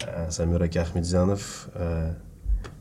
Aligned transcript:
Э, 0.00 0.30
Самираки 0.30 0.78
Ахмедзянов, 0.78 1.68
э, 1.74 2.14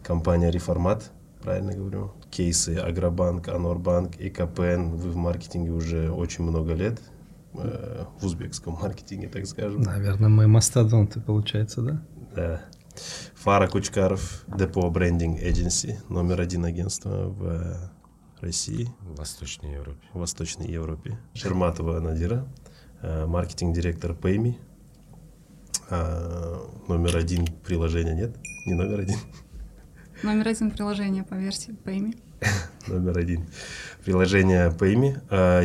компания 0.02 0.50
«Реформат», 0.50 1.12
правильно 1.44 1.74
говорю? 1.74 2.14
Кейсы 2.32 2.78
Агробанк, 2.78 3.50
Анорбанк 3.50 4.16
и 4.16 4.30
КПН. 4.30 4.92
Вы 4.92 5.12
в 5.12 5.18
маркетинге 5.18 5.72
уже 5.72 6.10
очень 6.10 6.46
много 6.46 6.74
лет, 6.74 7.02
э, 7.54 8.06
в 8.22 8.26
узбекском 8.26 8.78
маркетинге, 8.82 9.28
так 9.28 9.46
скажем. 9.46 9.82
Наверное, 9.82 10.30
мы 10.30 10.48
мастодонты, 10.48 11.20
получается, 11.20 11.82
да? 11.82 12.02
Да. 12.34 12.62
Фара 13.36 13.68
Кучкаров, 13.68 14.44
Депо 14.48 14.90
Брендинг 14.90 15.40
Agency, 15.40 15.98
номер 16.10 16.42
один 16.42 16.66
агентства 16.66 17.28
в 17.28 17.92
России. 18.42 18.90
В 19.02 19.18
Восточной 19.18 19.74
Европе. 19.74 20.08
В 20.14 20.20
Восточной 20.20 20.68
Европе. 20.68 21.18
Шерматова 21.34 22.00
Надира, 22.00 22.48
маркетинг-директор 23.02 24.12
Payme, 24.12 24.58
а, 25.90 26.70
номер 26.88 27.18
один 27.18 27.46
приложения 27.46 28.14
нет? 28.14 28.36
Не 28.66 28.74
номер 28.74 29.02
один? 29.02 29.18
Номер 30.24 30.50
один 30.50 30.72
приложение 30.72 31.24
по 31.24 31.36
версии 31.36 31.76
Payme. 31.86 32.18
номер 32.88 33.18
один 33.18 33.48
приложение. 34.04 34.74
А, 35.30 35.64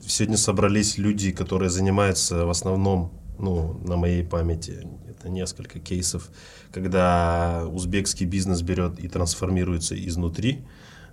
сегодня 0.00 0.36
собрались 0.36 0.96
люди, 0.96 1.30
которые 1.30 1.68
занимаются 1.68 2.46
в 2.46 2.50
основном, 2.50 3.12
ну, 3.38 3.80
на 3.84 3.96
моей 3.96 4.24
памяти, 4.24 4.86
это 5.08 5.28
несколько 5.28 5.80
кейсов, 5.80 6.30
когда 6.72 7.64
узбекский 7.66 8.26
бизнес 8.26 8.62
берет 8.62 8.98
и 8.98 9.08
трансформируется 9.08 9.94
изнутри. 9.96 10.64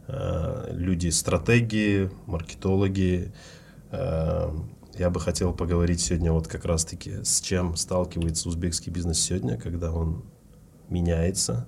А, 0.07 0.69
люди 0.71 1.09
стратегии, 1.09 2.09
маркетологи, 2.25 3.31
я 4.97 5.09
бы 5.09 5.19
хотел 5.19 5.53
поговорить 5.53 6.01
сегодня 6.01 6.31
вот 6.31 6.47
как 6.47 6.65
раз-таки, 6.65 7.23
с 7.23 7.41
чем 7.41 7.75
сталкивается 7.75 8.47
узбекский 8.49 8.91
бизнес 8.91 9.19
сегодня, 9.19 9.57
когда 9.57 9.91
он 9.91 10.23
меняется, 10.89 11.67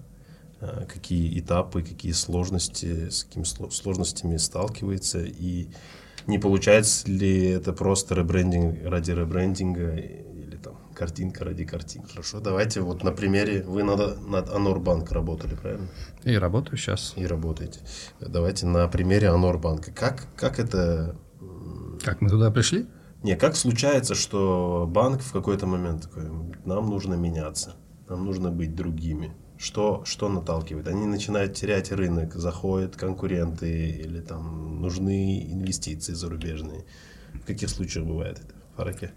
а, 0.60 0.86
какие 0.86 1.40
этапы, 1.40 1.84
какие 1.84 2.12
сложности, 2.12 3.10
с 3.10 3.24
какими 3.24 3.44
сложностями 3.44 4.38
сталкивается, 4.38 5.24
и 5.24 5.70
не 6.28 6.38
получается 6.38 7.10
ли 7.10 7.48
это 7.48 7.74
просто 7.74 8.16
ребрендинг 8.16 8.84
ради 8.86 9.12
ребрендинга 9.12 9.96
картинка 10.94 11.46
ради 11.46 11.66
картинки. 11.66 12.12
Хорошо, 12.12 12.40
давайте 12.40 12.82
вот 12.82 13.04
на 13.04 13.12
примере, 13.12 13.64
вы 13.64 13.84
над, 13.84 14.28
над 14.28 14.50
Анорбанк 14.50 15.12
работали, 15.12 15.56
правильно? 15.56 15.88
И 16.24 16.36
работаю 16.36 16.78
сейчас. 16.78 17.14
И 17.16 17.26
работаете. 17.26 17.80
Давайте 18.20 18.66
на 18.66 18.88
примере 18.88 19.30
Анорбанка. 19.30 19.92
Как, 19.92 20.28
как 20.36 20.60
это... 20.60 21.16
Как 22.04 22.22
мы 22.22 22.30
туда 22.30 22.52
пришли? 22.52 22.88
Не, 23.24 23.38
как 23.38 23.56
случается, 23.56 24.16
что 24.16 24.86
банк 24.90 25.22
в 25.22 25.32
какой-то 25.32 25.66
момент 25.66 26.04
такой, 26.04 26.30
нам 26.66 26.90
нужно 26.90 27.14
меняться, 27.14 27.76
нам 28.10 28.26
нужно 28.26 28.52
быть 28.52 28.76
другими. 28.76 29.34
Что, 29.58 30.04
что 30.04 30.28
наталкивает? 30.28 30.90
Они 30.90 31.06
начинают 31.06 31.54
терять 31.54 31.94
рынок, 31.94 32.36
заходят 32.36 32.98
конкуренты 32.98 33.92
или 33.92 34.20
там 34.20 34.82
нужны 34.82 35.50
инвестиции 35.50 36.12
зарубежные. 36.12 36.84
В 37.34 37.46
каких 37.46 37.70
случаях 37.70 38.06
бывает 38.06 38.40
это? 38.40 38.54
Фараке? 38.76 39.14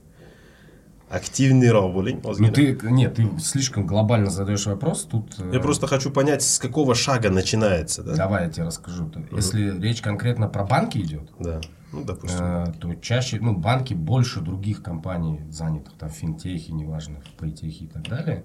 Активный 1.08 1.70
роллинг. 1.70 2.24
Ну 2.24 2.50
ты, 2.50 2.78
нет, 2.82 3.14
ты 3.14 3.30
слишком 3.38 3.86
глобально 3.86 4.30
задаешь 4.30 4.66
вопрос. 4.66 5.04
Тут, 5.04 5.38
я 5.38 5.58
э, 5.58 5.60
просто 5.60 5.86
хочу 5.86 6.10
понять, 6.10 6.42
с 6.42 6.58
какого 6.58 6.94
шага 6.94 7.30
начинается. 7.30 8.02
Да? 8.02 8.14
Давай 8.16 8.46
я 8.46 8.50
тебе 8.50 8.66
расскажу. 8.66 9.04
Угу. 9.04 9.36
Если 9.36 9.78
речь 9.80 10.02
конкретно 10.02 10.48
про 10.48 10.64
банки 10.64 10.98
идет, 10.98 11.30
да 11.38 11.60
ну, 11.96 12.04
допустим. 12.04 12.44
Э, 12.44 12.72
то 12.78 12.94
чаще, 12.96 13.38
ну, 13.40 13.56
банки 13.56 13.94
больше 13.94 14.40
других 14.40 14.82
компаний, 14.82 15.40
занятых 15.50 15.94
там 15.94 16.10
в 16.10 16.12
финтехе, 16.12 16.72
неважно, 16.72 17.20
пейтехе 17.38 17.84
и 17.84 17.88
так 17.88 18.02
далее, 18.08 18.44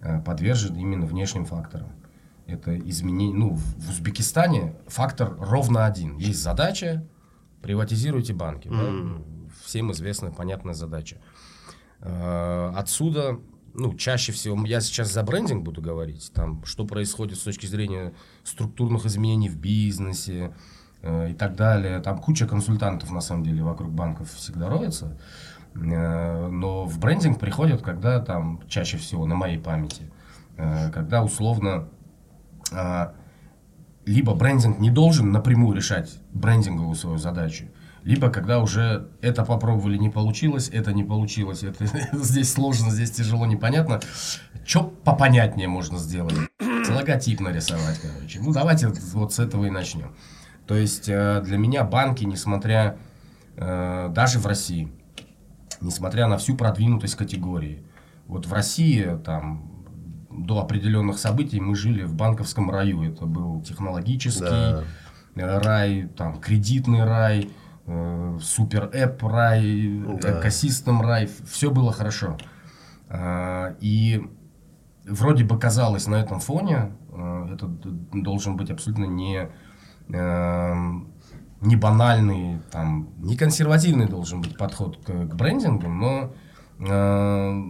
э, 0.00 0.20
подвержены 0.20 0.78
именно 0.78 1.06
внешним 1.06 1.44
факторам. 1.44 1.88
Это 2.46 2.78
изменение, 2.78 3.36
ну, 3.36 3.54
в 3.54 3.90
Узбекистане 3.90 4.76
фактор 4.86 5.36
ровно 5.38 5.86
один. 5.86 6.18
Есть 6.18 6.42
задача, 6.42 7.04
приватизируйте 7.62 8.34
банки. 8.34 8.68
Mm. 8.68 9.18
Да? 9.18 9.48
Всем 9.64 9.92
известная, 9.92 10.30
понятная 10.30 10.74
задача. 10.74 11.16
Э, 11.16 11.53
отсюда 12.00 13.38
ну, 13.72 13.94
чаще 13.94 14.30
всего, 14.32 14.64
я 14.66 14.80
сейчас 14.80 15.12
за 15.12 15.22
брендинг 15.22 15.64
буду 15.64 15.82
говорить, 15.82 16.30
там, 16.32 16.64
что 16.64 16.84
происходит 16.86 17.38
с 17.38 17.42
точки 17.42 17.66
зрения 17.66 18.14
структурных 18.44 19.04
изменений 19.06 19.48
в 19.48 19.56
бизнесе, 19.56 20.52
Э, 21.06 21.30
и 21.30 21.34
так 21.34 21.54
далее. 21.54 22.00
Там 22.00 22.18
куча 22.18 22.46
консультантов, 22.46 23.10
на 23.10 23.20
самом 23.20 23.44
деле, 23.44 23.62
вокруг 23.62 23.92
банков 23.92 24.32
всегда 24.32 24.70
роется. 24.70 25.18
Э, 25.74 26.48
но 26.48 26.86
в 26.86 26.98
брендинг 26.98 27.38
приходят, 27.38 27.82
когда 27.82 28.20
там, 28.20 28.62
чаще 28.68 28.96
всего, 28.96 29.26
на 29.26 29.34
моей 29.34 29.58
памяти, 29.58 30.10
э, 30.56 30.90
когда 30.90 31.22
условно 31.22 31.88
либо 34.06 34.34
брендинг 34.34 34.80
не 34.80 34.90
должен 34.90 35.30
напрямую 35.30 35.76
решать 35.76 36.18
брендинговую 36.32 36.96
свою 36.96 37.18
задачу, 37.18 37.66
либо 38.04 38.30
когда 38.30 38.60
уже 38.60 39.08
это 39.22 39.44
попробовали, 39.44 39.96
не 39.96 40.10
получилось, 40.10 40.68
это 40.72 40.92
не 40.92 41.04
получилось, 41.04 41.62
это 41.62 41.86
здесь 42.12 42.52
сложно, 42.52 42.90
здесь 42.90 43.10
тяжело, 43.10 43.46
непонятно. 43.46 44.00
Что 44.64 44.84
попонятнее 44.84 45.68
можно 45.68 45.98
сделать? 45.98 46.34
Логотип 46.60 47.40
нарисовать, 47.40 48.00
короче. 48.00 48.40
Ну, 48.40 48.52
давайте 48.52 48.88
вот 48.88 49.32
с 49.32 49.38
этого 49.38 49.64
и 49.64 49.70
начнем. 49.70 50.14
То 50.66 50.76
есть 50.76 51.08
э, 51.08 51.42
для 51.44 51.58
меня 51.58 51.82
банки, 51.84 52.24
несмотря 52.24 52.96
э, 53.56 54.10
даже 54.14 54.38
в 54.38 54.46
России, 54.46 54.92
несмотря 55.80 56.26
на 56.26 56.38
всю 56.38 56.56
продвинутость 56.56 57.16
категории, 57.16 57.82
вот 58.26 58.46
в 58.46 58.52
России 58.52 59.18
там 59.24 59.70
до 60.30 60.60
определенных 60.60 61.18
событий 61.18 61.60
мы 61.60 61.74
жили 61.74 62.02
в 62.02 62.14
банковском 62.14 62.70
раю. 62.70 63.02
Это 63.02 63.26
был 63.26 63.62
технологический 63.62 64.44
да. 64.44 65.60
Рай, 65.60 66.08
там 66.16 66.40
кредитный 66.40 67.04
рай, 67.04 67.50
супер 68.40 68.90
эп 68.92 69.22
рай, 69.22 70.02
да. 70.20 70.40
экосистем 70.40 71.00
рай. 71.00 71.28
Все 71.46 71.70
было 71.70 71.92
хорошо. 71.92 72.38
Э, 73.08 73.74
и 73.80 74.26
вроде 75.06 75.44
бы 75.44 75.58
казалось 75.58 76.06
на 76.06 76.16
этом 76.16 76.40
фоне, 76.40 76.92
э, 77.12 77.48
это 77.54 77.66
должен 77.66 78.56
быть 78.56 78.70
абсолютно 78.70 79.04
не 79.04 79.50
Эм, 80.08 81.12
не 81.62 81.76
банальный, 81.76 82.60
там, 82.70 83.08
не 83.18 83.36
консервативный 83.36 84.06
должен 84.06 84.42
быть 84.42 84.58
подход 84.58 84.98
к, 84.98 85.06
к 85.06 85.34
брендингу, 85.34 85.88
но 85.88 86.34
э, 86.78 87.62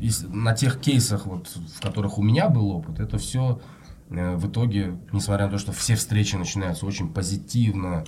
из, 0.00 0.22
на 0.22 0.54
тех 0.54 0.78
кейсах, 0.78 1.26
вот, 1.26 1.48
в 1.48 1.82
которых 1.82 2.18
у 2.18 2.22
меня 2.22 2.48
был 2.48 2.70
опыт, 2.70 3.00
это 3.00 3.18
все 3.18 3.60
э, 4.08 4.36
в 4.36 4.48
итоге, 4.48 5.00
несмотря 5.10 5.46
на 5.46 5.50
то, 5.50 5.58
что 5.58 5.72
все 5.72 5.96
встречи 5.96 6.36
начинаются 6.36 6.86
очень 6.86 7.12
позитивно, 7.12 8.04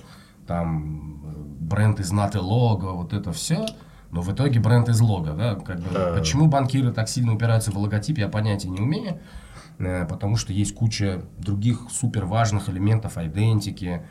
там, 0.47 1.21
бренд 1.59 1.99
из 1.99 2.11
наты 2.11 2.39
лого, 2.39 2.91
вот 2.93 3.13
это 3.13 3.31
все, 3.31 3.65
но 4.11 4.21
в 4.21 4.31
итоге 4.31 4.59
бренд 4.59 4.89
из 4.89 5.01
лога, 5.01 5.33
да, 5.33 5.55
как 5.55 5.79
бы, 5.79 5.89
да. 5.93 6.13
почему 6.13 6.47
банкиры 6.47 6.91
так 6.91 7.09
сильно 7.09 7.33
упираются 7.33 7.71
в 7.71 7.77
логотип, 7.77 8.17
я 8.17 8.27
понятия 8.27 8.69
не 8.69 8.79
умею, 8.79 9.19
Э, 9.79 10.05
потому 10.05 10.37
что 10.37 10.53
есть 10.53 10.75
куча 10.75 11.23
других 11.37 11.87
супер 11.91 12.25
важных 12.25 12.69
элементов 12.69 13.17
идентики, 13.17 14.05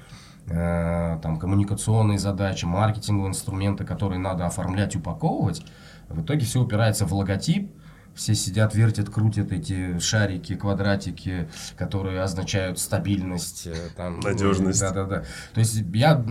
э, 0.46 1.18
там 1.22 1.38
коммуникационные 1.38 2.18
задачи, 2.18 2.64
маркетинговые 2.64 3.30
инструменты, 3.30 3.84
которые 3.84 4.18
надо 4.18 4.46
оформлять, 4.46 4.96
упаковывать. 4.96 5.64
В 6.08 6.22
итоге 6.22 6.44
все 6.44 6.60
упирается 6.60 7.06
в 7.06 7.14
логотип, 7.14 7.72
все 8.14 8.34
сидят, 8.34 8.74
вертят, 8.74 9.08
крутят 9.10 9.52
эти 9.52 9.98
шарики, 9.98 10.54
квадратики, 10.54 11.48
которые 11.76 12.22
означают 12.22 12.78
стабильность. 12.78 13.66
Э, 13.66 13.74
там, 13.96 14.20
Надежность. 14.20 14.80
Да, 14.80 14.90
да, 14.90 15.04
да. 15.04 15.24
То 15.54 15.60
есть 15.60 15.82
я 15.94 16.22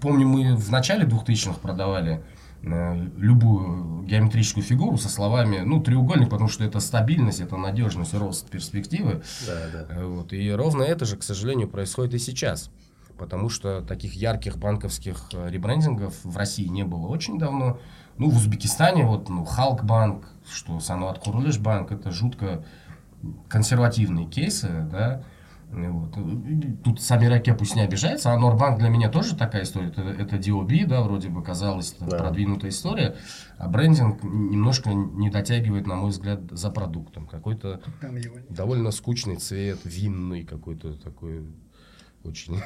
помню, 0.00 0.26
мы 0.26 0.56
в 0.56 0.70
начале 0.70 1.04
2000-х 1.04 1.58
продавали 1.60 2.22
любую 2.62 4.02
геометрическую 4.02 4.62
фигуру 4.62 4.98
со 4.98 5.08
словами, 5.08 5.60
ну, 5.60 5.80
треугольник, 5.80 6.28
потому 6.28 6.50
что 6.50 6.62
это 6.62 6.78
стабильность, 6.80 7.40
это 7.40 7.56
надежность, 7.56 8.12
рост, 8.12 8.50
перспективы. 8.50 9.22
Да, 9.46 9.54
да. 9.72 9.94
Э, 9.94 10.04
вот. 10.04 10.32
И 10.32 10.50
ровно 10.50 10.82
это 10.82 11.04
же, 11.06 11.16
к 11.16 11.22
сожалению, 11.22 11.68
происходит 11.68 12.14
и 12.14 12.18
сейчас. 12.18 12.70
Потому 13.16 13.48
что 13.48 13.82
таких 13.82 14.14
ярких 14.14 14.58
банковских 14.58 15.28
э, 15.32 15.48
ребрендингов 15.50 16.14
в 16.22 16.36
России 16.36 16.66
не 16.66 16.84
было 16.84 17.06
очень 17.06 17.38
давно. 17.38 17.78
Ну, 18.18 18.28
в 18.28 18.36
Узбекистане, 18.36 19.04
вот, 19.04 19.30
ну, 19.30 19.44
Халк 19.44 19.84
банк, 19.84 20.26
что 20.52 20.78
Сануат 20.80 21.18
Курулеш 21.18 21.58
банк, 21.58 21.92
это 21.92 22.10
жутко 22.10 22.64
консервативные 23.48 24.26
кейсы, 24.26 24.68
да, 24.90 25.22
Вот. 25.72 26.16
Тут 26.82 27.00
Самираке 27.00 27.54
пусть 27.54 27.76
не 27.76 27.82
обижается, 27.82 28.32
а 28.32 28.38
Норбанк 28.38 28.78
для 28.80 28.88
меня 28.88 29.08
тоже 29.08 29.36
такая 29.36 29.62
история. 29.62 29.88
Это, 29.88 30.02
это 30.02 30.36
DOB, 30.36 30.86
да, 30.86 31.00
вроде 31.02 31.28
бы 31.28 31.44
казалось, 31.44 31.94
это 31.96 32.10
Да. 32.10 32.18
продвинутая 32.18 32.70
история, 32.72 33.14
а 33.56 33.68
брендинг 33.68 34.22
немножко 34.24 34.90
не 34.92 35.30
дотягивает, 35.30 35.86
на 35.86 35.94
мой 35.94 36.10
взгляд, 36.10 36.40
за 36.50 36.70
продуктом. 36.70 37.26
Какой-то 37.28 37.80
довольно 38.48 38.90
скучный 38.90 39.36
цвет, 39.36 39.78
винный 39.84 40.42
какой-то 40.44 40.94
такой 40.94 41.44
очень... 42.24 42.60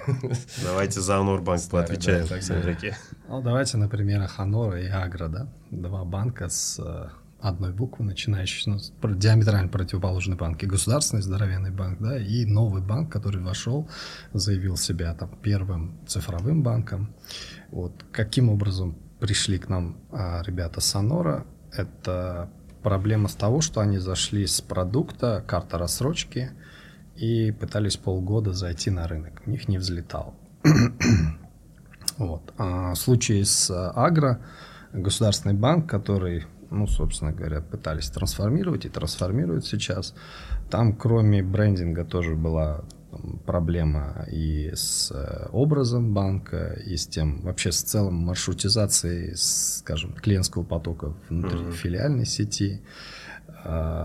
Давайте 0.65 1.01
за 1.01 1.23
Норбанк 1.23 1.61
Старый, 1.63 1.87
поотвечаем. 1.87 2.23
да, 2.23 2.29
так 2.29 2.43
Смотрите. 2.43 2.97
Ну, 3.29 3.43
давайте 3.43 3.77
на 3.77 3.89
примерах 3.89 4.31
Ханора 4.33 4.81
и 4.81 4.89
Агро, 4.89 5.29
да? 5.29 5.49
Два 5.71 6.05
банка 6.05 6.49
с 6.49 6.79
э, 6.81 7.09
одной 7.44 7.73
буквы, 7.73 8.06
начинающие, 8.06 8.75
ну, 8.75 9.14
диаметрально 9.14 9.69
противоположные 9.69 10.37
банки. 10.37 10.64
Государственный 10.64 11.23
здоровенный 11.23 11.70
банк, 11.70 12.00
да, 12.00 12.19
и 12.19 12.46
новый 12.46 12.81
банк, 12.81 13.12
который 13.12 13.43
вошел, 13.43 13.88
заявил 14.32 14.76
себя 14.79 15.14
там 15.14 15.31
первым 15.43 15.99
цифровым 16.06 16.62
банком. 16.62 17.14
Вот 17.70 18.05
каким 18.12 18.49
образом 18.49 18.96
пришли 19.20 19.58
к 19.58 19.69
нам 19.69 19.99
а, 20.11 20.43
ребята 20.46 20.81
Сонора, 20.81 21.46
это 21.70 22.50
проблема 22.82 23.29
с 23.29 23.35
того, 23.35 23.61
что 23.61 23.81
они 23.81 23.99
зашли 23.99 24.46
с 24.46 24.62
продукта, 24.62 25.44
карта 25.46 25.76
рассрочки, 25.76 26.50
и 27.14 27.52
пытались 27.52 27.96
полгода 27.99 28.55
зайти 28.55 28.91
на 28.91 29.06
рынок. 29.06 29.43
У 29.46 29.50
них 29.50 29.69
не 29.69 29.79
взлетал. 29.79 30.35
Вот. 32.17 32.55
А 32.58 32.94
в 32.94 32.96
случае 32.96 33.44
с 33.44 33.69
а, 33.73 33.91
Агро, 33.91 34.41
государственный 34.93 35.56
банк, 35.56 35.91
который, 35.91 36.46
ну, 36.71 36.87
собственно 36.87 37.33
говоря, 37.33 37.61
пытались 37.61 38.11
трансформировать 38.11 38.85
и 38.85 38.89
трансформируют 38.89 39.67
сейчас, 39.67 40.15
там 40.71 40.95
кроме 40.97 41.43
брендинга 41.43 42.05
тоже 42.05 42.35
была 42.35 42.85
проблема 43.47 44.27
и 44.31 44.73
с 44.75 45.13
э, 45.13 45.49
образом 45.53 46.13
банка, 46.13 46.73
и 46.85 46.97
с 46.97 47.07
тем, 47.07 47.43
вообще 47.43 47.71
с 47.71 47.83
целым 47.83 48.15
маршрутизацией, 48.15 49.35
скажем, 49.37 50.13
клиентского 50.15 50.65
потока 50.65 51.15
внутри 51.29 51.61
Мгм. 51.61 51.73
филиальной 51.73 52.27
сети. 52.27 52.81
А, 52.83 53.14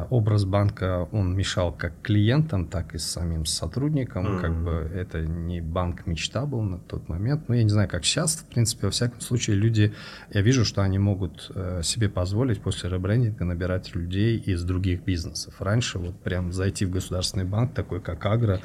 Образ 0.09 0.45
банка, 0.45 1.07
он 1.11 1.35
мешал 1.35 1.71
как 1.73 1.93
клиентам, 2.01 2.67
так 2.67 2.95
и 2.95 2.97
самим 2.97 3.45
сотрудникам. 3.45 4.39
Как 4.39 4.51
Мгм. 4.51 4.65
бы 4.65 4.71
это 4.95 5.21
не 5.21 5.59
банк 5.61 6.07
мечта 6.07 6.45
был 6.45 6.61
на 6.61 6.77
тот 6.79 7.09
момент. 7.09 7.49
Ну, 7.49 7.55
я 7.55 7.63
не 7.63 7.69
знаю, 7.69 7.89
как 7.89 8.05
сейчас. 8.05 8.37
В 8.37 8.45
принципе, 8.45 8.87
во 8.87 8.91
всяком 8.91 9.19
случае, 9.21 9.57
люди, 9.57 9.93
я 10.33 10.41
вижу, 10.41 10.63
что 10.63 10.81
они 10.81 10.97
могут 10.97 11.51
э, 11.53 11.81
себе 11.83 12.07
позволить 12.09 12.61
после 12.61 12.89
ребрендинга 12.89 13.43
набирать 13.45 13.93
людей 13.95 14.37
из 14.37 14.63
других 14.63 15.03
бизнесов. 15.03 15.61
Раньше 15.61 15.99
вот 15.99 16.19
прям 16.21 16.51
зайти 16.53 16.85
в 16.85 16.91
государственный 16.91 17.45
банк, 17.45 17.73
такой 17.73 17.99
как 17.99 18.25
Агро, 18.25 18.61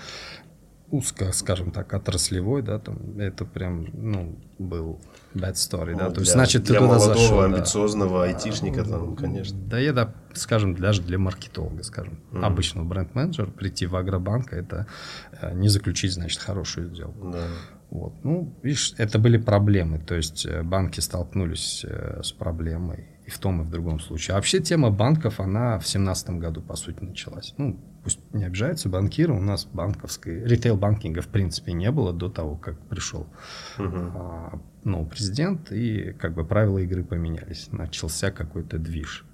узко, 0.90 1.32
скажем 1.32 1.70
так, 1.70 1.92
отраслевой, 1.92 2.62
да, 2.62 2.78
там, 2.78 3.18
это 3.18 3.44
прям, 3.44 3.86
ну, 3.92 4.36
был 4.58 5.00
bad 5.34 5.54
story, 5.54 5.96
да, 5.96 6.08
Ну, 6.08 6.14
то 6.14 6.20
есть, 6.20 6.32
для- 6.32 6.32
значит, 6.32 6.62
ты 6.62 6.68
туда 6.68 6.80
молодого, 6.82 7.14
зашел, 7.14 7.38
да. 7.38 7.44
амбициозного 7.46 8.24
айтишника 8.24 8.84
там, 8.84 9.16
конечно. 9.16 9.58
Да, 9.68 9.78
я, 9.78 9.92
да, 9.92 10.12
скажем, 10.34 10.76
даже 10.76 11.02
для 11.02 11.18
маркетолога, 11.18 11.82
скажем, 11.82 12.18
Мгм. 12.30 12.44
обычного 12.44 12.84
бренд-менеджера 12.84 13.46
прийти 13.50 13.86
в 13.86 13.96
агробанк, 13.96 14.52
это 14.52 14.86
э, 15.40 15.52
не 15.54 15.68
заключить, 15.68 16.12
значит, 16.12 16.40
хорошую 16.40 16.88
сделку. 16.94 17.30
Да. 17.32 17.46
Вот. 17.94 18.12
Ну, 18.24 18.52
видишь, 18.64 18.92
это 18.98 19.20
были 19.20 19.38
проблемы. 19.38 20.00
То 20.00 20.16
есть 20.16 20.44
э, 20.46 20.64
банки 20.64 20.98
столкнулись 20.98 21.84
э, 21.88 22.22
с 22.24 22.32
проблемой 22.32 23.06
и 23.24 23.30
в 23.30 23.38
том, 23.38 23.62
и 23.62 23.64
в 23.64 23.70
другом 23.70 24.00
случае. 24.00 24.34
А 24.34 24.38
вообще 24.38 24.58
тема 24.58 24.90
банков, 24.90 25.38
она 25.38 25.78
в 25.78 25.86
семнадцатом 25.86 26.40
году, 26.40 26.60
по 26.60 26.74
сути, 26.74 27.04
началась. 27.04 27.54
Ну, 27.56 27.78
пусть 28.02 28.18
не 28.32 28.44
обижаются 28.44 28.88
банкиры, 28.88 29.32
у 29.32 29.40
нас 29.40 29.66
банковской, 29.66 30.42
ритейл-банкинга 30.42 31.22
в 31.22 31.28
принципе 31.28 31.72
не 31.72 31.90
было 31.92 32.12
до 32.12 32.28
того, 32.28 32.56
как 32.56 32.78
пришел 32.88 33.28
Мгм. 33.78 34.12
а, 34.16 34.60
ну, 34.82 35.06
президент, 35.06 35.70
и 35.70 36.12
как 36.18 36.34
бы 36.34 36.44
правила 36.44 36.78
игры 36.78 37.04
поменялись. 37.04 37.68
Начался 37.70 38.32
какой-то 38.32 38.78
движ. 38.78 39.24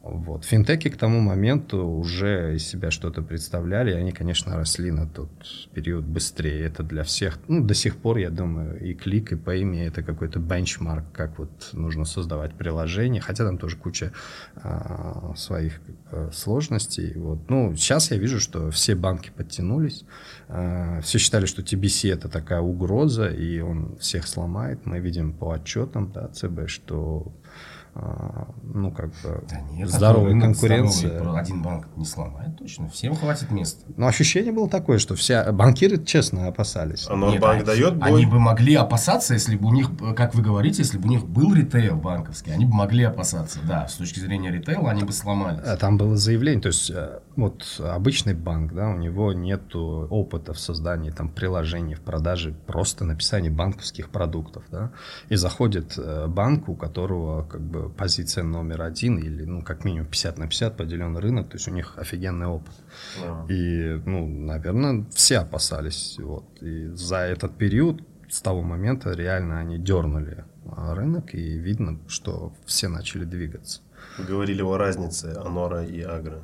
Вот. 0.00 0.44
Финтеки 0.44 0.90
к 0.90 0.96
тому 0.96 1.20
моменту 1.20 1.84
уже 1.84 2.54
из 2.54 2.66
себя 2.66 2.90
что-то 2.90 3.20
представляли, 3.20 3.90
и 3.90 3.94
они, 3.94 4.12
конечно, 4.12 4.56
росли 4.56 4.92
на 4.92 5.08
тот 5.08 5.30
период 5.74 6.04
быстрее. 6.04 6.64
Это 6.64 6.84
для 6.84 7.02
всех, 7.02 7.38
ну, 7.48 7.64
до 7.64 7.74
сих 7.74 7.96
пор, 7.96 8.18
я 8.18 8.30
думаю, 8.30 8.80
и 8.80 8.94
клик, 8.94 9.32
и 9.32 9.36
пойми, 9.36 9.80
это 9.80 10.02
какой-то 10.04 10.38
бенчмарк, 10.38 11.04
как 11.12 11.38
вот 11.38 11.70
нужно 11.72 12.04
создавать 12.04 12.54
приложение, 12.54 13.20
хотя 13.20 13.44
там 13.44 13.58
тоже 13.58 13.76
куча 13.76 14.12
а, 14.54 15.34
своих 15.36 15.80
э, 16.12 16.30
сложностей. 16.32 17.14
Вот. 17.14 17.50
Ну, 17.50 17.74
сейчас 17.74 18.12
я 18.12 18.18
вижу, 18.18 18.38
что 18.38 18.70
все 18.70 18.94
банки 18.94 19.30
подтянулись, 19.36 20.04
а, 20.46 21.00
все 21.02 21.18
считали, 21.18 21.46
что 21.46 21.62
TBC 21.62 22.12
это 22.12 22.28
такая 22.28 22.60
угроза, 22.60 23.28
и 23.28 23.58
он 23.60 23.96
всех 23.98 24.28
сломает. 24.28 24.86
Мы 24.86 25.00
видим 25.00 25.32
по 25.32 25.52
отчетам 25.52 26.12
да, 26.12 26.28
ЦБ, 26.28 26.68
что 26.68 27.32
а, 27.44 27.47
ну, 27.94 28.92
как 28.92 29.06
бы, 29.06 29.44
Да 29.50 29.60
нет, 29.72 29.88
здоровая 29.90 30.28
рынок 30.30 30.44
конкуренция. 30.44 31.10
здоровый, 31.10 31.40
один 31.40 31.62
банк 31.62 31.88
не 31.96 32.04
сломает 32.04 32.56
точно. 32.58 32.88
Всем 32.88 33.14
хватит 33.14 33.50
места. 33.50 33.84
Но 33.96 34.06
ощущение 34.06 34.52
было 34.52 34.68
такое, 34.68 34.98
что 34.98 35.14
все 35.16 35.50
банкиры, 35.50 36.02
честно, 36.04 36.46
опасались. 36.46 37.06
А 37.08 37.16
Нет, 37.16 37.40
дает 37.64 37.94
Они 38.02 38.24
бой? 38.24 38.26
бы 38.26 38.38
могли 38.38 38.74
опасаться, 38.74 39.34
если 39.34 39.56
бы 39.56 39.68
у 39.68 39.72
них, 39.72 39.90
как 40.16 40.34
вы 40.34 40.42
говорите, 40.42 40.82
если 40.82 40.98
бы 40.98 41.08
у 41.08 41.10
них 41.10 41.26
был 41.26 41.54
ритейл 41.54 41.96
банковский, 41.96 42.50
они 42.50 42.66
бы 42.66 42.74
могли 42.74 43.04
опасаться. 43.04 43.58
Да, 43.66 43.88
с 43.88 43.94
точки 43.94 44.20
зрения 44.20 44.50
ритейла 44.50 44.90
они 44.90 45.02
бы 45.04 45.12
сломались. 45.12 45.60
А 45.66 45.76
Там 45.76 45.96
было 45.96 46.16
заявление, 46.16 46.60
то 46.60 46.68
есть 46.68 46.90
э, 46.90 47.20
вот 47.38 47.80
обычный 47.80 48.34
банк, 48.34 48.72
да, 48.72 48.88
у 48.88 48.96
него 48.96 49.32
нет 49.32 49.74
опыта 49.74 50.52
в 50.52 50.58
создании 50.58 51.10
там 51.10 51.28
приложений, 51.28 51.94
в 51.94 52.00
продаже, 52.00 52.54
просто 52.66 53.04
написании 53.04 53.48
банковских 53.48 54.10
продуктов, 54.10 54.64
да, 54.70 54.90
и 55.28 55.36
заходит 55.36 55.94
э, 55.96 56.26
банк, 56.26 56.68
у 56.68 56.74
которого 56.74 57.44
как 57.44 57.60
бы 57.60 57.90
позиция 57.90 58.42
номер 58.44 58.82
один 58.82 59.18
или, 59.18 59.44
ну, 59.44 59.62
как 59.62 59.84
минимум 59.84 60.08
50 60.08 60.38
на 60.38 60.48
50 60.48 60.76
поделенный 60.76 61.20
рынок, 61.20 61.48
то 61.48 61.56
есть 61.56 61.68
у 61.68 61.70
них 61.70 61.96
офигенный 61.96 62.46
опыт. 62.46 62.74
Да. 63.22 63.46
И, 63.48 64.00
ну, 64.04 64.26
наверное, 64.26 65.06
все 65.10 65.38
опасались. 65.38 66.16
Вот. 66.18 66.44
И 66.60 66.88
за 66.88 67.18
этот 67.18 67.56
период, 67.56 68.02
с 68.28 68.42
того 68.42 68.62
момента, 68.62 69.12
реально 69.12 69.60
они 69.60 69.78
дернули 69.78 70.44
а, 70.66 70.94
рынок, 70.94 71.34
и 71.34 71.58
видно, 71.58 71.98
что 72.08 72.52
все 72.66 72.88
начали 72.88 73.24
двигаться. 73.24 73.80
Вы 74.18 74.24
говорили 74.24 74.62
о 74.62 74.76
разнице 74.76 75.34
Анора 75.36 75.84
и 75.84 76.02
Агро. 76.02 76.42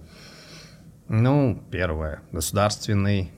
Ну, 1.09 1.63
первое, 1.71 2.21
государственный 2.33 3.31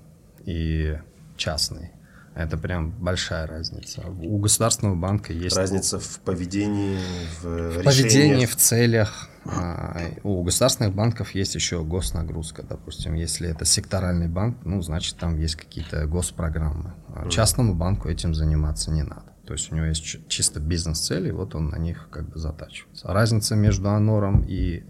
и 0.44 0.98
частный. 1.36 1.90
Это 2.34 2.58
прям 2.58 2.90
большая 2.90 3.46
разница. 3.46 4.02
У 4.20 4.38
государственного 4.38 4.94
банка 4.94 5.32
есть 5.32 5.56
Разница 5.56 5.98
в 5.98 6.20
поведении, 6.20 6.98
в, 7.40 7.78
в 7.80 7.82
поведении, 7.82 8.44
в 8.44 8.54
целях. 8.56 9.30
А, 9.46 9.98
У 10.22 10.42
государственных 10.42 10.94
банков 10.94 11.34
есть 11.34 11.54
еще 11.54 11.82
госнагрузка, 11.82 12.62
допустим. 12.62 13.14
Если 13.14 13.48
это 13.48 13.64
секторальный 13.64 14.29
банк, 14.29 14.58
ну, 14.64 14.82
значит, 14.82 15.17
там 15.17 15.38
есть 15.38 15.56
какие-то 15.56 16.05
госпрограммы. 16.06 16.93
А 17.14 17.26
Частному 17.31 17.74
банку 17.74 18.08
этим 18.10 18.34
заниматься 18.34 18.91
не 18.91 19.02
надо. 19.02 19.32
То 19.46 19.55
есть 19.55 19.72
у 19.72 19.74
него 19.76 19.86
есть 19.86 20.05
чи- 20.05 20.22
чисто 20.29 20.60
бизнес-цели, 20.60 21.31
вот 21.31 21.55
он 21.55 21.70
на 21.70 21.76
них 21.76 22.08
как 22.10 22.29
бы 22.29 22.38
затачивается. 22.38 23.08
Разница 23.08 23.56
между 23.56 23.88
Анором 23.88 24.44
и 24.46 24.84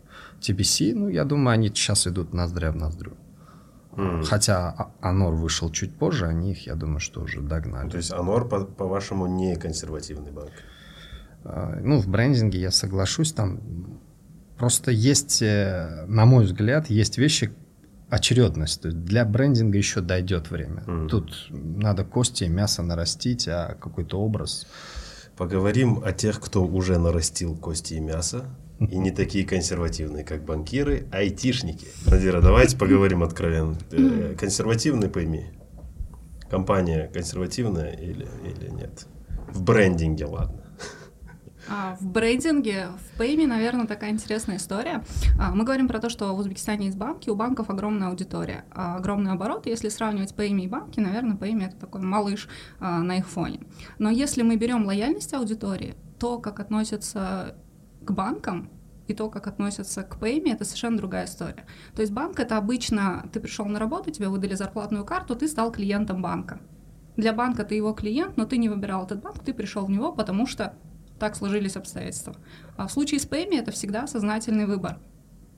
TBC, 0.48 0.94
ну, 0.94 1.08
я 1.08 1.24
думаю, 1.24 1.54
они 1.54 1.68
сейчас 1.68 2.06
идут 2.06 2.34
ноздря 2.34 2.70
в 2.72 2.76
ноздрю. 2.76 3.12
Хотя 4.24 4.68
А- 4.76 4.90
Анор 5.00 5.34
вышел 5.34 5.70
чуть 5.70 5.96
позже, 5.98 6.26
они 6.26 6.50
их, 6.50 6.66
я 6.66 6.74
думаю, 6.74 7.00
что 7.00 7.22
уже 7.22 7.40
догнали. 7.40 7.88
То 7.88 7.96
есть 7.96 8.12
Анор, 8.12 8.46
по- 8.48 8.64
по-вашему, 8.64 9.26
не 9.26 9.56
консервативный 9.56 10.32
банк. 10.32 10.50
А, 11.44 11.78
Ну, 11.82 11.98
в 12.00 12.06
брендинге 12.08 12.60
я 12.60 12.70
соглашусь, 12.70 13.32
там 13.32 13.60
просто 14.58 14.90
есть, 14.90 15.40
э, 15.42 16.04
на 16.08 16.26
мой 16.26 16.44
взгляд, 16.44 16.90
есть 16.90 17.16
вещи, 17.18 17.50
очередность. 18.10 18.82
То 18.82 18.88
есть 18.88 19.02
для 19.04 19.24
брендинга 19.24 19.78
еще 19.78 20.00
дойдет 20.02 20.50
время. 20.50 20.82
Мгм. 20.86 21.08
Тут 21.08 21.46
надо 21.50 22.04
кости 22.04 22.44
и 22.44 22.48
мясо 22.48 22.82
нарастить, 22.82 23.48
а 23.48 23.76
какой-то 23.80 24.20
образ. 24.20 24.66
Поговорим 25.38 26.02
о 26.04 26.12
тех, 26.12 26.38
кто 26.40 26.66
уже 26.66 26.98
нарастил 26.98 27.56
кости 27.56 27.94
и 27.94 28.00
мясо. 28.00 28.44
И 28.78 28.99
не 28.99 29.11
такие 29.11 29.47
консервативные, 29.47 30.23
как 30.25 30.45
банкиры, 30.45 31.06
айтишники. 31.11 31.87
Надира, 32.06 32.42
давайте 32.42 32.76
поговорим 32.76 33.23
откровенно. 33.23 33.76
Э, 33.90 34.35
Консервативный, 34.38 35.09
пойми. 35.09 35.47
Компания 36.50 37.11
консервативная 37.12 37.92
или, 37.92 38.28
или 38.45 38.71
нет? 38.71 39.06
В 39.49 39.62
брендинге, 39.62 40.26
ладно. 40.26 40.62
А, 41.68 41.97
В 42.00 42.06
брендинге, 42.06 42.88
в 42.88 43.18
Пейме, 43.18 43.47
наверное, 43.47 43.87
такая 43.87 44.11
интересная 44.11 44.59
история. 44.59 45.02
А, 45.40 45.52
Мы 45.52 45.64
говорим 45.64 45.88
про 45.88 45.99
то, 45.99 46.09
что 46.11 46.35
в 46.35 46.38
Узбекистане 46.38 46.87
есть 46.87 46.99
банки, 46.99 47.30
у 47.30 47.35
банков 47.35 47.71
огромная 47.71 48.09
аудитория, 48.09 48.64
а, 48.71 48.97
огромный 48.97 49.33
оборот. 49.33 49.66
Если 49.66 49.88
сравнивать 49.88 50.35
Пейми 50.35 50.62
и 50.62 50.68
банки, 50.68 51.00
наверное, 51.00 51.37
Пейми 51.37 51.64
это 51.64 51.76
такой 51.76 52.02
малыш 52.02 52.49
на 52.78 53.16
их 53.16 53.26
фоне. 53.26 53.61
Но 53.99 54.11
если 54.11 54.42
мы 54.42 54.56
берем 54.56 54.85
лояльность 54.85 55.33
аудитории, 55.35 55.95
то, 56.18 56.38
как 56.38 56.61
относятся 56.61 57.56
к 58.06 58.12
банкам, 58.12 58.70
и 59.06 59.14
то, 59.14 59.30
как 59.30 59.46
относятся 59.46 60.02
к 60.02 60.18
пейме, 60.18 60.52
это 60.52 60.64
совершенно 60.64 60.96
другая 60.96 61.26
история. 61.26 61.64
То 61.94 62.02
есть 62.02 62.12
банк 62.12 62.40
это 62.40 62.56
обычно, 62.56 63.28
ты 63.32 63.40
пришел 63.40 63.66
на 63.66 63.78
работу, 63.78 64.10
тебе 64.10 64.28
выдали 64.28 64.54
зарплатную 64.54 65.04
карту, 65.04 65.36
ты 65.36 65.48
стал 65.48 65.70
клиентом 65.70 66.22
банка. 66.22 66.60
Для 67.16 67.32
банка 67.32 67.64
ты 67.64 67.75
его 67.75 67.92
клиент, 67.92 68.36
но 68.36 68.44
ты 68.44 68.58
не 68.58 68.68
выбирал 68.68 69.04
этот 69.04 69.22
банк, 69.22 69.38
ты 69.38 69.54
пришел 69.54 69.86
в 69.86 69.90
него, 69.90 70.12
потому 70.12 70.46
что 70.46 70.75
так 71.18 71.34
сложились 71.34 71.76
обстоятельства. 71.76 72.36
А 72.76 72.86
в 72.86 72.92
случае 72.92 73.20
с 73.20 73.26
Payme 73.26 73.58
это 73.58 73.70
всегда 73.70 74.06
сознательный 74.06 74.66
выбор. 74.66 74.98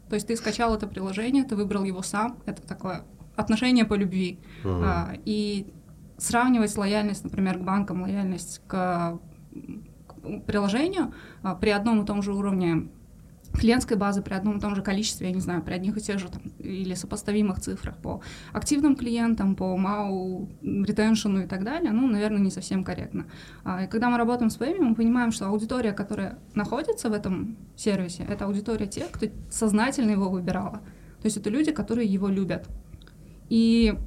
То 0.09 0.15
есть 0.15 0.27
ты 0.27 0.37
скачал 0.37 0.75
это 0.75 0.87
приложение, 0.87 1.45
ты 1.45 1.57
выбрал 1.57 1.85
его 1.85 2.03
сам, 2.03 2.39
это 2.47 2.63
такое 2.63 3.05
отношение 3.35 3.85
по 3.85 3.95
любви. 3.95 4.41
Uh-huh. 4.63 4.83
А, 4.85 5.13
и 5.25 5.73
сравнивать 6.17 6.77
лояльность, 6.77 7.25
например, 7.25 7.59
к 7.59 7.63
банкам, 7.63 8.03
лояльность 8.03 8.63
к 8.67 9.19
приложению 10.47 11.13
а, 11.43 11.55
при 11.55 11.71
одном 11.71 12.03
и 12.03 12.07
том 12.07 12.23
же 12.23 12.33
уровне 12.33 12.89
клиентской 13.53 13.97
базы 13.97 14.23
при 14.23 14.35
одном 14.35 14.59
и 14.59 14.61
том 14.61 14.75
же 14.75 14.83
количестве, 14.83 15.29
я 15.29 15.35
не 15.35 15.41
знаю, 15.41 15.63
при 15.63 15.73
одних 15.73 15.97
и 15.97 16.01
тех 16.01 16.19
же 16.19 16.29
там, 16.29 16.43
или 16.59 16.95
сопоставимых 16.95 17.61
цифрах 17.61 17.97
по 17.97 18.21
активным 18.53 18.95
клиентам, 18.97 19.57
по 19.57 19.77
MAU, 19.77 20.49
ретеншену 20.85 21.43
и 21.43 21.47
так 21.47 21.65
далее, 21.65 21.93
ну, 21.93 22.07
наверное, 22.07 22.41
не 22.41 22.51
совсем 22.51 22.85
корректно. 22.85 23.27
А, 23.65 23.85
и 23.85 23.87
когда 23.89 24.11
мы 24.11 24.19
работаем 24.19 24.51
с 24.51 24.57
ПМ, 24.57 24.81
мы 24.81 24.95
понимаем, 24.95 25.33
что 25.33 25.47
аудитория, 25.47 25.93
которая 25.93 26.39
находится 26.55 27.09
в 27.09 27.13
этом 27.13 27.57
сервисе, 27.77 28.25
это 28.29 28.45
аудитория 28.45 28.87
тех, 28.87 29.11
кто 29.11 29.27
сознательно 29.51 30.11
его 30.11 30.29
выбирала. 30.29 30.81
То 31.21 31.27
есть 31.27 31.37
это 31.37 31.51
люди, 31.51 31.73
которые 31.73 32.07
его 32.07 32.29
любят. 32.29 32.69
И 33.49 33.99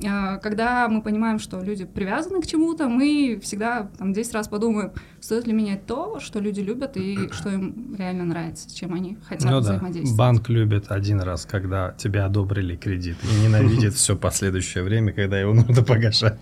когда 0.00 0.88
мы 0.88 1.02
понимаем, 1.02 1.38
что 1.38 1.60
люди 1.60 1.84
привязаны 1.84 2.40
к 2.40 2.46
чему-то, 2.46 2.88
мы 2.88 3.40
всегда 3.42 3.90
там 3.98 4.12
10 4.12 4.34
раз 4.34 4.48
подумаем, 4.48 4.92
стоит 5.20 5.46
ли 5.46 5.52
менять 5.52 5.86
то, 5.86 6.20
что 6.20 6.38
люди 6.38 6.60
любят 6.60 6.96
и 6.96 7.28
что 7.32 7.50
им 7.50 7.94
реально 7.96 8.24
нравится, 8.24 8.68
с 8.70 8.72
чем 8.72 8.94
они 8.94 9.18
хотят 9.26 9.50
ну, 9.50 9.58
взаимодействовать. 9.58 10.10
Да. 10.10 10.16
Банк 10.16 10.48
любит 10.48 10.90
один 10.90 11.20
раз, 11.20 11.46
когда 11.46 11.94
тебя 11.98 12.26
одобрили 12.26 12.76
кредит, 12.76 13.16
и 13.24 13.44
ненавидит 13.44 13.94
все 13.94 14.16
последующее 14.16 14.84
время, 14.84 15.12
когда 15.12 15.38
его 15.38 15.52
нужно 15.52 15.82
погашать. 15.82 16.38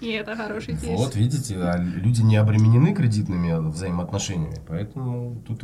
И 0.00 0.08
это 0.08 0.34
хороший 0.34 0.76
кейс. 0.76 0.98
Вот, 0.98 1.14
видите, 1.16 1.56
а 1.58 1.76
люди 1.76 2.22
не 2.22 2.36
обременены 2.36 2.94
кредитными 2.94 3.68
взаимоотношениями, 3.68 4.60
поэтому 4.66 5.42
тут 5.46 5.62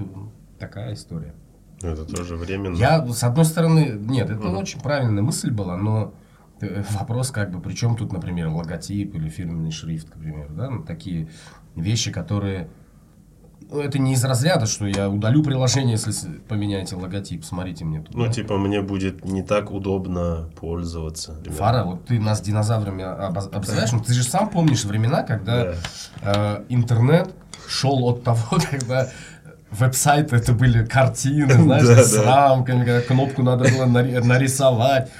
такая 0.59 0.93
история. 0.95 1.35
Это 1.81 2.05
тоже 2.05 2.37
временно. 2.37 2.77
Я, 2.77 3.05
с 3.07 3.25
одной 3.25 3.45
стороны, 3.45 3.97
нет, 3.99 4.31
это 4.31 4.49
очень 4.49 4.81
правильная 4.81 5.23
мысль 5.23 5.51
была, 5.51 5.77
но 5.77 6.15
вопрос 6.91 7.31
как 7.31 7.51
бы, 7.51 7.61
при 7.61 7.75
чем 7.75 7.97
тут, 7.97 8.13
например, 8.13 8.49
логотип 8.49 9.15
или 9.15 9.29
фирменный 9.29 9.71
шрифт, 9.71 10.11
к 10.11 10.15
примеру, 10.15 10.51
да, 10.55 10.71
ну, 10.71 10.83
такие 10.83 11.29
вещи, 11.75 12.11
которые, 12.11 12.69
ну, 13.71 13.81
это 13.81 13.99
не 13.99 14.15
из 14.15 14.25
разряда, 14.25 14.67
что 14.67 14.87
я 14.87 15.09
удалю 15.09 15.43
приложение, 15.43 15.93
если 15.93 16.13
поменяете 16.49 16.97
логотип, 16.97 17.45
смотрите 17.45 17.85
мне 17.85 18.01
тут. 18.01 18.15
Ну, 18.15 18.27
да? 18.27 18.33
типа, 18.33 18.59
мне 18.59 18.83
будет 18.83 19.25
не 19.25 19.43
так 19.43 19.71
удобно 19.71 20.51
пользоваться. 20.61 21.37
Ребята. 21.41 21.53
Фара, 21.53 21.85
вот 21.85 22.05
ты 22.05 22.21
нас 22.21 22.41
динозаврами 22.41 23.03
обзываешь, 23.03 23.93
но 23.93 24.01
ты 24.01 24.13
же 24.13 24.23
сам 24.23 24.49
помнишь 24.49 24.85
времена, 24.85 25.23
когда 25.23 25.75
э, 26.23 26.65
интернет 26.69 27.35
шел 27.67 28.05
от 28.09 28.23
того, 28.23 28.59
когда 28.71 29.09
веб-сайты 29.71 30.37
это 30.37 30.53
были 30.53 30.85
картины, 30.85 31.53
знаешь, 31.63 32.07
с 32.07 32.19
рамками, 32.19 32.85
когда 32.85 33.01
кнопку 33.01 33.43
надо 33.43 33.65
было 33.71 33.87
нарисовать. 33.87 35.11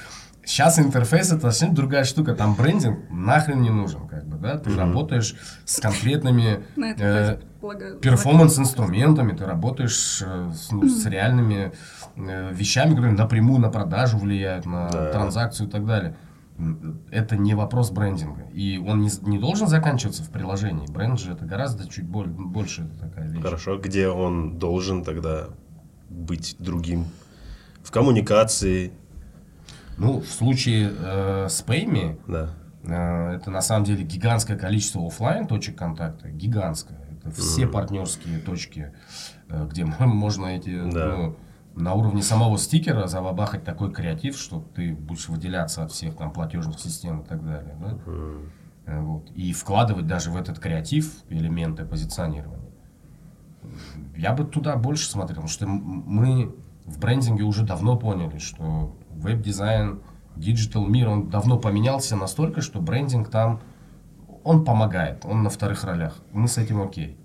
Сейчас 0.45 0.77
интерфейс 0.77 1.31
это 1.31 1.41
совсем 1.41 1.73
другая 1.73 2.03
штука. 2.03 2.35
Там 2.35 2.55
брендинг 2.55 3.09
нахрен 3.09 3.61
не 3.61 3.69
нужен, 3.69 4.07
как 4.07 4.25
бы, 4.25 4.37
да. 4.37 4.57
Ты 4.57 4.69
mm-hmm. 4.69 4.77
работаешь 4.77 5.35
с 5.63 5.79
конкретными 5.79 6.63
э, 6.77 7.37
перформанс-инструментами, 8.01 9.31
ты 9.31 9.45
работаешь 9.45 10.21
э, 10.25 10.51
с, 10.53 10.71
ну, 10.71 10.87
с 10.89 11.05
реальными 11.05 11.71
э, 12.17 12.53
вещами, 12.53 12.89
которые 12.89 13.13
напрямую 13.13 13.59
на 13.61 13.69
продажу 13.69 14.17
влияют, 14.17 14.65
на 14.65 14.89
да. 14.89 15.11
транзакцию 15.11 15.69
и 15.69 15.71
так 15.71 15.85
далее. 15.85 16.15
Это 17.09 17.37
не 17.37 17.55
вопрос 17.55 17.89
брендинга. 17.91 18.43
И 18.53 18.77
он 18.77 19.01
не, 19.01 19.09
не 19.21 19.39
должен 19.39 19.67
заканчиваться 19.67 20.23
в 20.23 20.29
приложении. 20.29 20.85
Бренд 20.87 21.19
же 21.19 21.31
это 21.31 21.45
гораздо 21.45 21.87
чуть 21.87 22.05
боль, 22.05 22.27
больше 22.27 22.89
такая 22.99 23.29
вещь. 23.29 23.41
Хорошо, 23.41 23.77
где 23.77 24.09
он 24.09 24.59
должен 24.59 25.03
тогда 25.03 25.47
быть 26.09 26.57
другим? 26.59 27.05
В 27.81 27.91
коммуникации, 27.91 28.93
ну, 29.97 30.19
в 30.21 30.27
случае 30.27 30.91
э, 30.97 31.47
с 31.49 31.63
Payme, 31.65 32.19
да. 32.27 32.49
э, 32.83 33.35
это 33.35 33.51
на 33.51 33.61
самом 33.61 33.85
деле 33.85 34.03
гигантское 34.03 34.57
количество 34.57 35.05
офлайн 35.05 35.47
точек 35.47 35.77
контакта, 35.77 36.29
гигантское. 36.29 36.99
Это 37.19 37.31
все 37.31 37.63
mm. 37.63 37.67
партнерские 37.71 38.39
точки, 38.39 38.93
э, 39.49 39.67
где 39.69 39.85
можно 39.99 40.47
эти, 40.47 40.89
да. 40.91 41.15
ну, 41.15 41.35
на 41.75 41.93
уровне 41.93 42.21
самого 42.21 42.57
стикера 42.57 43.07
забабахать 43.07 43.63
такой 43.63 43.91
креатив, 43.91 44.37
что 44.37 44.63
ты 44.75 44.93
будешь 44.93 45.27
выделяться 45.27 45.83
от 45.83 45.91
всех 45.91 46.15
там 46.15 46.31
платежных 46.31 46.79
систем 46.79 47.21
и 47.21 47.25
так 47.25 47.43
далее. 47.43 47.75
Да? 47.79 47.97
Mm. 48.05 48.49
Вот. 48.85 49.31
И 49.31 49.53
вкладывать 49.53 50.07
даже 50.07 50.29
в 50.29 50.37
этот 50.37 50.59
креатив 50.59 51.23
элементы 51.29 51.85
позиционирования. 51.85 52.59
Я 54.15 54.33
бы 54.33 54.43
туда 54.43 54.75
больше 54.75 55.09
смотрел, 55.09 55.35
потому 55.35 55.47
что 55.47 55.65
мы 55.67 56.53
в 56.85 56.99
брендинге 56.99 57.43
уже 57.43 57.63
давно 57.63 57.97
поняли, 57.97 58.37
что 58.39 58.95
веб-дизайн, 59.23 60.01
digital 60.35 60.85
мир, 60.85 61.09
он 61.09 61.29
давно 61.29 61.57
поменялся 61.57 62.15
настолько, 62.15 62.61
что 62.61 62.81
брендинг 62.81 63.29
там, 63.29 63.61
он 64.43 64.65
помогает, 64.65 65.25
он 65.25 65.43
на 65.43 65.49
вторых 65.49 65.83
ролях. 65.83 66.15
Мы 66.31 66.47
с 66.47 66.57
этим 66.57 66.81
окей. 66.81 67.17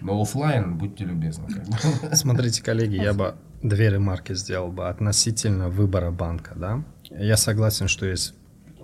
Но 0.00 0.20
офлайн, 0.20 0.76
будьте 0.76 1.04
любезны. 1.04 1.48
Смотрите, 2.12 2.62
коллеги, 2.62 2.96
я 2.96 3.14
бы 3.14 3.34
две 3.62 3.90
ремарки 3.90 4.34
сделал 4.34 4.70
бы 4.70 4.88
относительно 4.88 5.68
выбора 5.68 6.10
банка. 6.10 6.52
Да? 6.56 6.82
Я 7.10 7.36
согласен, 7.36 7.88
что 7.88 8.06
есть 8.06 8.34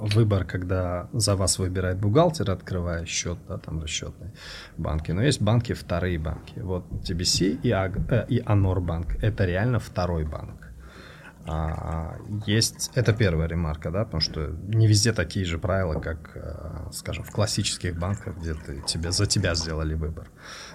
выбор, 0.01 0.45
когда 0.45 1.09
за 1.13 1.37
вас 1.37 1.59
выбирает 1.59 1.99
бухгалтер, 1.99 2.51
открывая 2.51 3.05
счет, 3.05 3.39
да, 3.49 3.59
там 3.59 3.83
расчетные 3.83 4.33
банки. 4.79 5.13
Но 5.13 5.23
есть 5.23 5.43
банки, 5.43 5.75
вторые 5.75 6.19
банки. 6.19 6.59
Вот 6.59 6.85
TBC 7.05 7.61
и, 7.63 7.71
Аг, 7.71 7.99
э, 8.11 8.25
и 8.29 8.43
Анор 8.47 8.81
банк. 8.81 9.23
Это 9.23 9.45
реально 9.45 9.79
второй 9.79 10.25
банк. 10.25 10.60
А, 11.47 12.17
есть, 12.47 12.91
это 12.95 13.13
первая 13.13 13.49
ремарка, 13.49 13.91
да, 13.91 14.05
потому 14.05 14.21
что 14.21 14.49
не 14.69 14.87
везде 14.87 15.13
такие 15.13 15.45
же 15.45 15.59
правила, 15.59 15.99
как, 15.99 16.33
э, 16.35 16.91
скажем, 16.93 17.25
в 17.25 17.31
классических 17.31 17.99
банках, 17.99 18.37
где 18.37 18.55
ты, 18.55 18.83
тебе, 18.87 19.11
за 19.11 19.27
тебя 19.27 19.55
сделали 19.55 19.95
выбор. 19.95 20.29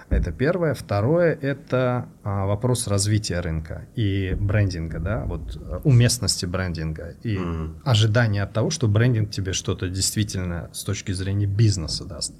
Это 0.08 0.30
первое. 0.30 0.74
Второе– 0.74 1.36
это 1.42 2.08
а, 2.22 2.46
вопрос 2.46 2.86
развития 2.86 3.40
рынка 3.40 3.86
и 3.96 4.36
брендинга, 4.38 5.00
да, 5.00 5.24
вот 5.24 5.56
э, 5.56 5.80
уместности 5.82 6.46
брендинга 6.46 7.16
и 7.24 7.36
mm. 7.36 7.80
ожидания 7.84 8.44
от 8.44 8.52
того, 8.52 8.70
что 8.70 8.86
брендинг 8.86 9.30
тебе 9.30 9.52
что-то 9.52 9.88
действительно 9.88 10.70
с 10.72 10.84
точки 10.84 11.10
зрения 11.10 11.46
бизнеса 11.46 12.04
даст. 12.04 12.34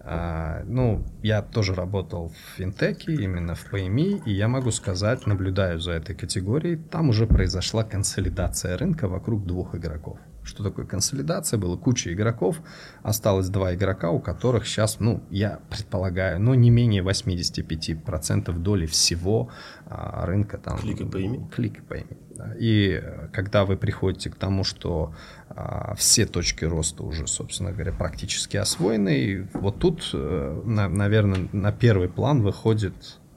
А, 0.00 0.62
ну, 0.64 1.04
я 1.22 1.42
тоже 1.42 1.74
работал 1.74 2.30
в 2.30 2.56
финтеке, 2.56 3.12
именно 3.12 3.54
в 3.54 3.70
PMI, 3.70 4.22
и 4.24 4.32
я 4.32 4.48
могу 4.48 4.70
сказать, 4.70 5.26
наблюдаю 5.26 5.80
за 5.80 5.92
этой 5.92 6.16
категорией, 6.16 6.76
там 6.76 7.10
уже 7.10 7.26
произошла 7.26 7.84
консолидация 7.84 8.78
рынка 8.78 9.06
вокруг 9.06 9.46
двух 9.46 9.74
игроков. 9.74 10.18
Что 10.44 10.64
такое 10.64 10.86
консолидация? 10.86 11.58
Было 11.58 11.76
куча 11.76 12.12
игроков, 12.12 12.60
осталось 13.02 13.48
два 13.48 13.74
игрока, 13.74 14.10
у 14.10 14.18
которых 14.18 14.66
сейчас, 14.66 14.98
ну, 14.98 15.22
я 15.30 15.60
предполагаю, 15.70 16.40
ну, 16.40 16.54
не 16.54 16.70
менее 16.70 17.02
85% 17.02 18.52
доли 18.58 18.86
всего 18.86 19.50
а, 19.86 20.26
рынка 20.26 20.58
там. 20.58 20.78
Клик 20.78 21.00
и 21.00 21.04
пойми. 21.04 21.40
Клик 21.54 21.78
и 21.78 21.82
пойми. 21.82 22.16
Да. 22.36 22.54
И 22.58 23.00
э, 23.02 23.28
когда 23.32 23.64
вы 23.64 23.76
приходите 23.76 24.30
к 24.30 24.36
тому, 24.36 24.64
что 24.64 25.14
а, 25.48 25.94
все 25.96 26.26
точки 26.26 26.64
роста 26.64 27.02
уже, 27.04 27.26
собственно 27.26 27.72
говоря, 27.72 27.92
практически 27.92 28.56
освоены, 28.56 29.18
и 29.18 29.46
вот 29.54 29.78
тут, 29.78 30.10
а, 30.14 30.62
на, 30.64 30.88
наверное, 30.88 31.48
на 31.52 31.72
первый 31.72 32.08
план 32.08 32.42
выходит 32.42 32.94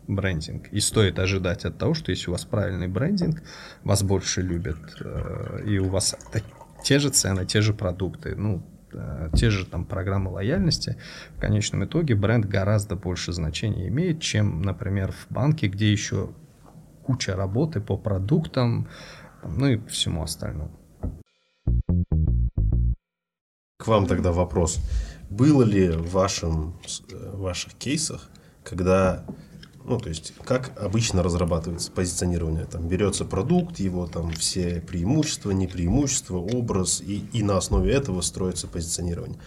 брендинг. 0.07 0.67
И 0.69 0.79
стоит 0.79 1.19
ожидать 1.19 1.65
от 1.65 1.77
того, 1.77 1.93
что 1.93 2.11
если 2.11 2.29
у 2.29 2.33
вас 2.33 2.45
правильный 2.45 2.87
брендинг, 2.87 3.41
вас 3.83 4.03
больше 4.03 4.41
любят, 4.41 4.77
э, 4.99 5.63
и 5.65 5.77
у 5.79 5.89
вас 5.89 6.15
те 6.85 6.99
же 6.99 7.09
цены, 7.09 7.47
те 7.47 7.61
же 7.61 7.73
продукты, 7.73 8.35
ну, 8.35 8.61
э, 8.93 9.29
те 9.33 9.49
же 9.49 9.65
там 9.65 9.85
программы 9.85 10.29
лояльности, 10.29 10.97
в 11.35 11.39
конечном 11.39 11.83
итоге 11.83 12.13
бренд 12.13 12.45
гораздо 12.45 12.95
больше 12.95 13.33
значения 13.33 13.87
имеет, 13.87 14.21
чем, 14.21 14.61
например, 14.61 15.11
в 15.11 15.25
банке, 15.33 15.67
где 15.67 15.91
еще 15.91 16.29
куча 17.03 17.35
работы 17.35 17.81
по 17.81 17.97
продуктам, 17.97 18.87
ну 19.43 19.67
и 19.67 19.77
всему 19.87 20.21
остальному. 20.21 20.79
К 23.77 23.87
вам 23.87 24.05
тогда 24.05 24.31
вопрос. 24.31 24.79
Было 25.31 25.63
ли 25.63 25.89
в 25.89 26.11
вашем, 26.11 26.79
э, 27.11 27.31
в 27.33 27.39
ваших 27.39 27.73
кейсах, 27.73 28.29
когда 28.63 29.25
ну, 29.87 29.99
то 29.99 30.09
есть, 30.09 30.33
как 30.43 30.73
обычно 30.81 31.21
разрабатывается 31.21 31.91
позиционирование? 31.91 32.65
Там 32.65 32.87
берется 32.87 33.23
продукт, 33.23 33.79
его 33.79 34.07
там 34.07 34.31
все 34.31 34.81
преимущества, 34.81 35.51
не 35.51 35.67
преимущества, 35.67 36.37
образ, 36.37 37.01
и, 37.01 37.25
и 37.33 37.43
на 37.43 37.57
основе 37.57 37.93
этого 37.93 38.21
строится 38.21 38.67
позиционирование. 38.67 39.39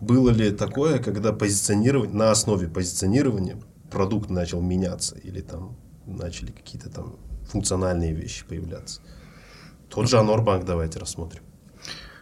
Было 0.00 0.30
ли 0.30 0.50
такое, 0.50 0.98
когда 0.98 1.32
позиционирование, 1.32 2.14
на 2.14 2.32
основе 2.32 2.66
позиционирования 2.66 3.56
продукт 3.90 4.30
начал 4.30 4.60
меняться, 4.60 5.16
или 5.16 5.40
там 5.40 5.76
начали 6.06 6.50
какие-то 6.50 6.90
там 6.90 7.16
функциональные 7.48 8.12
вещи 8.12 8.44
появляться. 8.46 9.00
Тот 9.88 10.08
же 10.08 10.18
Анорбанк 10.18 10.64
давайте 10.64 10.98
рассмотрим, 10.98 11.44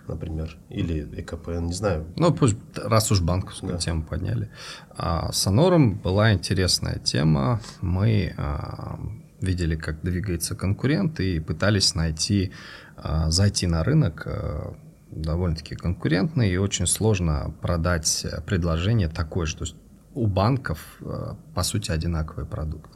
например, 0.09 0.57
или 0.69 1.09
ЭКП, 1.21 1.49
не 1.61 1.73
знаю. 1.73 2.07
Ну, 2.17 2.33
пусть, 2.33 2.57
раз 2.77 3.11
уж 3.13 3.21
банковскую 3.21 3.73
Да. 3.73 3.79
тему 3.79 4.03
подняли. 4.03 4.51
А, 4.97 5.33
с 5.33 5.47
Анором 5.47 5.95
была 5.99 6.33
интересная 6.33 6.99
тема. 6.99 7.61
Мы 7.81 8.35
а, 8.37 8.99
видели, 9.41 9.77
как 9.77 10.03
двигается 10.03 10.55
конкурент, 10.55 11.21
и 11.21 11.41
пытались 11.41 11.95
найти, 11.95 12.53
а, 12.97 13.31
зайти 13.31 13.67
на 13.67 13.85
рынок 13.85 14.23
а, 14.27 14.75
довольно-таки 15.11 15.75
конкурентный, 15.75 16.51
и 16.51 16.57
очень 16.57 16.87
сложно 16.87 17.55
продать 17.61 18.27
предложение 18.47 19.09
такое, 19.09 19.47
что 19.47 19.65
у 20.15 20.27
банков, 20.27 20.99
а, 21.01 21.37
по 21.55 21.63
сути, 21.63 21.91
одинаковый 21.91 22.45
продукт. 22.47 22.91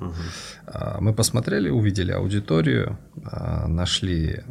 А, 0.67 1.01
Мы 1.01 1.15
посмотрели, 1.15 1.71
увидели 1.71 2.13
аудиторию, 2.13 2.99
а, 3.25 3.67
нашли, 3.69 4.43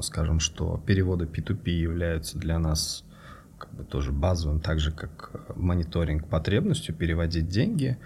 скажем, 0.00 0.40
что 0.40 0.82
переводы 0.86 1.24
P2P 1.24 1.70
являются 1.70 2.38
для 2.38 2.58
нас 2.58 3.04
как 3.58 3.72
бы 3.74 3.84
тоже 3.84 4.12
базовым, 4.12 4.60
так 4.60 4.80
же 4.80 4.90
как 4.90 5.30
э, 5.32 5.52
мониторинг 5.54 6.26
потребностью 6.28 6.96
переводить 6.96 7.48
деньги 7.48 7.96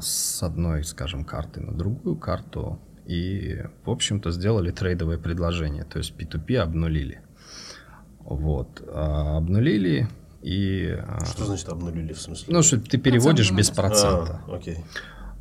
с 0.00 0.42
одной, 0.42 0.82
скажем, 0.82 1.24
карты 1.24 1.60
на 1.60 1.72
другую 1.72 2.16
карту. 2.16 2.80
И, 3.06 3.62
в 3.84 3.90
общем-то, 3.90 4.32
сделали 4.32 4.72
трейдовое 4.72 5.16
предложение, 5.16 5.84
то 5.84 5.98
есть 5.98 6.12
P2P 6.18 6.56
обнулили. 6.56 7.22
Вот. 8.18 8.82
Обнулили 8.92 10.08
и... 10.44 10.94
а, 11.06 11.24
Что 11.24 11.46
значит 11.46 11.68
обнулили 11.70 12.12
в 12.12 12.20
смысле? 12.20 12.52
Ну, 12.52 12.62
что 12.62 12.78
ты 12.78 12.98
переводишь 12.98 13.48
Процент 13.48 13.58
без 13.58 13.70
процента. 13.70 14.40
А, 14.46 14.56
окей. 14.56 14.76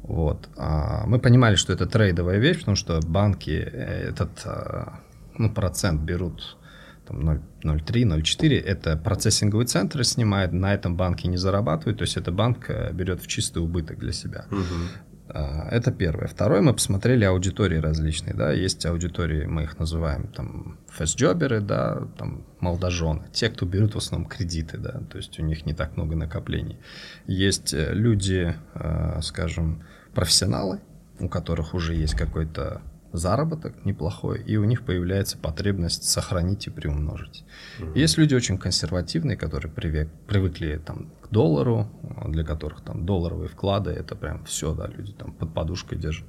Вот. 0.02 0.48
А, 0.56 1.04
Мы 1.06 1.20
понимали, 1.20 1.56
что 1.56 1.74
это 1.74 1.86
трейдовая 1.86 2.40
вещь, 2.40 2.60
потому 2.60 2.78
что 2.78 3.02
банки 3.02 3.52
э, 3.52 4.10
этот 4.10 4.30
а, 4.46 5.00
ну, 5.38 5.54
процент 5.54 6.02
берут 6.02 6.58
там, 7.06 7.20
0 7.20 7.42
0,3, 7.64 8.04
0,4. 8.22 8.62
Это 8.62 8.96
процессинговый 8.96 9.66
центр 9.66 10.06
снимает, 10.06 10.54
на 10.54 10.74
этом 10.74 10.96
банки 10.96 11.28
не 11.28 11.38
зарабатывают, 11.38 11.98
то 11.98 12.04
есть 12.04 12.16
это 12.16 12.32
банк 12.32 12.70
э, 12.70 12.94
берет 12.94 13.22
в 13.22 13.28
чистый 13.28 13.60
убыток 13.62 14.00
для 14.00 14.14
себя. 14.14 14.46
Мгм. 14.52 14.88
А, 15.30 15.68
Это 15.72 15.92
первое. 15.92 16.28
Второе, 16.28 16.62
мы 16.62 16.74
посмотрели 16.74 17.24
аудитории 17.24 17.78
различные, 17.78 18.34
да, 18.34 18.52
есть 18.52 18.86
аудитории, 18.86 19.46
мы 19.46 19.64
их 19.64 19.80
называем 19.80 20.28
там 20.28 20.80
фастджоберы, 20.88 21.62
да, 21.62 22.08
там 22.18 22.46
молодожены, 22.60 23.24
те, 23.32 23.50
кто 23.50 23.66
берут 23.66 23.96
в 23.96 23.98
основном 23.98 24.30
кредиты, 24.30 24.78
да, 24.78 25.02
то 25.10 25.18
есть 25.18 25.40
у 25.40 25.44
них 25.44 25.66
не 25.66 25.74
так 25.74 25.96
много 25.96 26.16
накоплений. 26.16 26.78
Есть 27.26 27.74
э, 27.74 27.94
люди, 27.94 28.56
э, 28.74 29.22
скажем, 29.22 29.84
профессионалы, 30.14 30.82
у 31.20 31.30
которых 31.30 31.74
уже 31.74 31.96
есть 31.96 32.16
какой-то 32.16 32.82
заработок 33.14 33.86
неплохой, 33.86 34.42
и 34.42 34.58
у 34.58 34.64
них 34.64 34.84
появляется 34.84 35.38
потребность 35.38 36.04
сохранить 36.04 36.66
и 36.68 36.72
приумножить. 36.72 37.46
Есть 37.94 38.18
люди 38.18 38.34
очень 38.34 38.58
консервативные, 38.58 39.38
которые 39.38 39.72
привек- 39.72 40.10
привыкли 40.28 40.82
там, 40.84 41.12
к 41.22 41.30
доллару, 41.30 41.88
для 42.28 42.44
которых 42.44 42.82
там 42.82 43.06
долларовые 43.06 43.50
вклады 43.50 43.92
это 43.92 44.16
прям 44.16 44.44
все, 44.46 44.74
да, 44.74 44.88
люди 44.88 45.14
там 45.14 45.32
под 45.32 45.54
подушкой 45.54 46.00
держат. 46.00 46.26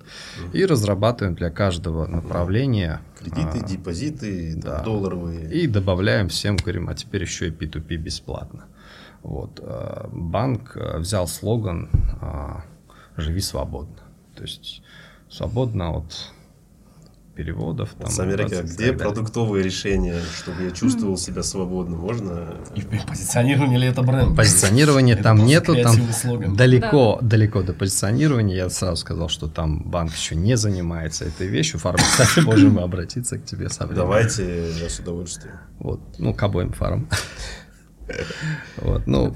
И 0.52 0.64
разрабатываем 0.66 1.34
для 1.34 1.50
каждого 1.50 2.06
направления 2.06 3.00
Кредиты, 3.18 3.60
а, 3.62 3.66
депозиты, 3.66 4.54
да. 4.56 4.82
долларовые. 4.82 5.50
и 5.52 5.66
добавляем 5.66 6.28
всем, 6.28 6.56
говорим, 6.56 6.90
а 6.90 6.94
теперь 6.94 7.22
еще 7.22 7.48
и 7.48 7.50
P2P 7.50 7.96
бесплатно. 7.96 8.66
Вот. 9.22 9.58
а, 9.62 10.08
Банк 10.12 10.76
а, 10.76 10.98
взял 10.98 11.26
слоган 11.26 11.88
а, 12.20 12.62
«Живи 13.16 13.40
свободно». 13.40 14.02
То 14.36 14.42
есть 14.42 14.82
свободно 15.30 15.96
от 15.96 16.32
переводов. 17.34 17.90
Там, 17.98 18.28
операций 18.28 18.60
и 18.60 18.62
где 18.62 18.92
продуктовые 18.92 19.62
решения, 19.64 20.20
чтобы 20.36 20.64
я 20.64 20.70
чувствовал 20.70 21.16
себя 21.16 21.42
свободно? 21.42 21.96
Можно? 21.96 22.54
И 22.74 22.82
позиционирование 22.82 23.78
ли 23.78 23.88
это 23.88 24.02
бренд? 24.02 24.36
Позиционирования 24.36 25.16
там 25.16 25.44
нету, 25.44 25.74
там 25.80 25.96
слоган. 26.12 26.56
далеко, 26.56 27.18
далеко 27.20 27.62
до 27.62 27.72
позиционирования. 27.72 28.56
Я 28.56 28.70
сразу 28.70 28.96
сказал, 28.96 29.28
что 29.28 29.48
там 29.48 29.82
банк 29.82 30.12
еще 30.12 30.36
не 30.36 30.56
занимается 30.56 31.24
этой 31.24 31.46
вещью. 31.46 31.80
Фарм, 31.80 31.98
кстати, 31.98 32.44
можем 32.44 32.74
мы 32.74 32.82
обратиться 32.82 33.38
к 33.38 33.44
тебе 33.44 33.68
со 33.68 33.86
временем. 33.86 34.06
Давайте, 34.06 34.72
я 34.80 34.88
с 34.88 34.98
удовольствием. 34.98 35.56
Вот, 35.78 36.00
ну, 36.18 36.34
к 36.34 36.42
обоим 36.42 36.72
фарам. 36.72 37.08
Вот, 38.76 39.06
ну, 39.06 39.34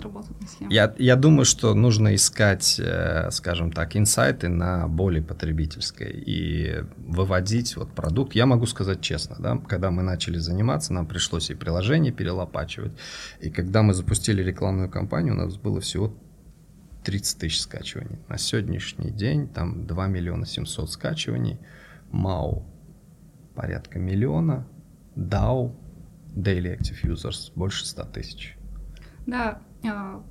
я, 0.69 0.95
я 0.99 1.17
думаю, 1.17 1.45
что 1.45 1.75
нужно 1.75 2.15
искать, 2.15 2.79
э, 2.79 3.31
скажем 3.31 3.73
так, 3.73 3.97
инсайты 3.97 4.49
на 4.49 4.89
более 4.89 5.23
потребительской 5.23 6.11
и 6.11 6.85
выводить 6.99 7.77
вот 7.77 7.93
продукт. 7.93 8.35
Я 8.35 8.47
могу 8.47 8.67
сказать 8.67 9.01
честно, 9.01 9.37
да, 9.39 9.57
когда 9.57 9.91
мы 9.91 10.03
начали 10.03 10.39
заниматься, 10.39 10.93
нам 10.93 11.07
пришлось 11.07 11.51
и 11.51 11.55
приложение 11.55 12.13
перелопачивать. 12.13 12.93
И 13.41 13.51
когда 13.51 13.83
мы 13.83 13.95
запустили 13.95 14.43
рекламную 14.43 14.91
кампанию, 14.91 15.35
у 15.35 15.39
нас 15.39 15.57
было 15.57 15.81
всего 15.81 16.15
30 17.05 17.39
тысяч 17.39 17.61
скачиваний. 17.61 18.19
На 18.29 18.37
сегодняшний 18.37 19.11
день 19.11 19.49
там 19.49 19.87
2 19.87 20.07
миллиона 20.09 20.45
700 20.45 20.91
скачиваний. 20.91 21.59
MAU 22.13 22.65
порядка 23.55 23.99
миллиона. 23.99 24.67
DAO 25.17 25.75
Daily 26.37 26.79
Active 26.79 27.03
Users 27.05 27.51
больше 27.55 27.87
100 27.87 28.05
тысяч. 28.05 28.58
Да, 29.29 29.61
а, 29.85 30.25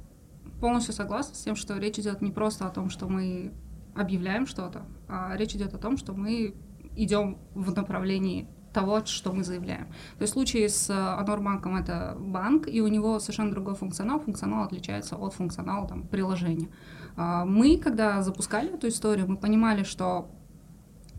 полностью 0.60 0.92
согласна 0.92 1.36
с 1.36 1.44
тем, 1.44 1.56
что 1.56 1.78
речь 1.78 2.00
идет 2.00 2.20
не 2.24 2.32
просто 2.32 2.66
о 2.66 2.72
том, 2.72 2.90
что 2.90 3.08
мы 3.08 3.54
объявляем 3.96 4.48
что-то, 4.48 4.88
а 5.08 5.36
речь 5.38 5.54
идет 5.54 5.76
о 5.76 5.78
том, 5.78 5.98
что 5.98 6.14
мы 6.14 6.56
идем 6.96 7.38
в 7.54 7.76
направлении 7.76 8.48
того, 8.74 9.06
что 9.06 9.34
мы 9.34 9.44
заявляем. 9.44 9.86
То 10.18 10.24
есть 10.24 10.32
в 10.32 10.34
случае 10.34 10.68
с 10.70 10.90
Анорбанком 10.90 11.76
это 11.76 12.18
банк, 12.20 12.68
и 12.68 12.82
у 12.82 12.88
него 12.88 13.20
совершенно 13.20 13.52
другой 13.52 13.76
функционал. 13.76 14.20
Функционал 14.20 14.64
отличается 14.64 15.16
от 15.16 15.36
функционала 15.36 15.88
там, 15.88 16.08
приложения. 16.08 16.70
А, 17.16 17.46
Мы, 17.46 17.78
когда 17.78 18.24
запускали 18.24 18.74
эту 18.74 18.88
историю, 18.88 19.30
мы 19.30 19.38
понимали, 19.38 19.84
что 19.84 20.32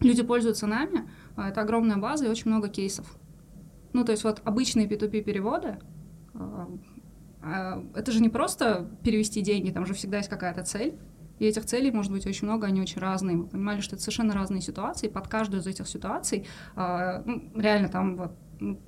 люди 0.01 0.25
пользуются 0.25 0.67
нами, 0.67 1.09
а 1.37 1.49
это 1.49 1.61
огромная 1.61 1.99
база 1.99 2.25
и 2.25 2.29
очень 2.29 2.51
много 2.51 2.69
кейсов. 2.69 3.07
Ну, 3.93 4.05
то 4.05 4.11
есть 4.11 4.25
вот 4.25 4.43
обычные 4.45 4.89
P2P 4.89 5.23
переводы, 5.23 5.79
это 7.95 8.13
же 8.13 8.21
не 8.21 8.29
просто 8.29 8.89
перевести 9.03 9.41
деньги, 9.41 9.71
там 9.71 9.87
же 9.87 9.95
всегда 9.95 10.19
есть 10.19 10.29
какая-то 10.29 10.65
цель. 10.65 10.99
И 11.39 11.45
этих 11.45 11.67
целей 11.67 11.93
может 11.93 12.11
быть 12.11 12.27
очень 12.27 12.49
много, 12.49 12.67
они 12.67 12.81
очень 12.81 13.01
разные. 13.01 13.37
Мы 13.37 13.47
понимали, 13.47 13.81
что 13.81 13.95
это 13.95 14.03
совершенно 14.03 14.35
разные 14.35 14.61
ситуации. 14.61 15.07
Под 15.07 15.29
каждую 15.29 15.61
из 15.61 15.67
этих 15.69 15.87
ситуаций 15.87 16.47
а, 16.75 17.23
ну, 17.25 17.53
реально 17.55 17.89
там 17.89 18.17
вот 18.17 18.33
ну, 18.59 18.81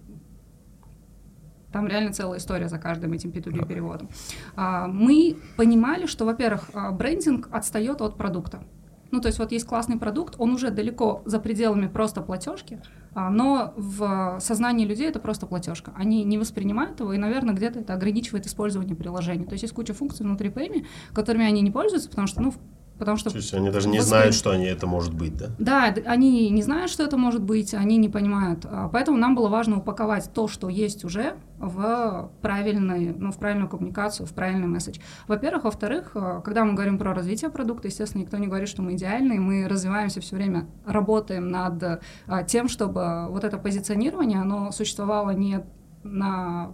там 1.73 1.87
реально 1.87 2.13
целая 2.13 2.39
история 2.39 2.69
за 2.69 2.79
каждым 2.79 3.13
этим 3.13 3.31
P2P 3.31 3.67
переводом. 3.67 4.09
А, 4.57 4.89
Мы 4.89 5.37
понимали, 5.57 6.07
что, 6.07 6.25
во-первых, 6.25 6.71
а, 6.75 6.91
брендинг 6.91 7.49
отстает 7.53 8.01
от 8.01 8.17
продукта. 8.17 8.65
Ну, 9.13 9.21
то 9.21 9.29
есть 9.29 9.39
вот 9.39 9.53
есть 9.53 9.67
классный 9.67 9.99
продукт, 9.99 10.35
он 10.39 10.53
уже 10.53 10.71
далеко 10.71 11.23
за 11.25 11.41
пределами 11.41 11.89
просто 11.89 12.23
платежки, 12.23 12.81
а, 12.85 13.00
но 13.15 13.75
в 13.77 14.39
сознании 14.41 14.87
людей 14.87 15.09
это 15.09 15.19
просто 15.19 15.47
платежка. 15.47 15.93
Они 15.97 16.25
не 16.25 16.39
воспринимают 16.39 17.01
его, 17.01 17.13
и, 17.13 17.19
наверное, 17.19 17.55
где-то 17.55 17.81
это 17.81 17.95
ограничивает 17.95 18.47
использование 18.47 18.95
приложения. 18.95 19.45
То 19.45 19.53
есть 19.53 19.63
есть 19.63 19.75
куча 19.75 19.95
функций 19.95 20.25
внутри 20.25 20.49
Payme, 20.49 20.87
которыми 21.13 21.45
они 21.45 21.61
не 21.61 21.71
пользуются, 21.71 22.09
потому 22.09 22.27
что, 22.27 22.41
ну, 22.41 22.53
потому 23.01 23.17
что... 23.17 23.31
То 23.31 23.37
есть 23.37 23.55
они 23.55 23.71
даже 23.71 23.89
не 23.89 23.99
воспри- 23.99 24.03
знают, 24.03 24.35
что 24.35 24.51
они 24.51 24.67
это 24.67 24.87
может 24.87 25.15
быть, 25.15 25.35
да? 25.37 25.47
Да, 25.59 25.95
они 26.05 26.51
не 26.51 26.63
знают, 26.63 26.91
что 26.91 27.03
это 27.03 27.17
может 27.17 27.43
быть, 27.43 27.73
они 27.73 27.97
не 27.97 28.11
понимают. 28.11 28.67
А, 28.67 28.89
Поэтому 28.89 29.17
нам 29.17 29.35
было 29.35 29.49
важно 29.49 29.79
упаковать 29.79 30.31
то, 30.35 30.47
что 30.47 30.69
есть 30.69 31.03
уже, 31.05 31.35
в, 31.59 32.31
правильный, 32.43 33.15
ну, 33.17 33.33
в 33.33 33.39
правильную 33.39 33.71
коммуникацию, 33.71 34.27
в 34.27 34.33
правильный 34.33 34.69
месседж. 34.69 35.01
Во-первых. 35.27 35.65
Во-вторых, 35.65 36.11
а, 36.15 36.43
когда 36.43 36.65
мы 36.65 36.75
говорим 36.75 36.99
про 36.99 37.15
развитие 37.15 37.51
продукта, 37.51 37.89
естественно, 37.89 38.21
никто 38.21 38.37
не 38.37 38.47
говорит, 38.47 38.69
что 38.69 38.83
мы 38.83 38.93
идеальные, 38.93 39.41
мы 39.41 39.67
развиваемся 39.67 40.21
все 40.21 40.37
время, 40.37 40.69
работаем 40.85 41.49
над 41.49 42.03
а, 42.27 42.43
тем, 42.45 42.69
чтобы 42.69 43.29
вот 43.31 43.45
это 43.45 43.57
позиционирование, 43.57 44.41
оно 44.41 44.73
существовало 44.73 45.31
не 45.31 45.65
на 46.03 46.73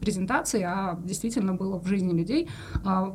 презентации, 0.00 0.62
а 0.62 0.98
действительно 1.04 1.54
было 1.54 1.78
в 1.78 1.86
жизни 1.86 2.12
людей. 2.12 2.48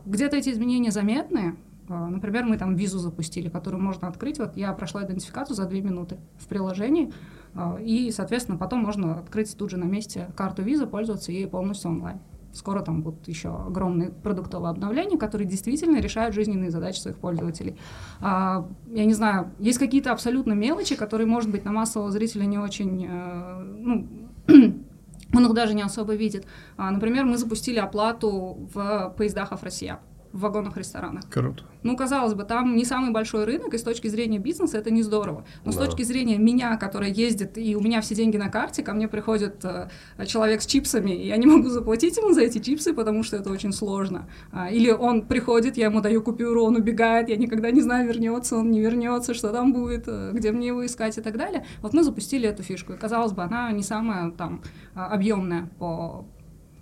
Где-то 0.06 0.36
эти 0.36 0.50
изменения 0.50 0.92
заметны, 0.92 1.56
Например, 1.88 2.46
мы 2.46 2.58
там 2.58 2.76
визу 2.76 2.98
запустили, 3.00 3.50
которую 3.50 3.82
можно 3.82 4.08
открыть. 4.08 4.40
Вот 4.40 4.56
я 4.56 4.72
прошла 4.74 5.04
идентификацию 5.04 5.56
за 5.56 5.66
две 5.66 5.82
минуты 5.82 6.18
в 6.38 6.48
приложении, 6.48 7.12
а, 7.56 7.78
и, 7.80 8.12
соответственно, 8.12 8.58
потом 8.58 8.80
можно 8.80 9.20
открыть 9.20 9.56
тут 9.58 9.70
же 9.70 9.78
на 9.78 9.86
месте 9.86 10.30
карту 10.36 10.62
визы, 10.62 10.88
пользоваться 10.88 11.32
ей 11.32 11.48
полностью 11.48 11.92
онлайн. 11.92 12.20
Скоро 12.54 12.82
там 12.82 13.02
будут 13.02 13.28
еще 13.28 13.50
огромные 13.50 14.12
продуктовые 14.12 14.70
обновления, 14.70 15.18
которые 15.18 15.48
действительно 15.48 15.98
решают 15.98 16.36
жизненные 16.36 16.70
задачи 16.70 17.00
своих 17.00 17.18
пользователей. 17.18 17.78
А, 18.22 18.70
я 18.92 19.06
не 19.06 19.14
знаю, 19.14 19.52
есть 19.60 19.80
какие-то 19.80 20.12
абсолютно 20.12 20.54
мелочи, 20.54 20.96
которые, 20.96 21.28
может 21.28 21.50
быть, 21.50 21.66
на 21.66 21.72
массового 21.72 22.12
зрителя 22.12 22.46
не 22.46 22.60
очень, 22.60 23.08
э, 23.10 23.60
ну, 23.80 24.08
он 24.48 25.46
их 25.46 25.54
даже 25.54 25.74
не 25.74 25.82
особо 25.82 26.14
видит. 26.14 26.46
А, 26.78 26.92
например, 26.92 27.26
мы 27.26 27.38
запустили 27.38 27.80
оплату 27.80 28.70
в 28.74 29.14
поездах 29.18 29.52
Афросия. 29.52 30.00
В 30.34 30.40
вагонах-ресторанах. 30.40 31.30
Круто. 31.30 31.64
Ну, 31.84 31.96
казалось 31.96 32.34
бы, 32.34 32.44
там 32.44 32.76
не 32.76 32.86
самый 32.86 33.12
большой 33.12 33.46
рынок, 33.46 33.74
и 33.74 33.78
с 33.78 33.84
точки 33.84 34.08
зрения 34.08 34.40
бизнеса 34.40 34.78
это 34.80 34.90
не 34.92 35.04
здорово. 35.04 35.46
Но 35.64 35.72
с 35.72 35.76
Да. 35.76 35.86
точки 35.86 36.02
зрения 36.04 36.38
меня, 36.38 36.76
которая 36.78 37.12
ездит, 37.12 37.58
и 37.58 37.76
у 37.76 37.82
меня 37.82 38.02
все 38.02 38.16
деньги 38.16 38.38
на 38.38 38.50
карте, 38.50 38.82
ко 38.84 38.94
мне 38.94 39.08
приходит 39.08 39.64
э, 39.64 39.90
человек 40.26 40.62
с 40.62 40.66
чипсами, 40.66 41.12
и 41.12 41.28
я 41.28 41.38
не 41.38 41.46
могу 41.46 41.70
заплатить 41.70 42.18
ему 42.18 42.34
за 42.34 42.42
эти 42.42 42.58
чипсы, 42.58 42.94
потому 42.94 43.22
что 43.24 43.38
это 43.38 43.52
очень 43.52 43.72
сложно. 43.72 44.28
А, 44.52 44.72
или 44.72 44.90
он 44.90 45.22
приходит, 45.22 45.78
я 45.78 45.86
ему 45.86 46.02
даю 46.02 46.22
купюру, 46.24 46.64
он 46.64 46.76
убегает, 46.78 47.30
я 47.30 47.38
никогда 47.38 47.70
не 47.72 47.82
знаю, 47.82 48.08
вернется 48.08 48.58
он, 48.58 48.72
не 48.72 48.82
вернется, 48.82 49.34
что 49.36 49.50
там 49.52 49.72
будет, 49.72 50.06
э, 50.08 50.32
где 50.34 50.52
мне 50.52 50.68
его 50.68 50.84
искать 50.84 51.18
и 51.18 51.22
так 51.22 51.38
далее. 51.38 51.64
Вот 51.82 51.94
мы 51.94 52.04
запустили 52.04 52.50
эту 52.50 52.64
фишку, 52.64 52.94
и 52.94 52.98
казалось 52.98 53.34
бы, 53.34 53.44
она 53.44 53.72
не 53.72 53.84
самая 53.84 54.32
там 54.32 54.64
а, 54.96 55.08
объемная 55.08 55.70
по 55.78 56.26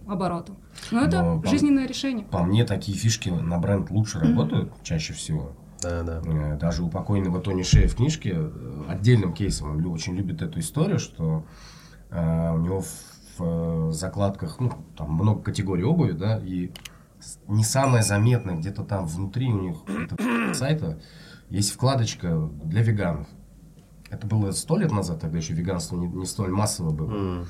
обороту. 0.08 0.56
Но 0.92 1.02
это 1.02 1.22
Но, 1.22 1.42
по- 1.42 1.48
жизненное 1.48 1.88
решение. 1.88 2.26
По 2.26 2.44
мне, 2.44 2.66
такие 2.66 2.98
фишки 2.98 3.30
на 3.30 3.58
бренд 3.58 3.90
лучше 3.92 4.20
работают 4.20 4.72
чаще 4.84 5.14
всего. 5.14 5.54
Да, 5.82 6.04
да. 6.04 6.22
Э, 6.26 6.58
Даже 6.58 6.84
у 6.84 6.90
покойного 6.90 7.40
Тони 7.40 7.64
Шея 7.64 7.88
в 7.88 7.96
книжке 7.96 8.34
э, 8.36 8.84
отдельным 8.90 9.34
кейсом 9.34 9.72
он 9.72 9.86
очень 9.88 10.16
любит 10.16 10.42
эту 10.42 10.60
историю, 10.60 11.00
что 11.00 11.44
э, 12.10 12.52
у 12.54 12.58
него 12.60 12.82
в, 12.82 13.40
э, 13.40 13.92
закладках 13.92 14.60
ну, 14.60 14.72
там 14.96 15.12
много 15.14 15.42
категорий 15.42 15.84
обуви, 15.84 16.12
да, 16.12 16.40
и 16.40 16.72
не 17.48 17.64
самое 17.64 18.04
заметное, 18.04 18.56
где-то 18.58 18.84
там 18.84 19.06
внутри 19.06 19.48
у 19.52 19.60
них 19.60 19.78
сайта 20.56 21.00
есть 21.50 21.72
вкладочка 21.72 22.50
для 22.64 22.82
веганов. 22.82 23.28
Это 24.10 24.28
было 24.28 24.52
сто 24.52 24.78
лет 24.78 24.92
назад, 24.92 25.22
тогда 25.22 25.38
еще 25.38 25.54
веганство 25.54 25.96
не, 25.96 26.08
не 26.08 26.26
столь 26.26 26.52
массово 26.52 26.92
было. 26.92 27.12
Э, 27.14 27.46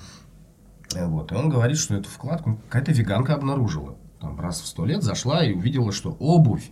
Вот. 0.96 1.32
И 1.32 1.36
он 1.36 1.50
говорит, 1.50 1.78
что 1.78 1.96
эту 1.96 2.10
вкладку 2.10 2.60
какая-то 2.70 2.92
веганка 2.92 3.36
обнаружила. 3.36 3.96
Там 4.20 4.40
раз 4.40 4.62
в 4.62 4.68
сто 4.68 4.86
лет 4.86 5.04
зашла 5.04 5.44
и 5.44 5.54
увидела, 5.54 5.92
что 5.92 6.16
обувь 6.20 6.70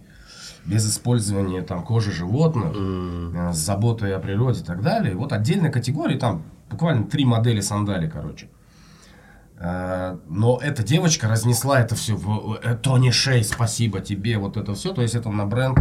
без 0.65 0.87
использования 0.89 1.61
там, 1.61 1.83
кожи 1.83 2.11
животных, 2.11 2.73
э, 2.75 3.51
с 3.53 3.57
заботой 3.57 4.15
о 4.15 4.19
природе 4.19 4.61
и 4.61 4.63
так 4.63 4.81
далее. 4.81 5.15
Вот 5.15 5.33
отдельная 5.33 5.71
категория, 5.71 6.17
там 6.17 6.43
буквально 6.69 7.05
три 7.05 7.25
модели 7.25 7.61
сандали, 7.61 8.07
короче. 8.07 8.49
Э, 9.61 10.17
Но 10.27 10.59
эта 10.61 10.83
девочка 10.83 11.27
разнесла 11.27 11.81
это 11.81 11.95
все 11.95 12.15
в 12.15 12.59
э, 12.63 12.75
Тони 12.81 13.11
Шей, 13.11 13.43
спасибо 13.43 13.99
тебе, 13.99 14.37
вот 14.37 14.55
это 14.57 14.73
все. 14.73 14.93
То 14.93 15.01
есть 15.01 15.15
это 15.15 15.29
на 15.29 15.45
бренд 15.45 15.77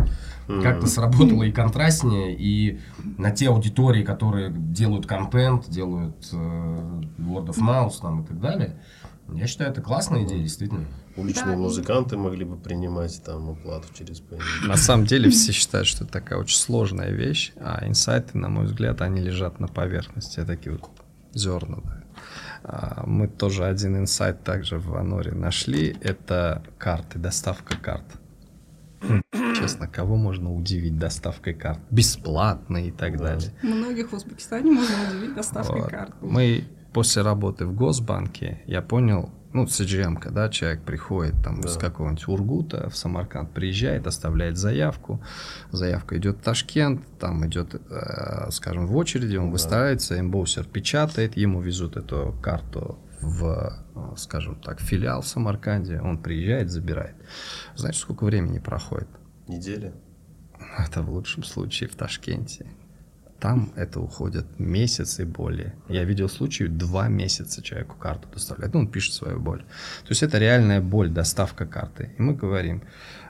как-то 0.62 0.86
сработало 0.86 1.42
и 1.44 1.52
контрастнее, 1.52 2.34
и 2.36 2.80
на 3.18 3.30
те 3.30 3.48
аудитории, 3.48 4.02
которые 4.02 4.50
делают 4.50 5.06
контент, 5.06 5.68
делают 5.68 6.16
э, 6.32 6.36
word 7.18 7.46
of 7.48 7.58
mouth 7.58 7.92
там, 8.00 8.22
и 8.22 8.26
так 8.26 8.40
далее. 8.40 8.80
Я 9.32 9.46
считаю, 9.46 9.70
это 9.70 9.82
классная 9.82 10.24
идея, 10.24 10.40
действительно. 10.42 10.86
Уличные 11.16 11.46
Да, 11.48 11.52
и- 11.52 11.56
музыканты 11.56 12.16
могли 12.16 12.44
бы 12.46 12.56
принимать 12.56 13.22
там 13.24 13.50
оплату 13.50 13.88
через. 13.92 14.22
На 14.66 14.76
самом 14.76 15.04
деле 15.04 15.28
все 15.30 15.52
считают, 15.52 15.86
что 15.86 16.04
это 16.04 16.12
такая 16.14 16.38
очень 16.38 16.56
сложная 16.56 17.10
вещь, 17.10 17.52
а 17.60 17.86
инсайты, 17.86 18.38
на 18.38 18.48
мой 18.48 18.64
взгляд, 18.64 19.02
они 19.02 19.20
лежат 19.20 19.60
на 19.60 19.68
поверхности, 19.68 20.42
такие 20.46 20.76
вот 20.76 20.88
зерна. 21.34 21.78
да. 21.84 21.97
А, 22.64 23.04
Мы 23.06 23.28
тоже 23.28 23.64
один 23.64 23.96
инсайт 23.96 24.42
также 24.44 24.78
в 24.78 24.94
Аноре 24.96 25.32
нашли, 25.32 25.96
это 26.00 26.62
карты, 26.78 27.18
доставка 27.18 27.76
карт. 27.78 28.04
Честно, 29.56 29.86
кого 29.86 30.16
можно 30.16 30.52
удивить 30.52 30.98
доставкой 30.98 31.54
карт? 31.54 31.80
Бесплатно 31.90 32.78
и 32.78 32.90
так 32.90 33.16
далее. 33.18 33.52
Многих 33.62 34.10
в 34.10 34.14
Узбекистане 34.14 34.70
можно 34.72 34.94
удивить 35.10 35.34
доставкой 35.34 35.82
Вот. 35.82 35.90
карт. 35.90 36.14
Мы 36.20 36.64
после 36.92 37.22
работы 37.22 37.66
в 37.66 37.74
Госбанке, 37.74 38.62
я 38.66 38.82
понял, 38.82 39.30
ну, 39.52 39.64
CGM, 39.64 40.30
да, 40.30 40.48
человек 40.48 40.82
приходит 40.82 41.34
там 41.42 41.60
Да. 41.60 41.68
из 41.68 41.76
какого-нибудь 41.76 42.28
Ургута 42.28 42.88
в 42.90 42.96
Самарканд, 42.96 43.52
приезжает, 43.52 44.06
оставляет 44.06 44.56
заявку, 44.56 45.22
заявка 45.70 46.16
идет 46.18 46.38
в 46.38 46.42
Ташкент, 46.42 47.02
там 47.18 47.46
идет, 47.46 47.74
э, 47.74 48.50
скажем, 48.50 48.86
в 48.86 48.96
очереди, 48.96 49.36
он 49.36 49.50
выстраивается, 49.50 50.18
эмбоусер 50.20 50.64
печатает, 50.64 51.36
ему 51.36 51.60
везут 51.60 51.96
эту 51.96 52.36
карту 52.42 52.98
в, 53.20 53.44
э, 53.94 54.16
скажем 54.16 54.56
так, 54.56 54.80
филиал 54.80 55.22
в 55.22 55.26
Самарканде, 55.26 56.00
он 56.00 56.18
приезжает, 56.18 56.70
забирает. 56.70 57.14
Знаете, 57.74 57.98
сколько 58.00 58.24
времени 58.24 58.58
проходит? 58.58 59.08
Неделя? 59.48 59.92
Это 60.76 61.02
в 61.02 61.10
лучшем 61.10 61.42
случае 61.42 61.88
в 61.88 61.94
Ташкенте. 61.94 62.66
Там 63.40 63.72
это 63.76 64.00
уходит 64.00 64.58
месяц 64.58 65.20
и 65.20 65.24
более. 65.24 65.74
Я 65.88 66.04
видел 66.04 66.28
случаи, 66.28 66.64
два 66.64 67.08
месяца 67.08 67.62
человеку 67.62 67.96
карту 67.96 68.28
доставляют. 68.32 68.74
Ну, 68.74 68.80
он 68.80 68.88
пишет 68.88 69.14
свою 69.14 69.38
боль. 69.38 69.60
То 69.60 70.08
есть 70.08 70.22
это 70.22 70.38
реальная 70.38 70.80
боль, 70.80 71.08
доставка 71.08 71.64
карты. 71.64 72.10
И 72.18 72.22
мы 72.22 72.34
говорим, 72.34 72.82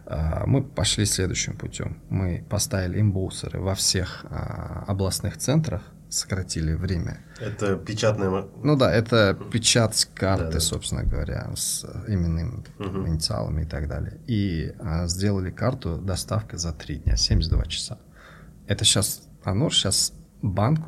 а, 0.06 0.46
мы 0.46 0.62
пошли 0.62 1.04
следующим 1.04 1.56
путем. 1.56 1.98
Мы 2.08 2.44
поставили 2.48 3.00
имбоусеры 3.00 3.60
во 3.60 3.74
всех 3.74 4.24
а, 4.30 4.84
областных 4.86 5.36
центрах, 5.36 5.82
сократили 6.08 6.72
время. 6.72 7.18
Это 7.38 7.76
печатная... 7.76 8.46
Ну 8.62 8.76
да, 8.76 8.90
это 8.90 9.38
печать 9.52 10.08
карты, 10.14 10.44
Да-да. 10.44 10.60
собственно 10.60 11.02
говоря, 11.02 11.50
с 11.54 11.84
именным 12.06 12.64
там, 12.78 13.06
инициалами 13.06 13.62
и 13.62 13.66
так 13.66 13.88
далее. 13.88 14.18
И 14.26 14.72
а, 14.78 15.06
сделали 15.06 15.50
карту 15.50 15.98
доставка 15.98 16.56
за 16.56 16.72
три 16.72 16.96
дня, 16.96 17.16
72 17.16 17.66
часа. 17.66 17.98
Это 18.66 18.84
сейчас, 18.84 19.27
Анор 19.48 19.74
сейчас 19.74 20.12
банк, 20.42 20.80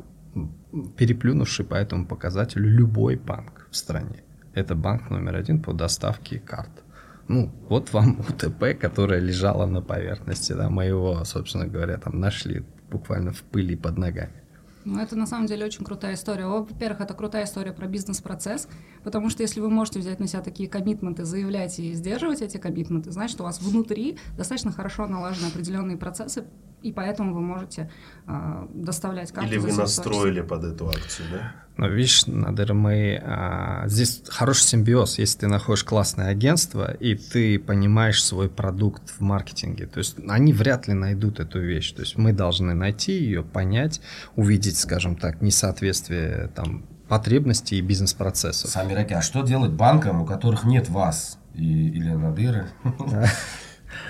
переплюнувший 0.97 1.65
по 1.65 1.75
этому 1.75 2.05
показателю 2.05 2.69
любой 2.69 3.15
банк 3.15 3.67
в 3.69 3.75
стране. 3.75 4.23
Это 4.53 4.75
банк 4.75 5.09
номер 5.09 5.35
один 5.35 5.61
по 5.61 5.73
доставке 5.73 6.39
карт. 6.39 6.83
Ну, 7.27 7.51
вот 7.69 7.93
вам 7.93 8.19
УТП, 8.29 8.79
которая 8.79 9.19
лежала 9.19 9.65
на 9.65 9.81
поверхности, 9.81 10.53
да, 10.53 10.69
мы 10.69 10.85
его, 10.85 11.23
собственно 11.23 11.67
говоря, 11.67 11.97
там 11.97 12.19
нашли 12.19 12.63
буквально 12.89 13.31
в 13.31 13.43
пыли 13.43 13.75
под 13.75 13.97
ногами. 13.97 14.41
Ну, 14.83 14.99
это 14.99 15.15
на 15.15 15.27
самом 15.27 15.45
деле 15.45 15.65
очень 15.65 15.85
крутая 15.85 16.15
история. 16.15 16.47
Во-первых, 16.47 17.01
это 17.01 17.13
крутая 17.13 17.45
история 17.45 17.71
про 17.71 17.87
бизнес-процесс, 17.87 18.67
потому 19.03 19.29
что 19.29 19.43
если 19.43 19.59
вы 19.59 19.69
можете 19.69 19.99
взять 19.99 20.19
на 20.19 20.27
себя 20.27 20.41
такие 20.41 20.67
коммитменты, 20.67 21.23
заявлять 21.23 21.77
и 21.79 21.93
сдерживать 21.93 22.41
эти 22.41 22.57
коммитменты, 22.57 23.11
значит, 23.11 23.39
у 23.39 23.43
вас 23.43 23.61
внутри 23.61 24.17
достаточно 24.37 24.71
хорошо 24.71 25.05
налажены 25.05 25.47
определенные 25.47 25.97
процессы, 25.97 26.45
и 26.81 26.91
поэтому 26.91 27.33
вы 27.33 27.41
можете 27.41 27.89
а, 28.25 28.67
доставлять 28.73 29.31
карты 29.31 29.49
Или 29.49 29.57
вы 29.57 29.69
72 29.69 29.85
часа. 29.85 30.01
настроили 30.01 30.41
под 30.41 30.63
эту 30.63 30.89
акцию, 30.89 31.27
да? 31.31 31.51
Но 31.77 31.87
видишь, 31.87 32.25
Надыр, 32.27 32.73
мы 32.73 33.21
а, 33.23 33.87
здесь 33.87 34.23
хороший 34.27 34.63
симбиоз, 34.63 35.19
если 35.19 35.39
ты 35.39 35.47
находишь 35.47 35.83
классное 35.83 36.27
агентство 36.27 36.91
и 36.91 37.15
ты 37.15 37.59
понимаешь 37.59 38.23
свой 38.23 38.49
продукт 38.49 39.09
в 39.09 39.21
маркетинге. 39.21 39.85
То 39.85 39.99
есть 39.99 40.17
они 40.27 40.53
вряд 40.53 40.87
ли 40.87 40.93
найдут 40.93 41.39
эту 41.39 41.59
вещь. 41.59 41.91
То 41.93 42.01
есть 42.01 42.17
мы 42.17 42.33
должны 42.33 42.73
найти 42.73 43.13
ее, 43.13 43.43
понять, 43.43 44.01
увидеть, 44.35 44.77
скажем 44.77 45.15
так, 45.15 45.41
несоответствие 45.41 46.51
там 46.55 46.85
потребностей 47.07 47.77
и 47.77 47.81
бизнес-процессов. 47.81 48.69
Сами 48.69 48.93
раки, 48.93 49.13
а 49.13 49.21
что 49.21 49.41
делать 49.43 49.71
банкам, 49.71 50.21
у 50.21 50.25
которых 50.25 50.63
нет 50.63 50.89
вас 50.89 51.39
и, 51.53 51.89
или 51.89 52.09
надыры? 52.09 52.67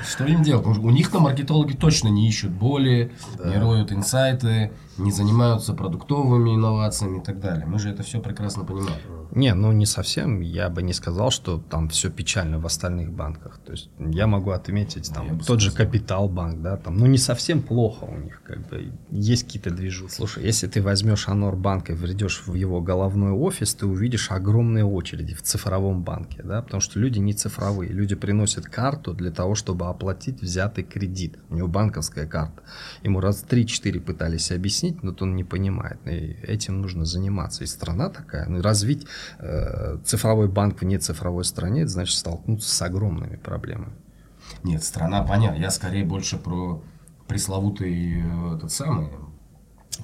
Что 0.07 0.25
им 0.25 0.43
делать? 0.43 0.65
У 0.65 0.71
у 0.71 0.89
них-то 0.89 1.19
маркетологи 1.19 1.73
точно 1.73 2.07
не 2.09 2.27
ищут 2.27 2.51
боли, 2.51 3.11
не 3.43 3.57
роют 3.57 3.91
инсайты, 3.91 4.71
не 4.97 5.11
занимаются 5.11 5.73
продуктовыми 5.73 6.55
инновациями 6.55 7.19
и 7.19 7.21
так 7.23 7.39
далее. 7.39 7.65
Мы 7.65 7.79
же 7.79 7.89
это 7.89 8.03
все 8.03 8.19
прекрасно 8.19 8.63
понимаем. 8.65 8.99
Не, 9.31 9.53
ну 9.53 9.71
не 9.71 9.85
совсем. 9.85 10.41
Я 10.41 10.69
бы 10.69 10.81
не 10.83 10.93
сказал, 10.93 11.31
что 11.31 11.57
там 11.57 11.87
все 11.87 12.09
печально 12.09 12.59
в 12.59 12.65
остальных 12.65 13.11
банках. 13.11 13.59
То 13.65 13.71
есть 13.71 13.89
я 13.97 14.27
могу 14.27 14.51
отметить 14.51 15.11
там 15.13 15.37
Я 15.37 15.43
тот 15.43 15.61
же. 15.61 15.71
Капитал 15.71 16.27
банк, 16.27 16.61
да, 16.61 16.77
там, 16.77 16.97
ну 16.97 17.05
не 17.05 17.17
совсем 17.17 17.61
плохо 17.61 18.03
у 18.03 18.17
них, 18.17 18.41
как 18.43 18.67
бы 18.67 18.91
есть 19.09 19.45
какие-то 19.45 19.71
движухи. 19.71 20.13
Слушай, 20.13 20.43
если 20.43 20.67
ты 20.67 20.81
возьмешь 20.81 21.27
Анор 21.29 21.55
банк 21.55 21.89
и 21.89 21.93
войдешь 21.93 22.43
в 22.45 22.53
его 22.53 22.81
головной 22.81 23.31
офис, 23.31 23.73
ты 23.73 23.85
увидишь 23.85 24.31
огромные 24.31 24.83
очереди 24.83 25.33
в 25.33 25.41
цифровом 25.41 26.03
банке, 26.03 26.41
да, 26.43 26.61
потому 26.61 26.81
что 26.81 26.99
люди 26.99 27.19
не 27.19 27.33
цифровые, 27.33 27.91
люди 27.91 28.15
приносят 28.15 28.65
карту 28.65 29.13
для 29.13 29.31
того, 29.31 29.55
чтобы 29.55 29.87
оплатить 29.87 30.41
взятый 30.41 30.83
кредит. 30.83 31.37
У 31.49 31.55
него 31.55 31.67
банковская 31.67 32.27
карта. 32.27 32.61
Ему 33.03 33.21
раз 33.21 33.45
3-4 33.49 33.99
пытались 34.01 34.51
объяснить, 34.51 34.80
но 35.01 35.15
он 35.19 35.35
не 35.35 35.43
понимает. 35.43 35.99
И 36.05 36.37
этим 36.43 36.81
нужно 36.81 37.05
заниматься. 37.05 37.63
И 37.63 37.67
страна 37.67 38.09
такая, 38.09 38.47
ну, 38.47 38.61
развить 38.61 39.07
э, 39.39 39.97
цифровой 40.03 40.47
банк 40.47 40.81
в 40.81 40.85
нецифровой 40.85 41.45
стране, 41.45 41.81
это 41.81 41.91
значит 41.91 42.17
столкнуться 42.17 42.69
с 42.69 42.81
огромными 42.81 43.37
проблемами. 43.37 43.93
Нет, 44.63 44.83
страна 44.83 45.23
понятна. 45.23 45.59
Я 45.59 45.71
скорее 45.71 46.05
больше 46.05 46.37
про 46.37 46.83
пресловутый 47.27 48.21
э, 48.21 48.55
этот 48.55 48.71
самый 48.71 49.09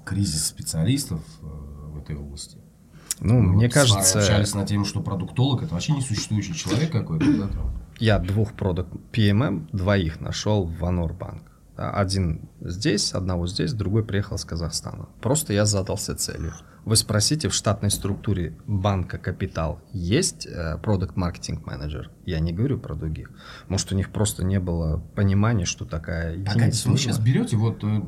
кризис 0.06 0.46
специалистов 0.46 1.22
э, 1.42 1.46
в 1.46 1.98
этой 1.98 2.16
области. 2.16 2.58
Ну, 3.20 3.40
Мы 3.40 3.54
мне 3.54 3.66
вот 3.66 3.74
кажется, 3.74 4.20
общались 4.20 4.54
на 4.54 4.66
тему, 4.66 4.86
что 4.86 5.02
продуктолог 5.02 5.64
это 5.64 5.74
вообще 5.74 5.94
несуществующий 5.94 6.54
человек 6.54 6.92
какой-то, 6.92 7.26
да, 7.26 7.48
там. 7.48 7.72
я 8.00 8.20
двух 8.20 8.54
продукт 8.54 8.92
PMM, 9.12 9.70
двоих 9.72 10.22
нашел 10.22 10.66
в 10.66 10.86
Анор 10.86 11.14
банк. 11.14 11.44
Да, 11.44 11.57
Один 11.78 12.50
здесь, 12.60 13.14
одного 13.14 13.48
здесь, 13.48 13.74
другой 13.74 14.04
приехал 14.04 14.36
из 14.36 14.46
Казахстана. 14.46 15.10
Просто 15.22 15.54
я 15.54 15.66
задался 15.66 16.16
целью. 16.16 16.54
Вы 16.88 16.96
спросите, 16.96 17.50
в 17.50 17.54
штатной 17.54 17.92
структуре 17.92 18.56
банка 18.66 19.18
«Капитал» 19.18 19.82
есть 19.92 20.48
продукт-маркетинг 20.82 21.66
менеджер? 21.66 22.12
Я 22.26 22.40
не 22.40 22.54
говорю 22.54 22.78
про 22.80 22.96
других. 22.96 23.30
Может, 23.68 23.92
у 23.92 23.96
них 23.96 24.10
просто 24.10 24.46
не 24.46 24.58
было 24.62 25.00
понимания, 25.14 25.66
что 25.66 25.84
такая 25.84 26.42
Погодите, 26.46 26.88
вы 26.90 26.98
сейчас 26.98 27.20
берете 27.20 27.58
вот 27.58 27.84
э, 27.84 28.02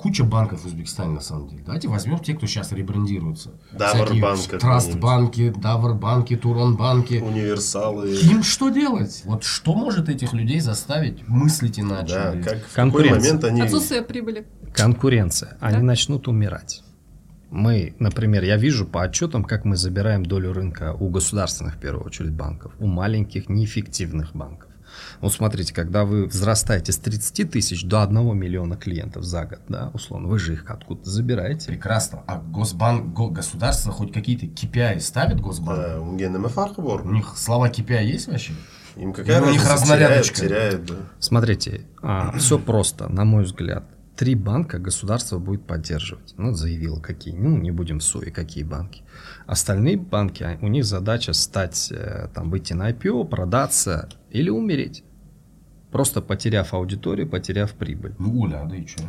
куча 0.00 0.24
банков 0.24 0.62
в 0.62 0.66
Узбекистане, 0.66 1.12
на 1.14 1.20
самом 1.20 1.48
деле. 1.48 1.62
Давайте 1.64 1.86
возьмем 1.86 2.18
те, 2.18 2.34
кто 2.34 2.46
сейчас 2.48 2.72
ребрендируется. 2.72 3.52
Давар 3.70 4.06
Всякие 4.06 4.22
банк 4.22 4.40
Траст 4.40 4.60
какой-нибудь. 4.86 5.00
банки, 5.00 5.52
Давар 5.56 5.94
банки, 5.94 6.36
Турон 6.36 6.76
банки. 6.76 7.14
Универсалы. 7.24 8.14
Им 8.16 8.42
что 8.42 8.68
делать? 8.70 9.22
Вот 9.26 9.44
что 9.44 9.74
может 9.74 10.08
этих 10.08 10.32
людей 10.32 10.58
заставить 10.58 11.26
мыслить 11.28 11.78
иначе? 11.78 12.14
Да, 12.14 12.32
как 12.32 12.58
в 12.64 12.74
какой 12.74 12.74
Конкуренция. 12.74 13.20
момент 13.20 13.44
они... 13.44 13.60
Отсутствие 13.60 14.02
прибыли. 14.02 14.44
Конкуренция. 14.74 15.56
Они 15.60 15.76
Да. 15.78 15.82
начнут 15.84 16.26
умирать. 16.26 16.83
Мы, 17.50 17.94
например, 17.98 18.42
я 18.44 18.56
вижу 18.56 18.86
по 18.86 19.02
отчетам, 19.02 19.44
как 19.44 19.64
мы 19.64 19.76
забираем 19.76 20.24
долю 20.26 20.52
рынка 20.52 20.92
у 20.94 21.08
государственных, 21.08 21.74
в 21.76 21.78
первую 21.78 22.04
очередь, 22.04 22.32
банков, 22.32 22.72
у 22.80 22.86
маленьких 22.86 23.48
неэффективных 23.48 24.34
банков. 24.34 24.70
Вот 25.20 25.32
смотрите, 25.32 25.74
когда 25.74 26.04
вы 26.04 26.26
взрастаете 26.26 26.92
с 26.92 26.98
30 26.98 27.50
тысяч 27.50 27.84
до 27.84 28.02
1 28.04 28.36
миллиона 28.36 28.76
клиентов 28.76 29.24
за 29.24 29.44
год, 29.44 29.58
да, 29.68 29.90
условно, 29.92 30.28
вы 30.28 30.38
же 30.38 30.52
их 30.52 30.70
откуда-то 30.70 31.10
забираете. 31.10 31.66
Прекрасно. 31.68 32.22
А 32.28 32.38
Госбанк, 32.38 33.12
го- 33.12 33.28
государство 33.30 33.92
хоть 33.92 34.12
какие-то 34.12 34.46
KPI 34.46 35.00
ставит 35.00 35.40
Госбанк? 35.40 35.78
Да, 35.80 36.00
у 36.00 37.12
них 37.12 37.34
слова 37.36 37.68
KPI 37.68 38.04
есть 38.04 38.28
вообще? 38.28 38.52
Им 38.96 39.12
какая 39.12 39.40
Или 39.40 39.48
у 39.48 39.52
них 39.52 39.64
разница, 39.64 39.94
теряет, 39.96 40.00
разнарядочка? 40.02 40.40
теряет, 40.40 40.86
да. 40.86 40.94
Смотрите, 41.18 41.80
все 42.38 42.58
просто, 42.60 43.08
на 43.08 43.24
мой 43.24 43.42
взгляд. 43.44 43.84
Три 44.16 44.36
банка 44.36 44.78
государство 44.78 45.38
будет 45.38 45.66
поддерживать. 45.66 46.34
Ну, 46.36 46.52
заявило, 46.52 47.00
какие. 47.00 47.34
Ну, 47.34 47.58
не 47.58 47.72
будем 47.72 47.98
в 47.98 48.04
суе, 48.04 48.30
какие 48.30 48.62
банки. 48.62 49.02
Остальные 49.46 49.96
банки, 49.96 50.44
а, 50.44 50.56
у 50.62 50.68
них 50.68 50.84
задача 50.84 51.32
стать, 51.32 51.90
э, 51.90 52.28
там, 52.32 52.50
выйти 52.50 52.74
на 52.74 52.90
IPO, 52.90 53.28
продаться 53.28 54.08
или 54.30 54.50
умереть. 54.50 55.02
Просто 55.90 56.22
потеряв 56.22 56.74
аудиторию, 56.74 57.28
потеряв 57.28 57.72
прибыль. 57.72 58.14
Ну, 58.18 58.40
Оля, 58.42 58.62
а 58.62 58.66
да 58.66 58.76
и 58.76 58.86
что? 58.86 59.02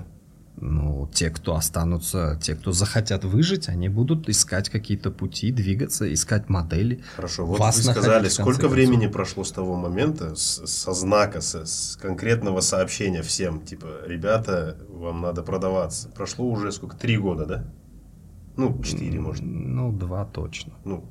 Ну, 0.58 1.10
те, 1.14 1.30
кто 1.30 1.56
останутся, 1.56 2.40
те, 2.42 2.56
кто 2.56 2.72
захотят 2.72 3.26
выжить, 3.26 3.68
они 3.68 3.90
будут 3.90 4.30
искать 4.30 4.70
какие-то 4.70 5.12
пути, 5.12 5.52
двигаться, 5.52 6.12
искать 6.14 6.48
модели. 6.50 7.04
Хорошо, 7.18 7.46
вот 7.46 7.60
Вас 7.60 7.76
вы 7.78 7.92
сказали, 7.92 8.30
сколько 8.30 8.62
концов. 8.62 8.72
времени 8.72 9.08
прошло 9.08 9.44
с 9.44 9.52
того 9.52 9.76
момента, 9.76 10.34
с- 10.36 10.66
со 10.66 10.94
знака, 10.94 11.42
со- 11.42 11.66
с 11.66 11.98
конкретного 12.02 12.62
сообщения 12.62 13.22
всем, 13.22 13.62
типа, 13.66 13.88
ребята, 14.08 14.78
вам 14.90 15.22
надо 15.22 15.44
продаваться. 15.44 16.08
Прошло 16.10 16.46
уже 16.46 16.72
сколько, 16.72 16.96
три 16.96 17.18
года, 17.18 17.46
да? 17.46 17.66
Ну, 18.56 18.82
четыре, 18.82 19.20
может. 19.20 19.44
Ну, 19.44 19.92
два 19.92 20.24
точно. 20.24 20.72
Ну, 20.86 21.04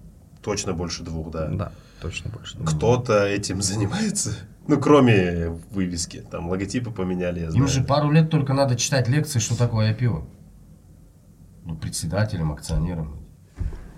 точно 0.43 0.73
больше 0.73 1.03
двух, 1.03 1.31
да. 1.31 1.49
Да, 1.49 1.73
точно 2.01 2.31
больше. 2.31 2.59
Кто-то 2.65 3.25
этим 3.25 3.63
занимается? 3.63 4.37
Ну, 4.67 4.81
кроме 4.81 5.49
вывески. 5.71 6.25
Там 6.31 6.49
логотипы 6.49 6.91
поменяли, 6.91 7.41
я 7.41 7.47
Им 7.47 7.53
знаю. 7.53 7.69
же 7.69 7.83
пару 7.83 8.11
лет 8.11 8.31
только 8.31 8.55
надо 8.55 8.77
читать 8.77 9.09
лекции, 9.09 9.39
что 9.39 9.57
такое 9.57 9.95
IPO. 9.95 10.25
Ну, 11.65 11.77
председателям, 11.77 12.53
акционерам. 12.53 13.21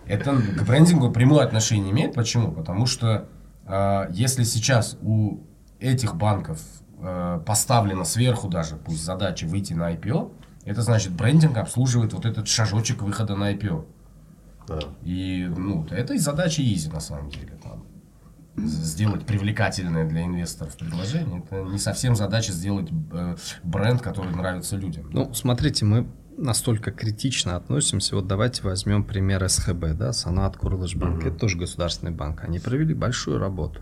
Это 0.07 0.37
к 0.37 0.65
брендингу 0.65 1.11
прямое 1.11 1.45
отношение 1.45 1.91
имеет. 1.93 2.15
Почему? 2.15 2.53
Потому 2.53 2.87
что 2.87 3.29
э, 3.67 4.07
если 4.11 4.45
сейчас 4.45 4.97
у 5.03 5.41
этих 5.81 6.17
банков 6.17 6.61
э, 7.01 7.41
поставлена 7.45 8.05
сверху 8.05 8.49
даже, 8.49 8.77
пусть 8.77 9.05
задача 9.05 9.47
выйти 9.47 9.73
на 9.73 9.93
IPO, 9.95 10.33
это 10.65 10.83
значит 10.83 11.13
брендинг 11.13 11.57
обслуживает 11.57 12.13
вот 12.13 12.25
этот 12.25 12.49
шажочек 12.49 13.03
выхода 13.03 13.37
на 13.37 13.53
IPO. 13.53 13.85
Да. 14.69 14.81
И 15.03 15.47
ну, 15.57 15.87
это 15.91 16.15
и 16.15 16.19
задача 16.19 16.63
изи 16.63 16.89
на 16.89 17.01
самом 17.01 17.31
деле. 17.31 17.57
Там, 17.63 17.86
сделать 18.57 19.27
привлекательное 19.27 20.09
для 20.09 20.25
инвесторов 20.25 20.77
предложение. 20.77 21.43
Это 21.45 21.63
не 21.63 21.79
совсем 21.79 22.17
задача 22.17 22.53
сделать 22.53 22.89
э, 23.13 23.37
бренд, 23.63 24.03
который 24.03 24.35
нравится 24.35 24.77
людям. 24.77 25.11
Ну, 25.13 25.33
смотрите, 25.35 25.85
мы 25.85 26.07
настолько 26.37 26.91
критично 26.91 27.57
относимся. 27.57 28.17
Вот 28.17 28.27
давайте 28.27 28.63
возьмем 28.63 29.05
пример 29.05 29.49
СХБ, 29.49 29.95
да, 29.95 30.13
Санат 30.13 30.57
Курлышбанк. 30.57 31.25
Это 31.25 31.37
тоже 31.37 31.59
государственный 31.59 32.13
банк. 32.13 32.45
Они 32.45 32.59
провели 32.59 32.95
большую 32.95 33.39
работу. 33.39 33.81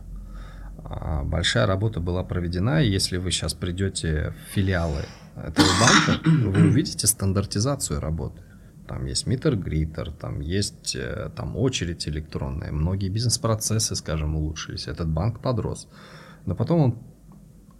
А, 0.84 1.22
Большая 1.24 1.66
работа 1.66 2.00
была 2.00 2.22
проведена, 2.22 2.82
и 2.82 2.90
если 2.90 3.16
вы 3.16 3.30
сейчас 3.30 3.54
придете 3.54 4.32
в 4.32 4.54
филиалы 4.54 5.04
этого 5.36 5.66
банка, 5.80 6.28
вы 6.28 6.68
увидите 6.68 7.06
стандартизацию 7.06 8.00
работы. 8.00 8.43
Там 8.86 9.06
есть 9.06 9.26
митер-гритер, 9.26 10.12
там 10.12 10.40
есть 10.40 10.94
э, 10.94 11.30
там 11.34 11.56
очередь 11.56 12.06
электронная, 12.06 12.70
многие 12.70 13.08
бизнес-процессы, 13.08 13.94
скажем, 13.94 14.36
улучшились. 14.36 14.88
Этот 14.88 15.08
банк 15.08 15.40
подрос. 15.40 15.88
Но 16.46 16.54
потом 16.54 16.80
он 16.80 16.98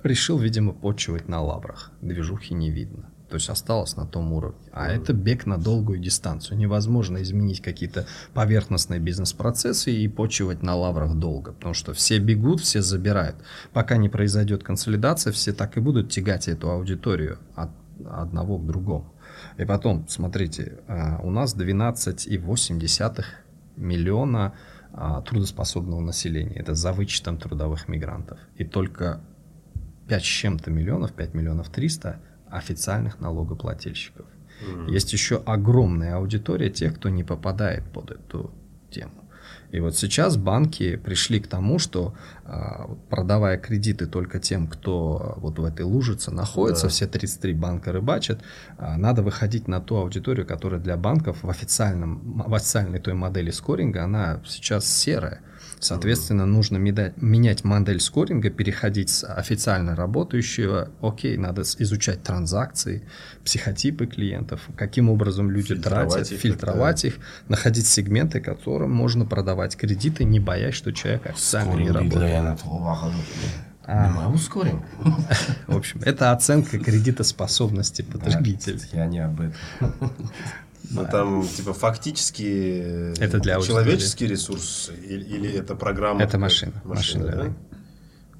решил, 0.02 0.38
видимо, 0.38 0.72
почивать 0.72 1.28
на 1.28 1.42
лаврах. 1.42 1.92
Движухи 2.00 2.54
не 2.54 2.70
видно. 2.70 3.10
То 3.28 3.36
есть 3.36 3.48
осталось 3.48 3.96
на 3.96 4.06
том 4.06 4.32
уровне. 4.32 4.68
А 4.72 4.86
это 4.88 5.12
бег 5.12 5.46
на 5.46 5.58
долгую 5.58 5.98
дистанцию. 5.98 6.58
Невозможно 6.58 7.22
изменить 7.22 7.60
какие-то 7.60 8.06
поверхностные 8.32 9.00
бизнес-процессы 9.00 9.90
и 9.90 10.08
почивать 10.08 10.62
на 10.62 10.76
лаврах 10.76 11.14
долго. 11.16 11.52
Потому 11.52 11.74
что 11.74 11.94
все 11.94 12.18
бегут, 12.18 12.60
все 12.60 12.80
забирают. 12.80 13.36
Пока 13.72 13.96
не 13.96 14.08
произойдет 14.08 14.62
консолидация, 14.62 15.32
все 15.32 15.52
так 15.52 15.76
и 15.76 15.80
будут 15.80 16.10
тягать 16.10 16.48
эту 16.48 16.70
аудиторию 16.70 17.38
от 17.56 17.70
одного 18.06 18.58
к 18.58 18.66
другому. 18.66 19.13
И 19.56 19.64
потом, 19.64 20.06
смотрите, 20.08 20.80
а, 20.88 21.20
у 21.22 21.30
нас 21.30 21.56
12,8 21.56 23.24
миллиона 23.76 24.54
а, 24.92 25.20
трудоспособного 25.22 26.00
населения. 26.00 26.56
Это 26.56 26.74
за 26.74 26.92
вычетом 26.92 27.38
трудовых 27.38 27.88
мигрантов. 27.88 28.38
И 28.56 28.64
только 28.64 29.20
5 30.08 30.22
с 30.22 30.26
чем-то 30.26 30.70
миллионов, 30.70 31.12
5 31.12 31.34
миллионов 31.34 31.68
300 31.70 32.20
официальных 32.50 33.20
налогоплательщиков. 33.20 34.26
Есть 34.88 35.12
еще 35.12 35.42
огромная 35.44 36.16
аудитория 36.16 36.70
тех, 36.70 36.94
кто 36.94 37.08
не 37.08 37.24
попадает 37.24 37.84
под 37.92 38.12
эту 38.12 38.52
тему. 38.90 39.23
И 39.74 39.80
вот 39.80 39.96
сейчас 39.96 40.36
банки 40.36 40.94
пришли 40.94 41.40
к 41.40 41.48
тому, 41.48 41.80
что 41.80 42.14
а, 42.44 42.88
продавая 43.10 43.58
кредиты 43.58 44.06
только 44.06 44.38
тем, 44.38 44.68
кто 44.68 45.34
вот 45.38 45.58
в 45.58 45.64
этой 45.64 45.84
лужице 45.84 46.30
находится, 46.30 46.84
Да. 46.84 46.90
все 46.90 47.06
33 47.08 47.54
банка 47.54 47.90
рыбачат, 47.90 48.40
а, 48.78 48.96
надо 48.96 49.22
выходить 49.22 49.66
на 49.66 49.80
ту 49.80 49.96
аудиторию, 49.96 50.46
которая 50.46 50.80
для 50.80 50.96
банков 50.96 51.38
в, 51.42 51.50
официальном, 51.50 52.44
в 52.46 52.54
официальной 52.54 53.00
той 53.00 53.14
модели 53.14 53.50
скоринга, 53.50 54.04
она 54.04 54.40
сейчас 54.46 54.86
серая. 54.86 55.40
Соответственно, 55.84 56.46
нужно 56.46 56.78
меда- 56.78 57.12
менять 57.16 57.62
модель 57.62 58.00
скоринга, 58.00 58.48
переходить 58.48 59.10
с 59.10 59.24
официально 59.26 59.94
работающего. 59.94 60.88
Окей, 61.02 61.36
надо 61.36 61.62
изучать 61.62 62.22
транзакции, 62.22 63.06
психотипы 63.44 64.06
клиентов, 64.06 64.62
каким 64.76 65.10
образом 65.10 65.50
люди 65.50 65.74
Фильтровать 65.74 66.10
тратят, 66.10 66.32
их, 66.32 66.40
фильтровать 66.40 67.04
их, 67.04 67.18
находить 67.48 67.86
сегменты, 67.86 68.40
которым 68.40 68.92
можно 68.92 69.26
продавать 69.26 69.76
кредиты, 69.76 70.24
не 70.24 70.40
боясь, 70.40 70.74
что 70.74 70.90
человек 70.92 71.26
официально 71.26 71.74
не 71.74 71.90
работает. 71.90 72.58
А. 73.86 74.08
Не 74.08 74.14
могу 74.14 74.38
скорим. 74.38 74.82
В 75.66 75.76
общем, 75.76 76.00
это 76.02 76.32
оценка 76.32 76.78
кредитоспособности 76.78 78.00
потребителя. 78.00 78.80
Я 78.92 79.04
не 79.04 79.18
об 79.18 79.38
этом. 79.40 80.10
Ну, 80.90 81.06
там, 81.10 81.46
типа, 81.46 81.72
фактически 81.72 83.14
Это 83.18 83.38
для 83.40 83.60
человеческий 83.60 84.26
ресурс 84.26 84.90
или, 85.02 85.24
или 85.24 85.52
это 85.52 85.74
программа? 85.74 86.20
Это 86.22 86.32
какая-то? 86.32 86.38
машина, 86.38 86.82
машина, 86.84 87.26
да? 87.32 87.54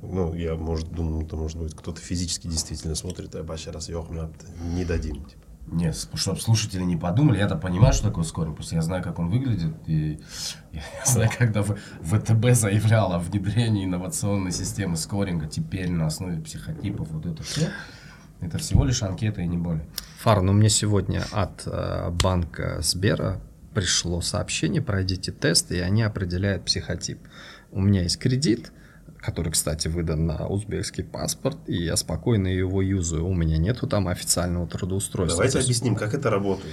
Ну, 0.03 0.35
я, 0.35 0.55
может, 0.55 0.93
думаю, 0.93 1.27
то, 1.27 1.37
может 1.37 1.59
быть, 1.59 1.75
кто-то 1.75 2.01
физически 2.01 2.47
действительно 2.47 2.95
смотрит, 2.95 3.35
а 3.35 3.43
баша 3.43 3.73
раз 3.73 3.89
ёхнет, 3.89 4.31
не 4.75 4.85
дадим. 4.85 5.25
Типа. 5.25 5.41
Нет, 5.67 5.97
чтобы 6.15 6.39
слушатели 6.41 6.83
не 6.83 6.97
подумали, 6.97 7.39
я-то 7.39 7.57
понимаю, 7.57 7.95
что 7.95 8.09
такое 8.09 8.25
скоринг, 8.25 8.57
просто 8.57 8.75
я 8.77 8.83
знаю, 8.83 9.03
как 9.03 9.19
он 9.19 9.31
выглядит, 9.31 9.75
и 9.87 10.21
я 10.73 10.83
знаю, 11.07 11.31
когда 11.37 11.63
В- 11.63 11.77
ВТБ 12.03 12.53
заявлял 12.53 13.15
о 13.15 13.19
внедрении 13.19 13.87
инновационной 13.87 14.53
системы 14.53 14.97
скоринга 14.99 15.47
теперь 15.47 15.91
на 15.91 16.07
основе 16.07 16.41
психотипов, 16.43 17.09
вот 17.11 17.25
это 17.25 17.43
все, 17.43 17.71
это 18.47 18.59
всего 18.59 18.85
лишь 18.85 19.03
анкета 19.03 19.41
и 19.43 19.47
не 19.47 19.57
более. 19.57 19.85
Фар, 20.21 20.43
ну 20.43 20.53
мне 20.53 20.69
сегодня 20.71 21.25
от 21.33 21.63
э, 21.67 22.11
банка 22.11 22.79
Сбера 22.83 23.41
пришло 23.75 24.21
сообщение, 24.21 24.81
пройдите 24.83 25.33
тест, 25.33 25.73
и 25.73 25.79
они 25.81 26.03
определяют 26.03 26.65
психотип. 26.65 27.19
У 27.73 27.81
меня 27.81 28.03
есть 28.03 28.19
кредит, 28.19 28.73
который, 29.19 29.51
кстати, 29.53 29.89
выдан 29.89 30.27
на 30.27 30.47
узбекский 30.47 31.03
паспорт, 31.03 31.57
и 31.67 31.83
я 31.85 31.97
спокойно 31.97 32.47
его 32.49 32.83
юзаю. 32.83 33.27
У 33.27 33.35
меня 33.35 33.59
нету 33.59 33.87
там 33.87 34.07
официального 34.09 34.67
трудоустройства. 34.67 35.39
Давайте 35.39 35.59
есть, 35.59 35.69
объясним, 35.69 35.97
как 35.97 36.15
это 36.15 36.31
работает. 36.31 36.73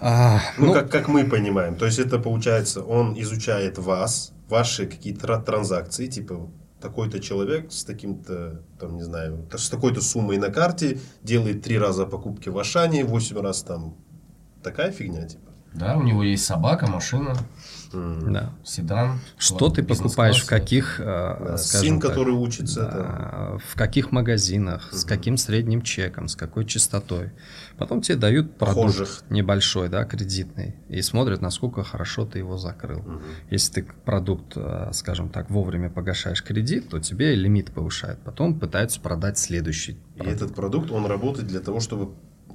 а, 0.00 0.40
Ну, 0.56 0.66
ну, 0.66 0.72
как, 0.72 0.90
как 0.90 1.08
мы 1.08 1.24
понимаем. 1.24 1.76
То 1.76 1.86
есть, 1.86 1.98
это 1.98 2.18
получается, 2.18 2.82
он 2.82 3.14
изучает 3.20 3.78
вас, 3.78 4.32
ваши 4.48 4.86
какие-то 4.86 5.20
тра- 5.20 5.40
транзакции, 5.40 6.06
типа, 6.06 6.48
такой-то 6.80 7.20
человек 7.20 7.72
с 7.72 7.84
таким-то, 7.84 8.62
там, 8.78 8.96
не 8.96 9.02
знаю, 9.02 9.48
с 9.52 9.68
такой-то 9.68 10.00
суммой 10.00 10.38
на 10.38 10.50
карте 10.50 11.00
делает 11.22 11.62
три 11.62 11.78
раза 11.78 12.06
покупки 12.06 12.48
в 12.48 12.58
Ашане, 12.58 13.04
восемь 13.04 13.40
раз 13.40 13.62
там 13.62 13.96
такая 14.62 14.92
фигня, 14.92 15.26
типа. 15.26 15.50
Да, 15.74 15.96
у 15.96 16.02
него 16.02 16.22
есть 16.22 16.44
собака, 16.44 16.86
машина, 16.86 17.36
Да. 17.92 18.52
седан. 18.64 19.18
Что 19.38 19.70
ты 19.70 19.82
покупаешь 19.82 20.42
в 20.42 20.46
каких, 20.46 21.00
э, 21.00 21.04
Да, 21.04 21.56
скажем 21.58 21.88
сын, 21.88 22.00
так, 22.00 22.10
который 22.10 22.34
учится, 22.34 22.80
да, 22.82 22.88
это- 22.88 23.58
в 23.66 23.74
каких 23.76 24.12
магазинах, 24.12 24.88
с 24.92 25.04
каким 25.04 25.36
средним 25.36 25.82
чеком, 25.82 26.28
с 26.28 26.36
какой 26.36 26.64
частотой. 26.64 27.32
Потом 27.78 28.00
тебе 28.02 28.16
дают 28.16 28.58
продукт 28.58 29.24
небольшой, 29.30 29.88
да, 29.88 30.04
кредитный, 30.04 30.76
и 30.88 31.00
смотрят, 31.02 31.40
насколько 31.40 31.82
хорошо 31.84 32.26
ты 32.26 32.38
его 32.38 32.58
закрыл. 32.58 33.04
Если 33.50 33.80
ты 33.80 33.88
продукт, 34.04 34.52
э, 34.56 34.90
скажем 34.92 35.28
так, 35.28 35.50
вовремя 35.50 35.88
погашаешь 35.90 36.42
кредит, 36.42 36.88
то 36.90 36.98
тебе 36.98 37.34
лимит 37.34 37.70
повышают. 37.72 38.20
Потом 38.20 38.58
пытаются 38.58 39.00
продать 39.00 39.38
следующий. 39.38 39.98
И 40.16 40.22
этот 40.26 40.54
продукт, 40.54 40.90
он 40.90 41.06
работает 41.06 41.46
для 41.48 41.60
того, 41.60 41.80
чтобы, 41.80 42.12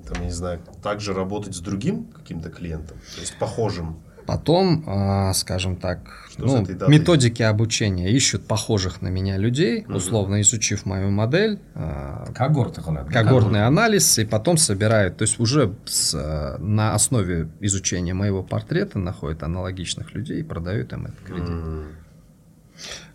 там, 0.07 0.17
я 0.19 0.25
не 0.25 0.31
знаю, 0.31 0.59
также 0.81 1.13
работать 1.13 1.55
с 1.55 1.59
другим 1.59 2.05
каким-то 2.05 2.49
клиентом, 2.49 2.97
то 3.15 3.21
есть 3.21 3.37
похожим. 3.39 4.03
Потом, 4.25 4.83
а, 4.87 5.33
скажем 5.33 5.75
так, 5.75 5.99
Что 6.31 6.45
ну, 6.45 6.87
методики 6.87 7.43
обучения 7.43 8.11
ищут 8.11 8.47
похожих 8.47 9.01
на 9.01 9.09
меня 9.09 9.37
людей, 9.37 9.85
условно 9.87 10.41
изучив 10.41 10.85
мою 10.85 11.11
модель, 11.11 11.59
а, 11.75 12.25
Когорт 12.33 12.77
их 12.77 12.87
надо. 12.87 13.11
когортный 13.11 13.65
анализ, 13.65 14.17
и 14.19 14.25
потом 14.25 14.57
собирают, 14.57 15.17
то 15.17 15.23
есть 15.23 15.39
уже 15.39 15.75
с, 15.85 16.13
э, 16.15 16.57
на 16.59 16.93
основе 16.93 17.49
изучения 17.59 18.13
моего 18.13 18.43
портрета 18.43 18.99
находят 18.99 19.43
аналогичных 19.43 20.13
людей 20.13 20.39
и 20.39 20.43
продают 20.43 20.93
им 20.93 21.05
этот 21.05 21.19
кредит. 21.19 21.55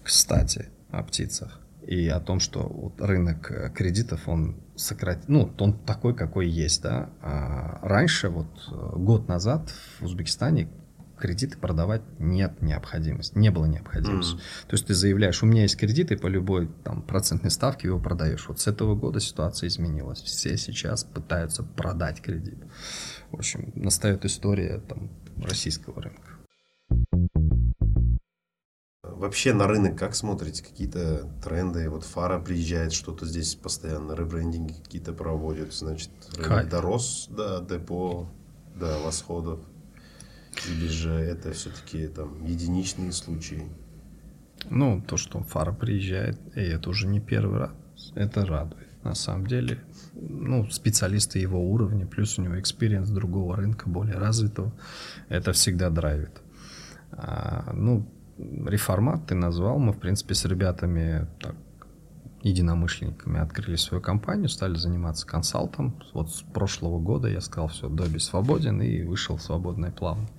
Кстати, 0.02 0.68
о 0.90 1.02
птицах 1.02 1.60
и 1.86 2.06
о 2.08 2.20
том, 2.20 2.38
что 2.38 2.60
вот 2.60 3.00
рынок 3.00 3.50
э, 3.50 3.70
кредитов, 3.74 4.28
он 4.28 4.56
сократил, 4.76 5.24
ну, 5.28 5.52
он 5.58 5.72
такой, 5.72 6.14
какой 6.14 6.46
есть, 6.48 6.82
да. 6.82 7.08
А 7.22 7.78
раньше, 7.82 8.28
вот 8.28 8.46
э, 8.70 8.96
год 8.96 9.26
назад 9.28 9.70
в 10.00 10.04
Узбекистане 10.04 10.68
кредиты 11.18 11.58
продавать 11.58 12.02
нет 12.18 12.62
необходимости, 12.62 13.36
не 13.36 13.50
было 13.50 13.66
необходимости. 13.66 14.36
То 14.36 14.72
есть 14.72 14.86
ты 14.86 14.94
заявляешь, 14.94 15.42
у 15.42 15.46
меня 15.46 15.62
есть 15.62 15.76
кредиты 15.76 16.16
по 16.16 16.26
любой 16.26 16.68
там 16.84 17.02
процентной 17.02 17.50
ставке, 17.50 17.88
его 17.88 17.98
продаешь. 17.98 18.48
Вот 18.48 18.60
с 18.60 18.66
этого 18.66 18.94
года 18.94 19.20
ситуация 19.20 19.68
изменилась. 19.68 20.20
Все 20.20 20.56
сейчас 20.56 21.04
пытаются 21.04 21.62
продать 21.62 22.20
кредит. 22.20 22.58
В 23.30 23.36
общем, 23.36 23.72
настает 23.74 24.24
история 24.24 24.78
там 24.88 25.10
российского 25.42 26.02
рынка. 26.02 26.38
Вообще 29.02 29.52
на 29.52 29.66
рынок 29.66 29.98
как 29.98 30.14
смотрите? 30.14 30.62
Какие-то 30.62 31.28
тренды? 31.42 31.90
Вот 31.90 32.04
Фара 32.04 32.38
приезжает, 32.38 32.92
что-то 32.92 33.26
здесь 33.26 33.56
постоянно, 33.56 34.12
ребрендинги 34.12 34.74
какие-то 34.74 35.12
проводят. 35.12 35.74
Значит, 35.74 36.10
рынок 36.34 36.48
Кайф. 36.48 36.70
дорос 36.70 37.26
до 37.28 37.60
депо, 37.60 38.28
до 38.76 38.98
восходов. 39.00 39.60
Или 40.66 40.88
же 40.88 41.10
это 41.10 41.52
все-таки 41.52 42.08
там 42.08 42.44
единичные 42.44 43.12
случаи? 43.12 43.64
Ну, 44.70 45.02
то, 45.06 45.16
что 45.16 45.42
Фара 45.42 45.72
приезжает, 45.72 46.38
и 46.56 46.60
это 46.60 46.90
уже 46.90 47.06
не 47.06 47.20
первый 47.20 47.60
раз, 47.60 47.72
это 48.14 48.44
радует. 48.44 48.88
На 49.04 49.14
самом 49.14 49.46
деле, 49.46 49.78
ну, 50.14 50.68
специалисты 50.70 51.38
его 51.38 51.60
уровня, 51.70 52.06
плюс 52.06 52.38
у 52.38 52.42
него 52.42 52.58
experience 52.58 53.08
другого 53.10 53.56
рынка, 53.56 53.88
более 53.88 54.16
развитого, 54.16 54.72
это 55.28 55.52
всегда 55.52 55.88
драйвит. 55.90 56.42
А, 57.12 57.72
ну, 57.72 58.06
реформат 58.66 59.26
ты 59.26 59.34
назвал, 59.34 59.78
мы, 59.78 59.92
в 59.92 59.98
принципе, 59.98 60.34
с 60.34 60.44
ребятами 60.44 61.28
так, 61.40 61.54
единомышленниками 62.42 63.40
открыли 63.40 63.76
свою 63.76 64.02
компанию, 64.02 64.48
стали 64.48 64.74
заниматься 64.74 65.26
консалтом. 65.26 66.00
Вот 66.14 66.30
с 66.30 66.42
прошлого 66.42 66.98
года 67.00 67.28
я 67.28 67.40
сказал, 67.40 67.68
все, 67.68 67.88
Добби 67.88 68.18
свободен 68.18 68.80
и 68.80 69.02
вышел 69.02 69.36
в 69.36 69.42
свободное 69.42 69.90
плавание. 69.90 70.30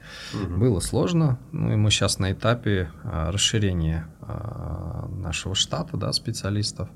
Было 0.48 0.80
сложно, 0.80 1.40
ну 1.52 1.74
и 1.74 1.76
мы 1.76 1.92
сейчас 1.92 2.20
на 2.20 2.32
этапе 2.32 2.90
а, 3.04 3.32
расширения 3.32 4.08
а, 4.22 5.08
нашего 5.10 5.56
штата, 5.56 5.98
да, 5.98 6.14
специалистов, 6.14 6.90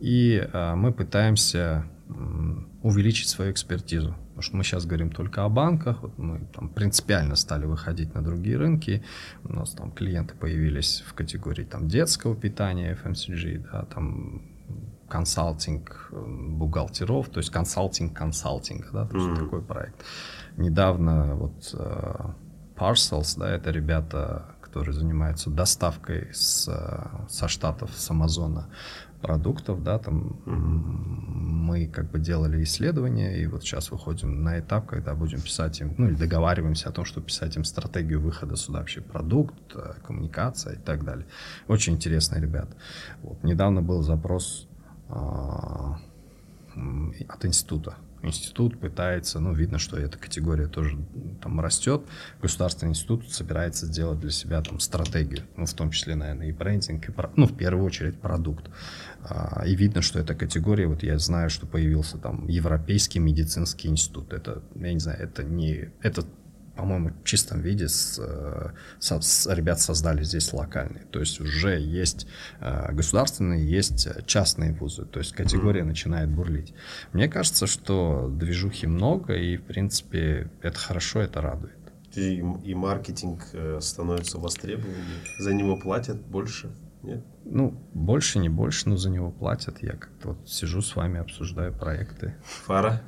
и 0.00 0.42
а, 0.52 0.74
мы 0.74 0.92
пытаемся 0.92 1.84
м, 2.08 2.68
увеличить 2.82 3.28
свою 3.28 3.52
экспертизу. 3.52 4.16
Потому 4.32 4.42
что 4.42 4.56
мы 4.56 4.64
сейчас 4.64 4.86
говорим 4.86 5.10
только 5.10 5.44
о 5.44 5.48
банках, 5.50 6.02
вот 6.02 6.16
мы 6.16 6.40
там 6.54 6.70
принципиально 6.70 7.36
стали 7.36 7.66
выходить 7.66 8.14
на 8.14 8.24
другие 8.24 8.56
рынки, 8.56 9.04
у 9.44 9.52
нас 9.52 9.72
там 9.72 9.92
клиенты 9.92 10.34
появились 10.34 11.04
в 11.06 11.12
категории 11.12 11.64
там 11.64 11.86
детского 11.86 12.34
питания, 12.34 12.98
FMCG, 13.04 13.68
да, 13.70 13.84
там 13.94 14.42
консалтинг 15.08 16.08
э, 16.12 16.24
бухгалтеров, 16.48 17.28
то 17.28 17.40
есть 17.40 17.50
консалтинг 17.50 18.16
консалтинга, 18.16 18.88
да, 18.92 19.06
то 19.06 19.16
есть 19.18 19.40
такой 19.40 19.60
проект. 19.60 20.02
Недавно 20.56 21.34
вот 21.34 21.74
э, 21.74 22.14
Parcels, 22.74 23.38
да, 23.38 23.50
это 23.50 23.70
ребята, 23.70 24.46
которые 24.62 24.94
занимаются 24.94 25.50
доставкой 25.50 26.30
с, 26.32 26.66
э, 26.68 27.28
со 27.28 27.48
штатов, 27.48 27.90
с 27.94 28.10
Амазона 28.10 28.68
продуктов, 29.22 29.82
да, 29.82 29.98
там 29.98 30.36
м, 30.46 31.66
мы 31.66 31.86
как 31.86 32.10
бы 32.10 32.18
делали 32.18 32.62
исследования, 32.64 33.38
и 33.40 33.46
вот 33.46 33.62
сейчас 33.62 33.90
выходим 33.90 34.42
на 34.42 34.58
этап, 34.58 34.86
когда 34.86 35.14
будем 35.14 35.40
писать 35.40 35.80
им, 35.80 35.94
ну 35.96 36.08
или 36.08 36.14
договариваемся 36.14 36.88
о 36.88 36.92
том, 36.92 37.04
что 37.04 37.20
писать 37.20 37.56
им 37.56 37.64
стратегию 37.64 38.20
выхода 38.20 38.56
сюда 38.56 38.80
вообще 38.80 39.00
продукт, 39.00 39.54
э, 39.74 39.94
коммуникация 40.04 40.74
и 40.74 40.78
так 40.78 41.04
далее. 41.04 41.26
Очень 41.68 41.94
интересные 41.94 42.42
ребята. 42.42 42.76
Вот, 43.22 43.42
недавно 43.44 43.80
был 43.80 44.02
запрос 44.02 44.68
а, 45.08 45.98
от 47.28 47.44
института. 47.44 47.96
Институт 48.22 48.78
пытается, 48.78 49.40
ну, 49.40 49.52
видно, 49.52 49.78
что 49.78 49.96
эта 49.96 50.16
категория 50.16 50.68
тоже 50.68 50.96
там 51.42 51.60
растет. 51.60 52.02
Государственный 52.40 52.90
институт 52.90 53.28
собирается 53.28 53.86
сделать 53.86 54.20
для 54.20 54.30
себя 54.30 54.62
там 54.62 54.78
стратегию, 54.78 55.42
ну, 55.56 55.66
в 55.66 55.72
том 55.74 55.90
числе, 55.90 56.14
наверное, 56.14 56.46
и 56.46 56.52
брендинг, 56.52 57.08
и, 57.08 57.12
ну, 57.34 57.46
в 57.46 57.56
первую 57.56 57.84
очередь, 57.84 58.20
продукт. 58.20 58.70
А, 59.24 59.64
и 59.66 59.74
видно, 59.76 60.02
что 60.02 60.18
эта 60.18 60.34
категория, 60.34 60.86
вот 60.86 61.02
я 61.02 61.18
знаю, 61.18 61.48
что 61.50 61.66
появился 61.66 62.18
там 62.18 62.48
Европейский 62.48 63.18
медицинский 63.20 63.88
институт. 63.88 64.32
Это, 64.32 64.62
я 64.74 64.92
не 64.92 64.98
знаю, 65.00 65.20
это 65.20 65.44
не, 65.44 65.90
это 66.02 66.24
по-моему, 66.74 67.10
в 67.10 67.24
чистом 67.24 67.60
виде 67.60 67.86
с, 67.86 68.18
э, 68.18 68.70
со- 68.98 69.20
с- 69.20 69.46
ребят 69.54 69.78
создали 69.80 70.22
здесь 70.24 70.52
локальные. 70.54 71.04
То 71.10 71.20
есть 71.20 71.38
уже 71.38 71.78
есть 71.78 72.26
э, 72.60 72.92
государственные, 72.92 73.70
есть 73.70 74.08
частные 74.26 74.72
вузы. 74.72 75.04
То 75.04 75.18
есть 75.20 75.32
категория 75.32 75.84
начинает 75.84 76.30
бурлить. 76.30 76.72
Мне 77.12 77.28
кажется, 77.28 77.66
что 77.66 78.28
движухи 78.34 78.86
много, 78.86 79.34
и, 79.34 79.58
в 79.58 79.64
принципе, 79.64 80.50
это 80.62 80.78
хорошо, 80.78 81.20
это 81.20 81.42
радует. 81.42 81.76
И, 82.14 82.42
и 82.64 82.74
маркетинг 82.74 83.44
э, 83.52 83.78
становится 83.82 84.38
востребованным, 84.38 84.96
за 85.38 85.52
него 85.54 85.76
платят 85.76 86.20
больше, 86.22 86.70
нет? 87.02 87.24
Ну, 87.44 87.74
больше, 87.94 88.38
не 88.38 88.48
больше, 88.48 88.88
но 88.88 88.96
за 88.96 89.10
него 89.10 89.30
платят. 89.30 89.82
Я 89.82 89.92
как-то 89.92 90.28
вот 90.28 90.48
сижу 90.48 90.80
с 90.80 90.94
вами, 90.96 91.20
обсуждаю 91.20 91.72
проекты. 91.72 92.34
Фара, 92.66 93.02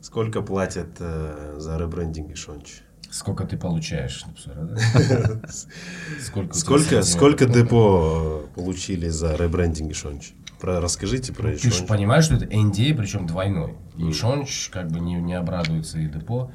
сколько 0.00 0.42
платят 0.42 0.88
э, 1.00 1.56
за 1.58 1.76
ребрендинг 1.78 2.32
Ишонч? 2.32 2.80
Сколько 3.10 3.44
ты 3.44 3.56
получаешь? 3.56 4.24
Сколько, 6.20 6.54
Сколько, 6.54 7.02
сколько 7.02 7.46
депо 7.46 8.44
получили 8.54 9.08
за 9.08 9.34
ребрендинг 9.36 9.92
Ишонч? 9.92 10.32
Про, 10.60 10.80
расскажите 10.80 11.32
про 11.32 11.52
Ты 11.52 11.58
же 11.58 11.68
Ишонч. 11.68 11.88
понимаешь, 11.88 12.24
что 12.24 12.34
это 12.34 12.44
NDA, 12.46 12.94
причем 12.94 13.26
двойной. 13.26 13.76
И 13.96 14.12
Шонч 14.12 14.68
как 14.70 14.88
бы 14.90 15.00
не, 15.00 15.14
не 15.14 15.34
обрадуется, 15.34 15.98
и 15.98 16.06
депо. 16.06 16.52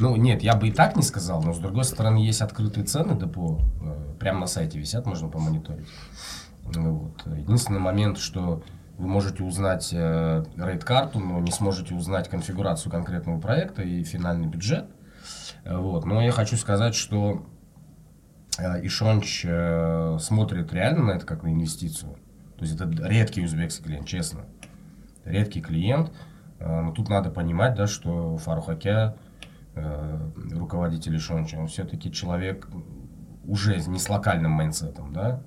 Ну, 0.00 0.14
нет, 0.14 0.42
я 0.42 0.54
бы 0.54 0.68
и 0.68 0.72
так 0.72 0.96
не 0.96 1.02
сказал, 1.02 1.42
но 1.42 1.52
с 1.52 1.58
другой 1.58 1.84
стороны, 1.84 2.18
есть 2.18 2.40
открытые 2.40 2.84
цены 2.84 3.18
депо, 3.18 3.60
э, 3.82 4.14
прямо 4.20 4.40
на 4.40 4.46
сайте 4.46 4.78
висят, 4.78 5.06
можно 5.06 5.28
помониторить. 5.28 5.88
Ну, 6.72 6.94
вот. 6.94 7.36
Единственный 7.36 7.80
момент, 7.80 8.18
что 8.18 8.62
вы 8.96 9.08
можете 9.08 9.42
узнать 9.42 9.90
э, 9.92 10.44
рейд-карту, 10.56 11.18
но 11.18 11.40
не 11.40 11.50
сможете 11.50 11.94
узнать 11.94 12.28
конфигурацию 12.28 12.92
конкретного 12.92 13.40
проекта 13.40 13.82
и 13.82 14.04
финальный 14.04 14.46
бюджет. 14.46 14.86
Э, 15.64 15.76
Вот. 15.76 16.04
Но 16.04 16.22
я 16.22 16.30
хочу 16.30 16.56
сказать, 16.56 16.94
что 16.94 17.46
Ишонч 18.58 19.46
смотрит 20.20 20.72
реально 20.72 21.04
на 21.04 21.10
это 21.12 21.24
как 21.24 21.44
на 21.44 21.48
инвестицию. 21.48 22.16
То 22.56 22.64
есть 22.64 22.74
это 22.74 22.90
редкий 23.06 23.44
узбекский 23.44 23.84
клиент, 23.84 24.08
честно. 24.08 24.46
Редкий 25.24 25.60
клиент. 25.60 26.10
Но 26.58 26.90
тут 26.90 27.08
надо 27.08 27.30
понимать, 27.30 27.76
да, 27.76 27.86
что 27.86 28.36
Фарух 28.38 28.68
Акя, 28.68 29.14
э, 29.14 29.27
руководитель 30.52 31.16
Ишонча, 31.16 31.56
он 31.56 31.66
все-таки 31.66 32.10
человек 32.12 32.68
уже 33.44 33.80
не 33.86 33.98
с 33.98 34.08
локальным 34.08 34.52
майнсетом, 34.52 35.12
да, 35.12 35.42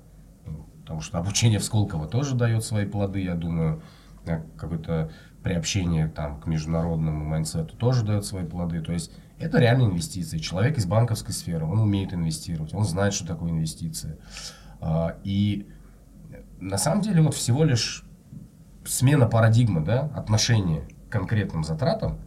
потому 0.80 1.00
что 1.00 1.18
обучение 1.18 1.58
в 1.58 1.64
Сколково 1.64 2.06
тоже 2.06 2.34
дает 2.34 2.64
свои 2.64 2.86
плоды, 2.86 3.20
я 3.20 3.34
думаю, 3.34 3.82
э, 4.26 4.42
какое-то 4.56 5.10
приобщение 5.42 6.08
там 6.08 6.40
к 6.40 6.46
международному 6.46 7.24
майнсету 7.24 7.76
тоже 7.76 8.04
дает 8.04 8.24
свои 8.24 8.44
плоды, 8.44 8.80
то 8.80 8.92
есть 8.92 9.12
это 9.38 9.58
реально 9.58 9.84
инвестиции. 9.84 10.38
Человек 10.38 10.78
из 10.78 10.86
банковской 10.86 11.34
сферы, 11.34 11.64
он 11.64 11.80
умеет 11.80 12.14
инвестировать, 12.14 12.74
он 12.74 12.84
знает, 12.84 13.12
что 13.12 13.26
такое 13.26 13.50
инвестиции. 13.50 14.16
А, 14.80 15.16
И 15.24 15.68
на 16.60 16.78
самом 16.78 17.00
деле 17.02 17.22
вот 17.22 17.34
всего 17.34 17.64
лишь 17.64 18.04
смена 18.84 19.26
парадигмы, 19.26 19.80
да, 19.80 20.10
отношения 20.14 20.82
к 21.08 21.12
конкретным 21.12 21.64
затратам, 21.64 22.18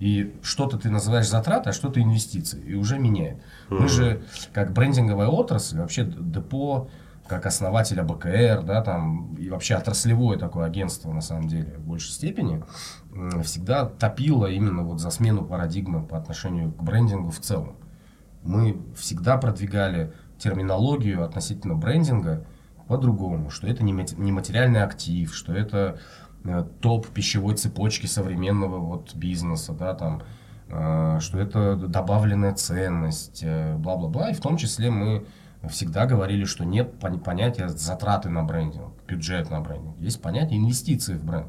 И 0.00 0.34
что-то 0.42 0.78
ты 0.78 0.90
называешь 0.90 1.28
затраты, 1.28 1.70
а 1.70 1.72
что-то 1.72 2.02
инвестиции. 2.02 2.60
И 2.62 2.74
уже 2.74 2.98
меняет. 2.98 3.40
Мы 3.68 3.86
же, 3.86 4.22
как 4.52 4.72
брендинговая 4.72 5.28
отрасль, 5.28 5.78
вообще 5.78 6.04
депо, 6.04 6.88
как 7.28 7.46
основателя 7.46 8.02
БКР, 8.02 8.62
да, 8.64 8.82
там, 8.82 9.36
и 9.36 9.50
вообще 9.50 9.76
отраслевое 9.76 10.36
такое 10.36 10.66
агентство, 10.66 11.12
на 11.12 11.20
самом 11.20 11.46
деле, 11.46 11.76
в 11.76 11.82
большей 11.82 12.10
степени, 12.10 12.64
всегда 13.44 13.84
топило 13.84 14.46
именно 14.46 14.82
вот 14.82 15.00
за 15.00 15.10
смену 15.10 15.44
парадигмы 15.44 16.02
по 16.02 16.18
отношению 16.18 16.72
к 16.72 16.82
брендингу 16.82 17.30
в 17.30 17.38
целом. 17.38 17.76
Мы 18.42 18.80
всегда 18.96 19.36
продвигали 19.36 20.12
терминологию 20.38 21.22
относительно 21.22 21.74
брендинга 21.74 22.46
по-другому, 22.88 23.50
что 23.50 23.68
это 23.68 23.84
не 23.84 23.92
материальный 24.32 24.82
актив, 24.82 25.32
что 25.32 25.52
это 25.52 26.00
топ 26.80 27.06
пищевой 27.08 27.54
цепочки 27.54 28.06
современного 28.06 28.78
вот 28.78 29.14
бизнеса, 29.14 29.72
да, 29.72 29.94
там, 29.94 30.22
э, 30.68 31.18
что 31.20 31.38
это 31.38 31.76
добавленная 31.76 32.54
ценность, 32.54 33.40
э, 33.42 33.76
бла-бла-бла. 33.76 34.30
И 34.30 34.34
в 34.34 34.40
том 34.40 34.56
числе 34.56 34.90
мы 34.90 35.26
всегда 35.68 36.06
говорили, 36.06 36.44
что 36.44 36.64
нет 36.64 36.98
понятия 36.98 37.68
затраты 37.68 38.30
на 38.30 38.42
брендинг, 38.42 38.92
бюджет 39.06 39.50
на 39.50 39.60
брендинг. 39.60 39.98
Есть 40.00 40.22
понятие 40.22 40.58
инвестиции 40.58 41.14
в 41.14 41.24
бренд. 41.24 41.48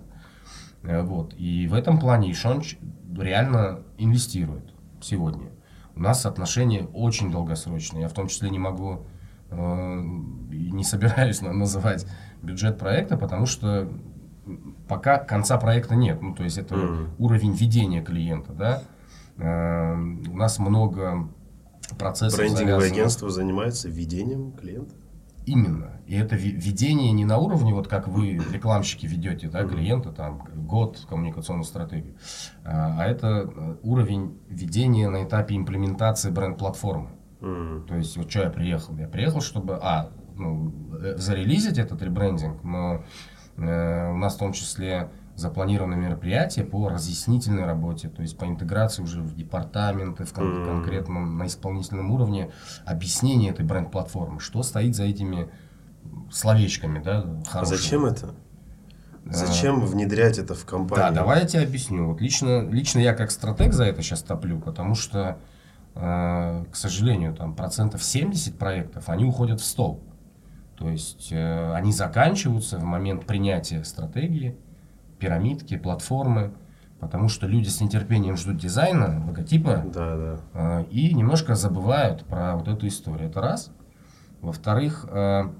Вот. 0.83 1.33
И 1.37 1.67
в 1.67 1.73
этом 1.73 1.99
плане 1.99 2.31
Ишонч 2.31 2.77
реально 3.17 3.83
инвестирует 3.97 4.73
сегодня. 4.99 5.51
У 5.95 6.01
нас 6.01 6.25
отношения 6.25 6.85
очень 6.93 7.31
долгосрочные. 7.31 8.01
Я 8.01 8.07
в 8.07 8.13
том 8.13 8.27
числе 8.27 8.49
не 8.49 8.59
могу 8.59 9.05
не 9.51 10.83
собираюсь 10.83 11.41
называть 11.41 12.07
бюджет 12.41 12.79
проекта, 12.79 13.17
потому 13.17 13.45
что 13.45 13.91
пока 14.87 15.17
конца 15.17 15.57
проекта 15.57 15.95
нет. 15.95 16.21
Ну, 16.21 16.33
то 16.33 16.43
есть 16.43 16.57
это 16.57 16.75
mm. 16.75 17.09
уровень 17.19 17.53
ведения 17.53 18.01
клиента, 18.01 18.53
да. 18.53 18.83
Э, 19.37 19.95
у 19.95 20.35
нас 20.35 20.59
много 20.59 21.29
процессов. 21.97 22.39
Брендинговое 22.39 22.79
завязано. 22.79 22.95
агентство 22.95 23.29
занимается 23.29 23.89
ведением 23.89 24.51
клиента. 24.53 24.95
Именно. 25.45 25.99
И 26.05 26.15
это 26.15 26.35
ведение 26.35 27.11
не 27.13 27.25
на 27.25 27.37
уровне, 27.37 27.73
вот 27.73 27.87
как 27.87 28.07
вы, 28.07 28.39
рекламщики, 28.51 29.07
ведете 29.07 29.47
да, 29.49 29.63
клиента, 29.63 30.11
там, 30.11 30.43
год 30.53 31.03
коммуникационной 31.09 31.63
стратегии, 31.63 32.15
а, 32.63 32.97
а 32.99 33.05
это 33.05 33.49
э, 33.51 33.75
уровень 33.81 34.37
ведения 34.47 35.09
на 35.09 35.23
этапе 35.23 35.55
имплементации 35.55 36.29
бренд-платформы. 36.29 37.09
Mm. 37.39 37.87
То 37.87 37.95
есть, 37.95 38.17
вот 38.17 38.29
что 38.29 38.43
я 38.43 38.49
приехал? 38.51 38.95
Я 38.97 39.07
приехал, 39.07 39.41
чтобы, 39.41 39.79
а, 39.81 40.11
ну, 40.35 40.73
э, 41.01 41.17
зарелизить 41.17 41.79
этот 41.79 42.03
ребрендинг, 42.03 42.63
но 42.63 43.03
у 43.65 44.17
нас 44.17 44.35
в 44.35 44.39
том 44.39 44.53
числе 44.53 45.09
запланированы 45.35 45.95
мероприятия 45.95 46.63
по 46.63 46.89
разъяснительной 46.89 47.65
работе, 47.65 48.09
то 48.09 48.21
есть 48.21 48.37
по 48.37 48.45
интеграции 48.45 49.01
уже 49.01 49.21
в 49.21 49.35
департаменты, 49.35 50.25
в 50.25 50.33
кон- 50.33 50.65
конкретном 50.65 51.37
на 51.37 51.47
исполнительном 51.47 52.11
уровне, 52.11 52.51
объяснение 52.85 53.51
этой 53.51 53.65
бренд-платформы, 53.65 54.39
что 54.39 54.61
стоит 54.63 54.95
за 54.95 55.03
этими 55.03 55.49
словечками, 56.31 57.01
да, 57.01 57.25
А 57.51 57.65
зачем 57.65 58.05
это? 58.05 58.33
Зачем 59.25 59.83
а, 59.83 59.85
внедрять 59.85 60.39
это 60.39 60.55
в 60.55 60.65
компанию? 60.65 61.09
Да, 61.09 61.11
давай 61.11 61.41
я 61.41 61.47
тебе 61.47 61.63
объясню. 61.63 62.07
Вот 62.07 62.21
лично, 62.21 62.67
лично 62.67 62.99
я 62.99 63.13
как 63.13 63.31
стратег 63.31 63.73
за 63.73 63.85
это 63.85 64.01
сейчас 64.01 64.23
топлю, 64.23 64.59
потому 64.59 64.95
что, 64.95 65.37
э, 65.95 66.65
к 66.71 66.75
сожалению, 66.75 67.35
там 67.35 67.55
процентов 67.55 68.03
70 68.03 68.57
проектов, 68.57 69.09
они 69.09 69.23
уходят 69.25 69.61
в 69.61 69.63
стол. 69.63 70.01
То 70.81 70.89
есть 70.89 71.31
э, 71.31 71.73
они 71.75 71.91
заканчиваются 71.91 72.79
в 72.79 72.83
момент 72.83 73.27
принятия 73.27 73.83
стратегии, 73.83 74.57
пирамидки, 75.19 75.77
платформы, 75.77 76.53
потому 76.99 77.29
что 77.29 77.45
люди 77.45 77.67
с 77.67 77.81
нетерпением 77.81 78.35
ждут 78.35 78.57
дизайна, 78.57 79.23
логотипа 79.27 79.83
да, 79.85 80.17
да. 80.17 80.39
Э, 80.55 80.85
и 80.89 81.13
немножко 81.13 81.53
забывают 81.53 82.25
про 82.25 82.55
вот 82.55 82.67
эту 82.67 82.87
историю. 82.87 83.29
Это 83.29 83.41
раз. 83.41 83.71
Во-вторых, 84.41 85.05
э, 85.07 85.51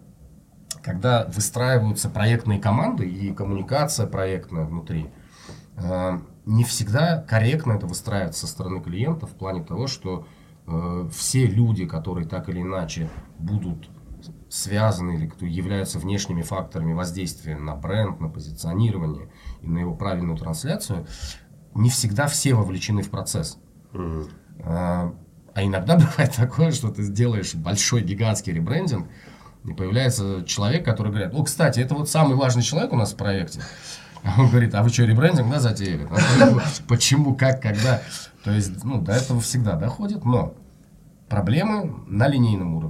когда 0.82 1.28
выстраиваются 1.28 2.10
проектные 2.10 2.60
команды 2.60 3.08
и 3.08 3.32
коммуникация 3.32 4.08
проектная 4.08 4.66
внутри, 4.66 5.08
э, 5.78 6.20
не 6.48 6.64
всегда 6.64 7.22
корректно 7.22 7.74
это 7.74 7.86
выстраивается 7.86 8.48
со 8.48 8.52
стороны 8.52 8.82
клиента 8.82 9.28
в 9.28 9.34
плане 9.34 9.64
того, 9.64 9.86
что 9.86 10.26
э, 10.66 11.10
все 11.14 11.46
люди, 11.46 11.86
которые 11.86 12.28
так 12.28 12.50
или 12.50 12.64
иначе 12.64 13.08
будут 13.38 13.88
связаны 14.52 15.16
или 15.16 15.28
кто 15.28 15.46
являются 15.46 15.98
внешними 15.98 16.42
факторами 16.42 16.92
воздействия 16.92 17.58
на 17.58 17.74
бренд, 17.74 18.20
на 18.20 18.28
позиционирование 18.28 19.30
и 19.62 19.68
на 19.68 19.80
его 19.80 19.96
правильную 19.96 20.38
трансляцию, 20.38 21.08
не 21.74 21.90
всегда 21.90 22.28
все 22.28 22.54
вовлечены 22.54 23.02
в 23.02 23.10
процесс. 23.10 23.58
Mm-hmm. 23.94 24.32
А, 24.66 25.14
а 25.54 25.64
иногда 25.64 25.96
бывает 25.98 26.36
такое, 26.36 26.72
что 26.72 26.90
ты 26.90 27.04
сделаешь 27.04 27.56
большой 27.56 28.02
гигантский 28.02 28.52
ребрендинг, 28.52 29.08
и 29.64 29.74
появляется 29.74 30.44
человек, 30.46 30.84
который 30.84 31.14
говорит, 31.14 31.34
о, 31.34 31.44
кстати, 31.44 31.80
это 31.80 31.96
вот 31.96 32.10
самый 32.10 32.36
важный 32.36 32.64
человек 32.64 32.92
у 32.92 32.98
нас 32.98 33.14
в 33.14 33.16
проекте. 33.16 33.62
А 34.24 34.42
он 34.42 34.50
говорит, 34.50 34.76
а 34.76 34.84
вы 34.84 34.90
что, 34.90 35.06
ребрендинг, 35.06 35.50
да, 35.50 35.62
затеяли? 35.62 36.10
Почему, 36.90 37.36
как, 37.36 37.62
когда? 37.62 38.02
То 38.44 38.52
есть, 38.52 38.84
ну, 38.84 39.00
до 39.00 39.14
этого 39.14 39.40
всегда 39.40 39.76
доходит, 39.76 40.26
но 40.26 40.56
проблемы 41.30 42.04
на 42.08 42.28
линейном 42.28 42.76
уровне. 42.76 42.81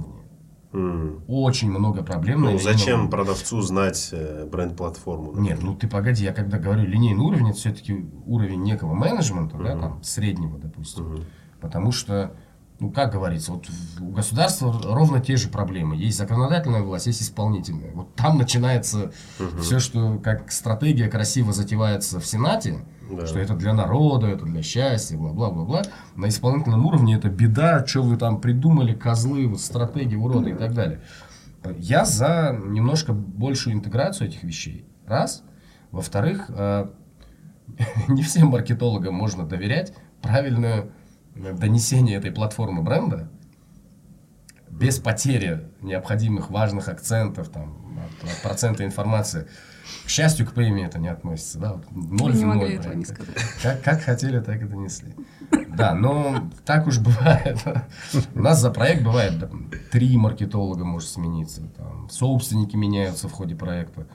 Mm. 0.72 1.24
Очень 1.28 1.70
много 1.70 2.02
проблем. 2.02 2.42
Ну, 2.42 2.58
зачем 2.58 3.00
много... 3.00 3.16
продавцу 3.16 3.60
знать 3.60 4.08
э, 4.12 4.46
бренд-платформу? 4.50 5.38
Нет, 5.38 5.62
ну 5.62 5.74
ты 5.76 5.86
погоди, 5.86 6.24
я 6.24 6.32
когда 6.32 6.58
говорю 6.58 6.86
линейный 6.86 7.22
уровень, 7.22 7.50
это 7.50 7.58
все-таки 7.58 8.06
уровень 8.26 8.62
некого 8.62 8.94
менеджмента, 8.94 9.56
mm-hmm. 9.56 9.64
да, 9.64 9.78
там, 9.78 10.02
среднего, 10.02 10.58
допустим. 10.58 11.04
Mm-hmm. 11.04 11.24
Потому 11.60 11.92
что, 11.92 12.34
ну, 12.80 12.90
как 12.90 13.12
говорится, 13.12 13.52
вот 13.52 13.68
у 14.00 14.10
государства 14.12 14.74
ровно 14.82 15.20
те 15.20 15.36
же 15.36 15.48
проблемы. 15.48 15.94
Есть 15.94 16.16
законодательная 16.16 16.82
власть, 16.82 17.06
есть 17.06 17.22
исполнительная. 17.22 17.92
Вот 17.92 18.14
там 18.14 18.38
начинается 18.38 19.12
mm-hmm. 19.38 19.60
все, 19.60 19.78
что 19.78 20.18
как 20.18 20.50
стратегия 20.50 21.08
красиво 21.08 21.52
затевается 21.52 22.18
в 22.18 22.26
Сенате, 22.26 22.82
да. 23.16 23.26
что 23.26 23.38
это 23.38 23.54
для 23.54 23.72
народа, 23.72 24.28
это 24.28 24.44
для 24.44 24.62
счастья, 24.62 25.16
бла-бла-бла-бла. 25.16 25.82
На 26.16 26.28
исполнительном 26.28 26.86
уровне 26.86 27.16
это 27.16 27.28
беда, 27.28 27.84
что 27.86 28.02
вы 28.02 28.16
там 28.16 28.40
придумали, 28.40 28.94
козлы, 28.94 29.46
вот, 29.46 29.60
стратегии, 29.60 30.16
уроды 30.16 30.50
и 30.50 30.54
так 30.54 30.74
далее. 30.74 31.00
Я 31.78 32.04
за 32.04 32.58
немножко 32.64 33.12
большую 33.12 33.74
интеграцию 33.74 34.28
этих 34.28 34.42
вещей. 34.42 34.86
Раз. 35.06 35.44
Во-вторых, 35.90 36.46
э, 36.48 36.86
не 38.08 38.22
всем 38.22 38.48
маркетологам 38.48 39.14
можно 39.14 39.46
доверять 39.46 39.92
правильное 40.20 40.90
донесение 41.34 42.18
этой 42.18 42.30
платформы 42.30 42.82
бренда 42.82 43.30
без 44.70 44.98
потери 44.98 45.68
необходимых 45.80 46.50
важных 46.50 46.88
акцентов, 46.88 47.50
там, 47.50 48.00
процента 48.42 48.84
информации. 48.84 49.46
К 50.04 50.08
счастью, 50.08 50.46
к 50.46 50.52
премии 50.52 50.84
это 50.84 50.98
не 50.98 51.08
относится. 51.08 51.58
Да? 51.58 51.72
Вот 51.74 51.84
ноль 51.92 52.34
не 52.34 52.44
могли 52.44 52.74
этого 52.74 52.94
не 52.94 53.04
сказать. 53.04 53.36
Как, 53.62 53.82
как 53.82 54.02
хотели, 54.02 54.40
так 54.40 54.60
и 54.60 54.64
донесли. 54.64 55.14
Да, 55.68 55.94
но 55.94 56.50
так 56.64 56.86
уж 56.86 56.98
бывает. 56.98 57.58
У 58.34 58.40
нас 58.40 58.60
за 58.60 58.70
проект 58.70 59.02
бывает 59.02 59.38
да, 59.38 59.48
три 59.90 60.16
маркетолога 60.16 60.84
может 60.84 61.08
смениться. 61.08 61.62
Там, 61.76 62.08
собственники 62.10 62.76
меняются 62.76 63.28
в 63.28 63.32
ходе 63.32 63.54
проекта. 63.54 64.06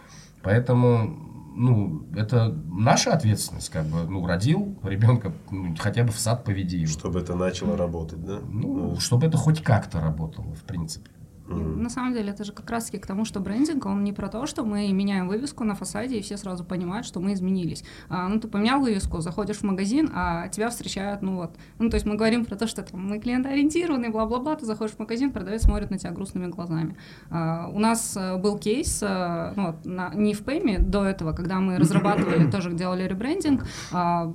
Поэтому 0.44 1.28
ну, 1.58 2.06
это 2.16 2.56
наша 2.72 3.14
ответственность, 3.14 3.70
как 3.70 3.86
бы, 3.88 4.04
ну, 4.04 4.26
родил 4.28 4.78
ребенка, 4.84 5.34
ну, 5.50 5.76
хотя 5.78 6.04
бы 6.04 6.12
в 6.12 6.20
сад 6.20 6.44
поведи 6.44 6.78
его. 6.78 6.92
Чтобы 6.92 7.20
это 7.20 7.36
начало 7.36 7.76
работать, 7.76 8.24
да? 8.24 8.40
Ну, 8.48 8.92
ну, 8.92 9.00
чтобы 9.00 9.26
это 9.26 9.38
хоть 9.38 9.64
как-то 9.64 10.00
работало, 10.00 10.54
в 10.54 10.62
принципе. 10.64 11.10
Mm. 11.48 11.78
На 11.78 11.90
самом 11.90 12.14
деле 12.14 12.32
это 12.32 12.44
же 12.44 12.52
как 12.52 12.70
раз-таки 12.70 12.98
к 12.98 13.08
тому, 13.08 13.26
что 13.26 13.40
брендинг, 13.40 13.86
он 13.86 14.04
не 14.04 14.14
про 14.14 14.28
то, 14.28 14.46
что 14.46 14.64
мы 14.64 14.92
меняем 14.92 15.28
вывеску 15.28 15.64
на 15.64 15.76
фасаде, 15.76 16.18
и 16.18 16.22
все 16.22 16.38
сразу 16.38 16.64
понимают, 16.64 17.06
что 17.06 17.20
мы 17.20 17.34
изменились. 17.34 17.84
А, 18.10 18.28
ну, 18.28 18.40
ты 18.40 18.48
поменял 18.48 18.82
вывеску, 18.82 19.22
заходишь 19.22 19.58
в 19.58 19.64
магазин, 19.64 20.12
а 20.14 20.48
тебя 20.50 20.70
встречают, 20.70 21.22
ну 21.22 21.36
вот. 21.36 21.56
Ну, 21.80 21.90
то 21.90 21.96
есть 21.96 22.06
мы 22.06 22.16
говорим 22.16 22.46
про 22.46 22.56
то, 22.56 22.68
что 22.68 22.84
там, 22.84 23.08
мы 23.08 23.20
клиентоориентированные, 23.20 24.12
бла-бла-бла, 24.12 24.56
ты 24.56 24.66
заходишь 24.66 24.96
в 24.96 25.00
магазин, 25.00 25.32
продавец 25.32 25.64
смотрит 25.64 25.90
на 25.92 25.98
тебя 25.98 26.12
грустными 26.12 26.48
глазами. 26.48 26.98
А, 27.30 27.70
у 27.74 27.80
нас 27.80 28.16
э, 28.18 28.38
был 28.38 28.58
кейс, 28.58 29.00
а, 29.04 29.54
ну, 29.56 29.68
вот, 29.68 29.86
на, 29.86 30.14
не 30.14 30.34
в 30.34 30.44
Пэме 30.44 30.80
до 30.80 31.06
этого, 31.06 31.34
когда 31.34 31.60
мы 31.60 31.78
разрабатывали, 31.78 32.52
тоже 32.52 32.74
делали 32.74 33.04
ребрендинг, 33.04 33.66
а, 33.92 34.34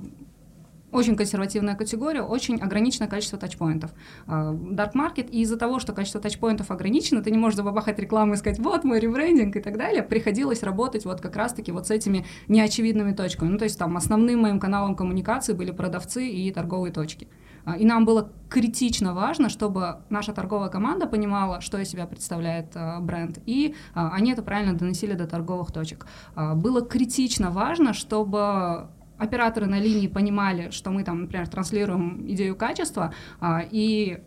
очень 0.93 1.15
консервативная 1.15 1.75
категория, 1.75 2.21
очень 2.21 2.59
ограниченное 2.61 3.07
количество 3.07 3.39
тачпоинтов. 3.39 3.91
А, 4.27 4.53
dark 4.53 4.93
Market, 4.93 5.29
и 5.29 5.41
из-за 5.41 5.57
того, 5.57 5.79
что 5.79 5.93
количество 5.93 6.21
тачпоинтов 6.21 6.71
ограничено, 6.71 7.21
ты 7.21 7.31
не 7.31 7.37
можешь 7.37 7.57
забабахать 7.57 7.99
рекламу 7.99 8.33
и 8.33 8.37
сказать, 8.37 8.59
вот 8.59 8.83
мой 8.83 8.99
ребрендинг 8.99 9.55
и 9.55 9.59
так 9.59 9.77
далее, 9.77 10.03
приходилось 10.03 10.63
работать 10.63 11.05
вот 11.05 11.21
как 11.21 11.35
раз-таки 11.35 11.71
вот 11.71 11.87
с 11.87 11.91
этими 11.91 12.25
неочевидными 12.47 13.13
точками. 13.13 13.49
Ну, 13.49 13.57
то 13.57 13.63
есть 13.63 13.77
там 13.77 13.97
основным 13.97 14.41
моим 14.41 14.59
каналом 14.59 14.95
коммуникации 14.95 15.53
были 15.53 15.71
продавцы 15.71 16.27
и 16.27 16.51
торговые 16.51 16.93
точки. 16.93 17.27
А, 17.65 17.77
и 17.77 17.85
нам 17.85 18.05
было 18.05 18.29
критично 18.49 19.13
важно, 19.13 19.49
чтобы 19.49 19.97
наша 20.09 20.33
торговая 20.33 20.69
команда 20.69 21.07
понимала, 21.07 21.61
что 21.61 21.77
из 21.79 21.89
себя 21.89 22.05
представляет 22.05 22.75
а, 22.75 22.99
бренд, 22.99 23.39
и 23.45 23.75
они 23.93 24.31
это 24.31 24.43
правильно 24.43 24.73
доносили 24.73 25.13
до 25.13 25.27
торговых 25.27 25.71
точек. 25.71 26.05
Было 26.35 26.81
критично 26.81 27.49
важно, 27.49 27.93
чтобы 27.93 28.89
операторы 29.23 29.65
на 29.65 29.79
линии 29.79 30.07
понимали, 30.07 30.69
что 30.71 30.91
мы 30.91 31.03
там, 31.03 31.21
например, 31.21 31.47
транслируем 31.47 32.25
идею 32.27 32.55
качества, 32.55 33.13
а, 33.39 33.61
и 33.69 34.19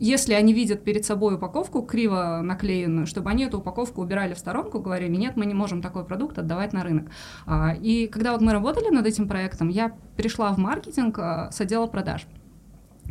если 0.00 0.32
они 0.32 0.54
видят 0.54 0.82
перед 0.82 1.04
собой 1.04 1.34
упаковку 1.34 1.82
криво 1.82 2.40
наклеенную, 2.42 3.06
чтобы 3.06 3.28
они 3.28 3.44
эту 3.44 3.58
упаковку 3.58 4.00
убирали 4.00 4.32
в 4.32 4.38
сторонку, 4.38 4.80
говорили, 4.80 5.14
нет, 5.14 5.36
мы 5.36 5.44
не 5.44 5.52
можем 5.52 5.82
такой 5.82 6.04
продукт 6.06 6.38
отдавать 6.38 6.72
на 6.72 6.82
рынок. 6.82 7.10
А, 7.46 7.74
и 7.74 8.06
когда 8.06 8.32
вот 8.32 8.40
мы 8.40 8.52
работали 8.52 8.88
над 8.88 9.06
этим 9.06 9.28
проектом, 9.28 9.68
я 9.68 9.92
перешла 10.16 10.52
в 10.52 10.58
маркетинг 10.58 11.18
а, 11.18 11.50
с 11.52 11.60
отдела 11.60 11.86
продаж. 11.86 12.26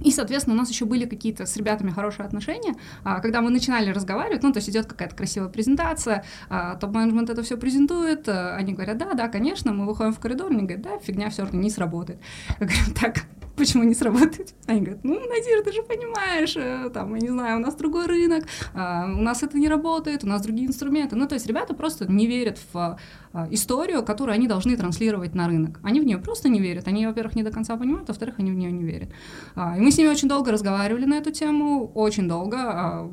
И, 0.03 0.11
соответственно, 0.11 0.55
у 0.55 0.59
нас 0.59 0.69
еще 0.69 0.85
были 0.85 1.05
какие-то 1.05 1.45
с 1.45 1.55
ребятами 1.57 1.91
хорошие 1.91 2.25
отношения. 2.25 2.75
А, 3.03 3.19
когда 3.19 3.41
мы 3.41 3.49
начинали 3.49 3.89
разговаривать, 3.91 4.43
ну, 4.43 4.51
то 4.51 4.57
есть 4.57 4.69
идет 4.69 4.85
какая-то 4.85 5.15
красивая 5.15 5.49
презентация, 5.49 6.23
топ-менеджмент 6.49 7.29
это 7.29 7.43
все 7.43 7.57
презентует, 7.57 8.27
они 8.27 8.73
говорят, 8.73 8.97
да, 8.97 9.13
да, 9.13 9.27
конечно, 9.27 9.73
мы 9.73 9.85
выходим 9.85 10.13
в 10.13 10.19
коридор, 10.19 10.51
они 10.51 10.63
говорят, 10.63 10.81
да, 10.81 10.99
фигня 10.99 11.29
все 11.29 11.43
равно 11.43 11.59
не 11.59 11.69
сработает. 11.69 12.19
Я 12.59 12.65
говорю, 12.65 12.93
так, 12.99 13.25
почему 13.60 13.84
не 13.84 13.93
сработает? 13.93 14.55
Они 14.68 14.80
говорят, 14.80 15.03
ну, 15.03 15.20
Надир, 15.20 15.64
ты 15.64 15.72
же 15.72 15.84
понимаешь, 15.84 16.55
э, 16.55 16.89
там, 16.91 17.14
я 17.14 17.22
не 17.22 17.28
знаю, 17.28 17.57
у 17.57 17.60
нас 17.60 17.76
другой 17.76 18.07
рынок, 18.07 18.45
а, 18.74 19.05
у 19.05 19.22
нас 19.22 19.43
это 19.43 19.57
не 19.57 19.68
работает, 19.68 20.24
у 20.24 20.28
нас 20.28 20.41
другие 20.41 20.68
инструменты. 20.68 21.16
Ну, 21.16 21.28
то 21.28 21.36
есть 21.36 21.45
ребята 21.45 21.74
просто 21.74 22.12
не 22.12 22.26
верят 22.26 22.57
в 22.74 22.97
а, 23.34 23.47
историю, 23.51 24.03
которую 24.03 24.34
они 24.34 24.47
должны 24.47 24.76
транслировать 24.76 25.36
на 25.36 25.47
рынок. 25.47 25.80
Они 25.84 25.99
в 25.99 26.05
нее 26.05 26.18
просто 26.18 26.49
не 26.49 26.60
верят. 26.60 26.88
Они, 26.88 27.05
во-первых, 27.05 27.36
не 27.36 27.43
до 27.43 27.51
конца 27.51 27.76
понимают, 27.78 28.07
во-вторых, 28.07 28.36
они 28.39 28.51
в 28.51 28.55
нее 28.55 28.72
не 28.72 28.84
верят. 28.84 29.10
А, 29.55 29.78
и 29.78 29.82
мы 29.82 29.91
с 29.91 29.97
ними 29.97 30.07
очень 30.07 30.28
долго 30.28 30.51
разговаривали 30.51 31.05
на 31.05 31.16
эту 31.16 31.32
тему, 31.32 31.91
очень 31.93 32.28
долго 32.28 33.12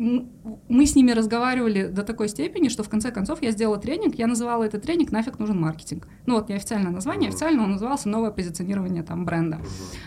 мы 0.00 0.86
с 0.86 0.96
ними 0.96 1.10
разговаривали 1.10 1.88
до 1.88 2.02
такой 2.02 2.28
степени, 2.28 2.68
что 2.68 2.82
в 2.82 2.88
конце 2.88 3.10
концов 3.10 3.42
я 3.42 3.50
сделала 3.50 3.76
тренинг, 3.76 4.14
я 4.14 4.26
называла 4.26 4.64
этот 4.64 4.82
тренинг 4.82 5.12
«Нафиг 5.12 5.38
нужен 5.38 5.60
маркетинг». 5.60 6.08
Ну 6.24 6.36
вот 6.36 6.48
неофициальное 6.48 6.90
название, 6.90 7.28
официально 7.28 7.62
он 7.62 7.72
назывался 7.72 8.08
«Новое 8.08 8.30
позиционирование 8.30 9.02
там 9.02 9.26
бренда». 9.26 9.60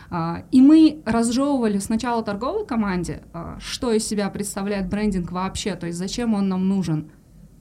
А, 0.09 0.45
и 0.51 0.61
мы 0.61 1.03
разжевывали 1.05 1.77
сначала 1.77 2.23
торговой 2.23 2.65
команде, 2.65 3.21
а, 3.33 3.59
что 3.59 3.91
из 3.91 4.07
себя 4.07 4.29
представляет 4.29 4.89
брендинг 4.89 5.31
вообще, 5.31 5.75
то 5.75 5.85
есть 5.85 5.99
зачем 5.99 6.33
он 6.33 6.49
нам 6.49 6.67
нужен, 6.67 7.11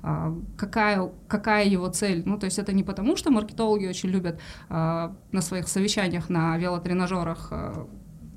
а, 0.03 0.35
какая, 0.57 1.13
какая 1.29 1.67
его 1.67 1.89
цель. 1.89 2.23
Ну, 2.25 2.39
то 2.39 2.47
есть 2.47 2.59
это 2.59 2.73
не 2.73 2.83
потому, 2.83 3.15
что 3.15 3.31
маркетологи 3.31 3.87
очень 3.87 4.09
любят 4.09 4.41
а, 4.71 5.15
на 5.33 5.43
своих 5.43 5.69
совещаниях 5.69 6.31
на 6.31 6.57
велотренажерах 6.57 7.49
а, 7.51 7.87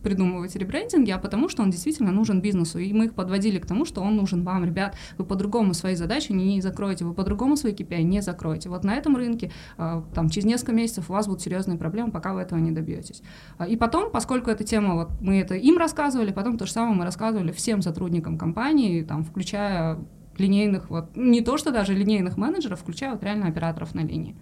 придумывать 0.05 0.55
ребрендинги, 0.55 1.09
а 1.09 1.17
потому 1.17 1.49
что 1.49 1.63
он 1.63 1.71
действительно 1.71 2.11
нужен 2.11 2.39
бизнесу. 2.39 2.77
И 2.77 2.93
мы 2.93 3.05
их 3.05 3.15
подводили 3.15 3.57
к 3.57 3.65
тому, 3.65 3.85
что 3.85 4.01
он 4.01 4.15
нужен 4.15 4.43
вам, 4.43 4.63
ребят. 4.63 4.95
Вы 5.17 5.25
по-другому 5.25 5.73
свои 5.73 5.95
задачи 5.95 6.31
не 6.31 6.61
закроете, 6.61 7.05
вы 7.05 7.15
по-другому 7.15 7.57
свои 7.57 7.73
KPI 7.73 8.03
не 8.03 8.21
закроете. 8.21 8.69
Вот 8.69 8.83
на 8.83 8.93
этом 8.93 9.15
рынке 9.15 9.51
а, 9.77 10.03
там, 10.13 10.29
через 10.29 10.45
несколько 10.45 10.73
месяцев 10.73 11.09
у 11.09 11.13
вас 11.13 11.25
будут 11.25 11.41
серьезные 11.41 11.79
проблемы, 11.79 12.11
пока 12.11 12.35
вы 12.35 12.41
этого 12.41 12.59
не 12.59 12.69
добьетесь. 12.69 13.23
А, 13.57 13.67
и 13.67 13.75
потом, 13.77 14.11
поскольку 14.11 14.51
эта 14.51 14.63
тема, 14.63 14.93
вот 14.93 15.09
мы 15.21 15.39
это 15.39 15.55
им 15.55 15.79
рассказывали, 15.79 16.31
потом 16.31 16.59
то 16.59 16.67
же 16.67 16.71
самое 16.71 16.95
мы 16.95 17.03
рассказывали 17.03 17.51
всем 17.51 17.81
сотрудникам 17.81 18.37
компании, 18.37 19.01
там, 19.01 19.23
включая 19.23 19.97
линейных, 20.37 20.91
вот, 20.91 21.17
не 21.17 21.41
то 21.41 21.57
что 21.57 21.71
даже 21.71 21.95
линейных 21.95 22.37
менеджеров, 22.37 22.81
включая 22.81 23.13
вот 23.13 23.23
реально 23.23 23.47
операторов 23.47 23.95
на 23.95 24.01
линии. 24.01 24.35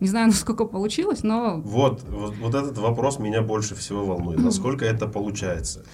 Не 0.00 0.08
знаю, 0.08 0.26
насколько 0.28 0.64
получилось, 0.64 1.22
но... 1.22 1.60
Вот, 1.60 2.02
вот, 2.08 2.36
вот 2.36 2.54
этот 2.54 2.78
вопрос 2.78 3.18
меня 3.18 3.42
больше 3.42 3.74
всего 3.74 4.04
волнует. 4.04 4.38
Насколько 4.40 4.84
это 4.84 5.06
получается? 5.06 5.84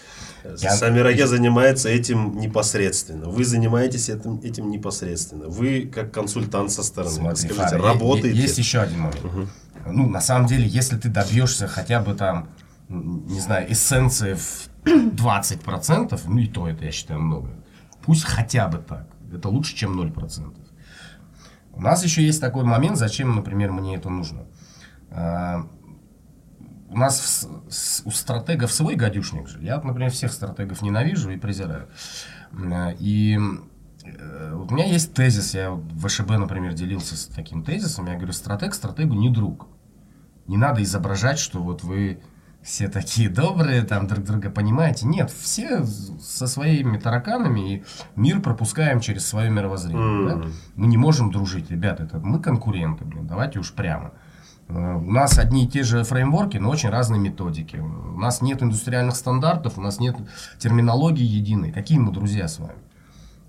Я... 0.58 0.72
Сами 0.72 0.98
Раге 0.98 1.26
занимается 1.26 1.88
этим 1.88 2.38
непосредственно. 2.38 3.28
Вы 3.28 3.44
занимаетесь 3.44 4.10
этим, 4.10 4.40
этим 4.42 4.70
непосредственно. 4.70 5.48
Вы 5.48 5.86
как 5.86 6.12
консультант 6.12 6.70
со 6.70 6.82
стороны. 6.82 7.14
Смотри, 7.14 7.48
Скажите, 7.48 7.78
Фар, 7.78 7.82
работаете? 7.82 8.38
Есть 8.38 8.58
еще 8.58 8.80
один 8.80 9.00
момент. 9.00 9.24
Угу. 9.24 9.48
Ну, 9.92 10.08
на 10.08 10.20
самом 10.20 10.46
деле, 10.46 10.66
если 10.66 10.96
ты 10.96 11.08
добьешься 11.08 11.66
хотя 11.66 12.00
бы 12.00 12.14
там, 12.14 12.48
не 12.88 13.40
знаю, 13.40 13.72
эссенции 13.72 14.34
в 14.34 14.68
20%, 14.84 16.20
ну 16.26 16.38
и 16.38 16.46
то 16.46 16.68
это, 16.68 16.84
я 16.84 16.92
считаю, 16.92 17.20
много. 17.20 17.48
Пусть 18.02 18.24
хотя 18.24 18.68
бы 18.68 18.78
так. 18.78 19.06
Это 19.32 19.48
лучше, 19.48 19.74
чем 19.74 19.98
0%. 19.98 20.54
У 21.76 21.80
нас 21.80 22.04
еще 22.04 22.24
есть 22.24 22.40
такой 22.40 22.64
момент, 22.64 22.96
зачем, 22.96 23.34
например, 23.34 23.72
мне 23.72 23.96
это 23.96 24.08
нужно. 24.10 24.46
А, 25.10 25.66
у 26.88 26.96
нас 26.96 27.46
в, 27.46 28.06
у 28.06 28.10
стратегов 28.10 28.72
свой 28.72 28.94
гадюшник 28.94 29.48
же. 29.48 29.60
Я, 29.60 29.80
например, 29.80 30.10
всех 30.10 30.32
стратегов 30.32 30.82
ненавижу 30.82 31.30
и 31.30 31.36
презираю. 31.36 31.88
А, 32.52 32.94
и 32.98 33.36
э, 34.04 34.52
у 34.54 34.72
меня 34.72 34.84
есть 34.84 35.14
тезис, 35.14 35.54
я 35.54 35.70
в 35.70 36.06
ВШБ, 36.06 36.30
например, 36.30 36.72
делился 36.74 37.16
с 37.16 37.26
таким 37.26 37.64
тезисом. 37.64 38.06
Я 38.06 38.14
говорю, 38.14 38.32
стратег 38.32 38.74
стратегу 38.74 39.14
не 39.14 39.30
друг. 39.30 39.66
Не 40.46 40.56
надо 40.56 40.82
изображать, 40.82 41.38
что 41.38 41.62
вот 41.62 41.82
вы 41.82 42.20
все 42.64 42.88
такие 42.88 43.28
добрые, 43.28 43.82
там 43.82 44.06
друг 44.06 44.24
друга 44.24 44.50
понимаете. 44.50 45.06
Нет, 45.06 45.30
все 45.30 45.84
со 45.84 46.46
своими 46.46 46.96
тараканами 46.96 47.74
и 47.74 47.84
мир 48.16 48.40
пропускаем 48.40 49.00
через 49.00 49.26
свое 49.26 49.50
мировоззрение. 49.50 50.02
Mm. 50.02 50.26
Да? 50.42 50.48
Мы 50.74 50.86
не 50.86 50.96
можем 50.96 51.30
дружить, 51.30 51.70
ребята, 51.70 52.04
это 52.04 52.18
мы 52.18 52.40
конкуренты, 52.40 53.04
блин, 53.04 53.26
давайте 53.26 53.58
уж 53.58 53.72
прямо. 53.72 54.12
Э, 54.68 54.94
у 54.94 55.10
нас 55.10 55.38
одни 55.38 55.66
и 55.66 55.68
те 55.68 55.82
же 55.82 56.04
фреймворки, 56.04 56.56
но 56.56 56.70
очень 56.70 56.88
разные 56.88 57.20
методики. 57.20 57.76
У 57.76 58.18
нас 58.18 58.40
нет 58.40 58.62
индустриальных 58.62 59.14
стандартов, 59.14 59.76
у 59.76 59.82
нас 59.82 60.00
нет 60.00 60.16
терминологии 60.58 61.24
единой. 61.24 61.70
Какие 61.70 61.98
мы 61.98 62.12
друзья 62.12 62.48
с 62.48 62.58
вами? 62.58 62.78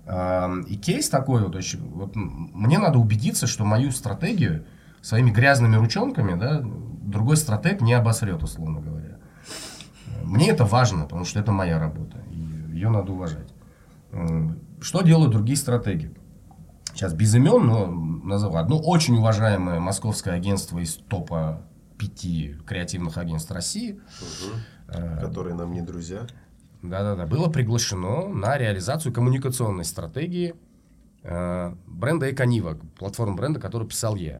Э, 0.04 0.62
и 0.68 0.76
кейс 0.76 1.08
такой, 1.08 1.42
вот, 1.42 1.56
вот 1.94 2.12
мне 2.14 2.78
надо 2.78 2.98
убедиться, 2.98 3.46
что 3.46 3.64
мою 3.64 3.92
стратегию 3.92 4.66
своими 5.00 5.30
грязными 5.30 5.76
ручонками 5.76 6.38
да, 6.38 6.60
другой 6.62 7.36
стратег 7.36 7.80
не 7.80 7.94
обосрет, 7.94 8.42
условно 8.42 8.80
говоря. 8.80 8.95
Мне 10.26 10.50
это 10.50 10.64
важно, 10.64 11.04
потому 11.04 11.24
что 11.24 11.40
это 11.40 11.52
моя 11.52 11.78
работа, 11.78 12.18
и 12.30 12.74
ее 12.74 12.90
надо 12.90 13.12
уважать. 13.12 13.54
Что 14.80 15.02
делают 15.02 15.32
другие 15.32 15.56
стратеги? 15.56 16.14
Сейчас 16.92 17.14
без 17.14 17.34
имен, 17.34 17.66
но 17.66 17.86
назову 17.86 18.56
одно 18.56 18.78
очень 18.78 19.16
уважаемое 19.16 19.80
московское 19.80 20.34
агентство 20.34 20.78
из 20.78 20.94
топа 20.94 21.62
пяти 21.98 22.56
креативных 22.66 23.18
агентств 23.18 23.50
России. 23.50 24.00
Угу. 24.88 25.20
Которые 25.20 25.54
нам 25.54 25.72
не 25.72 25.82
друзья. 25.82 26.26
Да-да-да. 26.82 27.26
Было 27.26 27.48
приглашено 27.48 28.28
на 28.28 28.56
реализацию 28.56 29.12
коммуникационной 29.12 29.84
стратегии 29.84 30.54
э, 31.22 31.74
бренда 31.86 32.30
Эконива, 32.30 32.78
платформы 32.98 33.34
бренда, 33.34 33.60
которую 33.60 33.88
писал 33.88 34.14
я. 34.14 34.38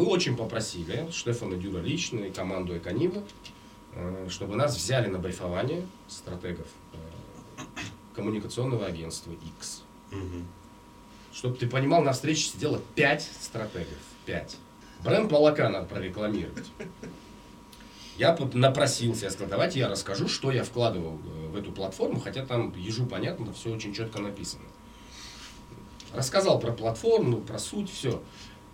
Мы 0.00 0.06
очень 0.06 0.34
попросили 0.34 1.06
Штефана 1.12 1.56
Дюра 1.56 1.80
лично 1.82 2.20
и 2.20 2.30
команду 2.30 2.74
Эконива, 2.74 3.22
э, 3.92 4.28
чтобы 4.30 4.56
нас 4.56 4.74
взяли 4.74 5.08
на 5.08 5.18
брифование 5.18 5.86
стратегов 6.08 6.66
э, 6.94 7.60
коммуникационного 8.14 8.86
агентства 8.86 9.30
X. 9.58 9.82
Угу. 10.10 10.44
Чтобы 11.34 11.58
ты 11.58 11.66
понимал, 11.68 12.00
на 12.00 12.12
встрече 12.14 12.44
сидело 12.44 12.80
5 12.94 13.30
стратегов. 13.42 13.98
5. 14.24 14.56
Бренд 15.04 15.30
молока 15.30 15.68
надо 15.68 15.84
прорекламировать. 15.84 16.70
Я 18.16 18.34
напросился, 18.54 19.26
я 19.26 19.30
сказал, 19.30 19.50
давайте 19.50 19.80
я 19.80 19.88
расскажу, 19.90 20.28
что 20.28 20.50
я 20.50 20.64
вкладывал 20.64 21.18
э, 21.26 21.48
в 21.48 21.56
эту 21.56 21.72
платформу, 21.72 22.20
хотя 22.20 22.46
там 22.46 22.72
ежу 22.74 23.04
понятно, 23.04 23.52
все 23.52 23.70
очень 23.70 23.92
четко 23.92 24.22
написано. 24.22 24.64
Рассказал 26.14 26.58
про 26.58 26.72
платформу, 26.72 27.42
про 27.42 27.58
суть, 27.58 27.92
все. 27.92 28.22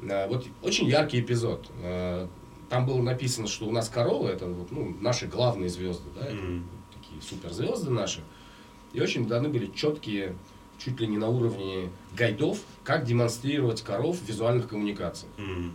Э, 0.02 0.28
вот 0.28 0.46
очень 0.62 0.86
яркий 0.86 1.20
эпизод. 1.20 1.70
Э, 1.82 2.26
там 2.68 2.86
было 2.86 3.00
написано, 3.00 3.46
что 3.46 3.66
у 3.66 3.70
нас 3.70 3.88
коровы 3.88 4.28
это 4.28 4.46
вот, 4.46 4.70
ну, 4.70 4.96
наши 5.00 5.26
главные 5.26 5.68
звезды, 5.68 6.08
да, 6.14 6.30
mm-hmm. 6.30 6.62
такие 6.94 7.22
суперзвезды 7.22 7.90
наши. 7.90 8.24
И 8.92 9.00
очень 9.00 9.26
даны 9.28 9.48
были 9.48 9.66
четкие, 9.66 10.36
чуть 10.78 11.00
ли 11.00 11.06
не 11.06 11.18
на 11.18 11.28
уровне 11.28 11.90
гайдов, 12.16 12.58
как 12.82 13.04
демонстрировать 13.04 13.82
коров 13.82 14.18
в 14.18 14.26
визуальных 14.26 14.68
коммуникациях. 14.68 15.32
Mm-hmm. 15.38 15.70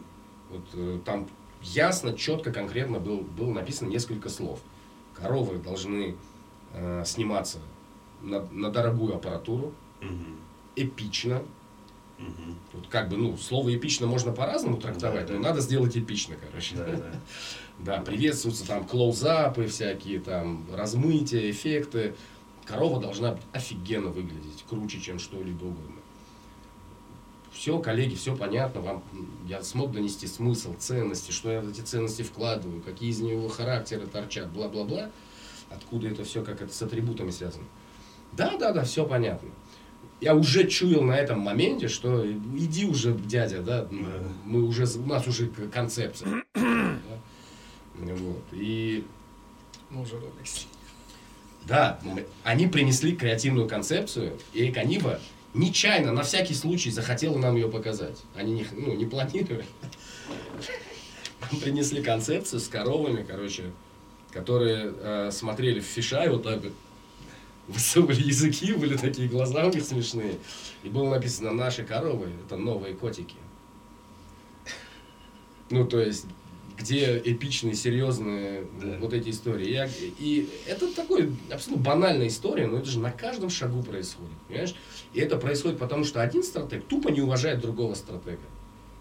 Вот 0.50 0.66
э, 0.74 1.00
там 1.06 1.28
ясно, 1.62 2.14
четко, 2.14 2.52
конкретно 2.52 3.00
был, 3.00 3.22
было 3.22 3.52
написано 3.52 3.90
несколько 3.90 4.30
слов. 4.30 4.60
Коровы 5.14 5.60
должны 5.60 6.16
э, 6.74 7.04
сниматься 7.06 7.60
на, 8.22 8.42
на 8.52 8.70
дорогую 8.70 9.16
аппаратуру, 9.16 9.74
mm-hmm. 10.02 10.36
эпично, 10.76 11.44
Угу. 12.22 12.56
Вот 12.74 12.88
как 12.88 13.10
бы, 13.10 13.18
ну, 13.18 13.38
слово 13.38 13.76
эпично 13.76 14.08
можно 14.08 14.32
по-разному 14.32 14.78
трактовать, 14.78 15.28
да, 15.28 15.34
но 15.34 15.42
да. 15.42 15.50
надо 15.50 15.62
сделать 15.62 15.98
эпично, 15.98 16.36
короче. 16.36 16.76
Да, 16.76 16.86
да. 16.86 17.12
да 17.80 18.02
приветствуются 18.02 18.66
там 18.66 18.86
клоузапы 18.86 19.68
всякие, 19.68 20.20
там, 20.20 20.66
размытия, 20.74 21.50
эффекты. 21.50 22.16
Корова 22.66 23.02
должна 23.02 23.38
офигенно 23.52 24.10
выглядеть, 24.10 24.64
круче, 24.70 25.02
чем 25.02 25.20
что-либо 25.20 25.66
угодно. 25.66 26.02
Все, 27.52 27.78
коллеги, 27.80 28.16
все 28.16 28.36
понятно, 28.36 28.82
вам 28.82 29.04
я 29.46 29.62
смог 29.62 29.92
донести 29.92 30.26
смысл, 30.26 30.74
ценности, 30.80 31.32
что 31.32 31.52
я 31.52 31.60
в 31.60 31.70
эти 31.70 31.82
ценности 31.82 32.22
вкладываю, 32.22 32.82
какие 32.82 33.10
из 33.10 33.20
него 33.20 33.50
характеры 33.50 34.08
торчат, 34.08 34.50
бла-бла-бла, 34.52 35.12
откуда 35.70 36.08
это 36.08 36.24
все, 36.24 36.44
как 36.44 36.62
это 36.62 36.74
с 36.74 36.82
атрибутами 36.82 37.30
связано. 37.30 37.66
Да, 38.32 38.56
да, 38.58 38.72
да, 38.72 38.84
все 38.84 39.06
понятно. 39.06 39.50
Я 40.22 40.36
уже 40.36 40.68
чуял 40.68 41.02
на 41.02 41.14
этом 41.18 41.40
моменте, 41.40 41.88
что 41.88 42.26
иди 42.56 42.86
уже, 42.86 43.14
дядя, 43.14 43.62
да, 43.62 43.88
мы 44.46 44.64
уже, 44.64 44.86
у 45.00 45.06
нас 45.08 45.28
уже 45.28 45.48
концепция. 45.74 46.44
да. 46.56 46.98
Вот. 47.96 48.44
И 48.54 49.04
Мы 49.90 50.02
уже 50.04 50.14
роликс. 50.14 50.68
да, 51.66 52.00
мы- 52.04 52.26
они 52.44 52.68
принесли 52.68 53.16
креативную 53.16 53.68
концепцию, 53.68 54.38
и 54.54 54.70
Эконива 54.70 55.20
нечаянно, 55.54 56.12
на 56.14 56.24
всякий 56.24 56.54
случай, 56.54 56.92
захотела 56.92 57.38
нам 57.38 57.56
ее 57.56 57.68
показать. 57.70 58.22
Они 58.36 58.54
не, 58.54 58.66
ну, 58.72 58.94
не 58.96 59.06
планировали. 59.06 59.66
Принесли 61.62 62.02
концепцию 62.02 62.60
с 62.60 62.68
коровами, 62.68 63.26
короче, 63.28 63.72
которые 64.32 64.94
э, 64.98 65.32
смотрели 65.32 65.80
в 65.80 65.84
фиша 65.86 66.24
и 66.24 66.30
вот 66.30 66.44
так 66.44 66.64
вот 66.64 66.74
высовывали 67.74 68.22
языки, 68.22 68.74
были 68.74 68.98
такие 68.98 69.28
глаза 69.28 69.66
у 69.66 69.72
них 69.72 69.84
смешные. 69.84 70.38
И 70.84 70.90
было 70.90 71.10
написано 71.10 71.52
«Наши 71.52 71.84
коровы– 71.84 72.30
это 72.46 72.58
новые 72.58 72.94
котики». 72.96 73.36
Ну, 75.70 75.86
то 75.86 76.00
есть, 76.00 76.26
где 76.78 77.18
эпичные, 77.24 77.76
серьезные 77.76 78.66
Да. 78.82 78.98
вот 79.00 79.14
эти 79.14 79.30
истории. 79.30 79.70
Я- 79.70 79.90
и 80.20 80.50
это 80.68 80.94
такой 80.94 81.32
абсолютно 81.50 81.84
банальная 81.84 82.28
история, 82.28 82.68
но 82.68 82.78
это 82.80 82.88
же 82.90 83.00
на 83.00 83.12
каждом 83.12 83.50
шагу 83.50 83.82
происходит, 83.84 84.34
понимаешь? 84.48 84.76
И 85.14 85.20
это 85.20 85.38
происходит 85.38 85.80
потому, 85.80 86.04
что 86.04 86.22
один 86.22 86.44
стратег 86.44 86.86
тупо 86.86 87.10
не 87.10 87.22
уважает 87.22 87.62
другого 87.62 87.94
стратега. 87.94 88.40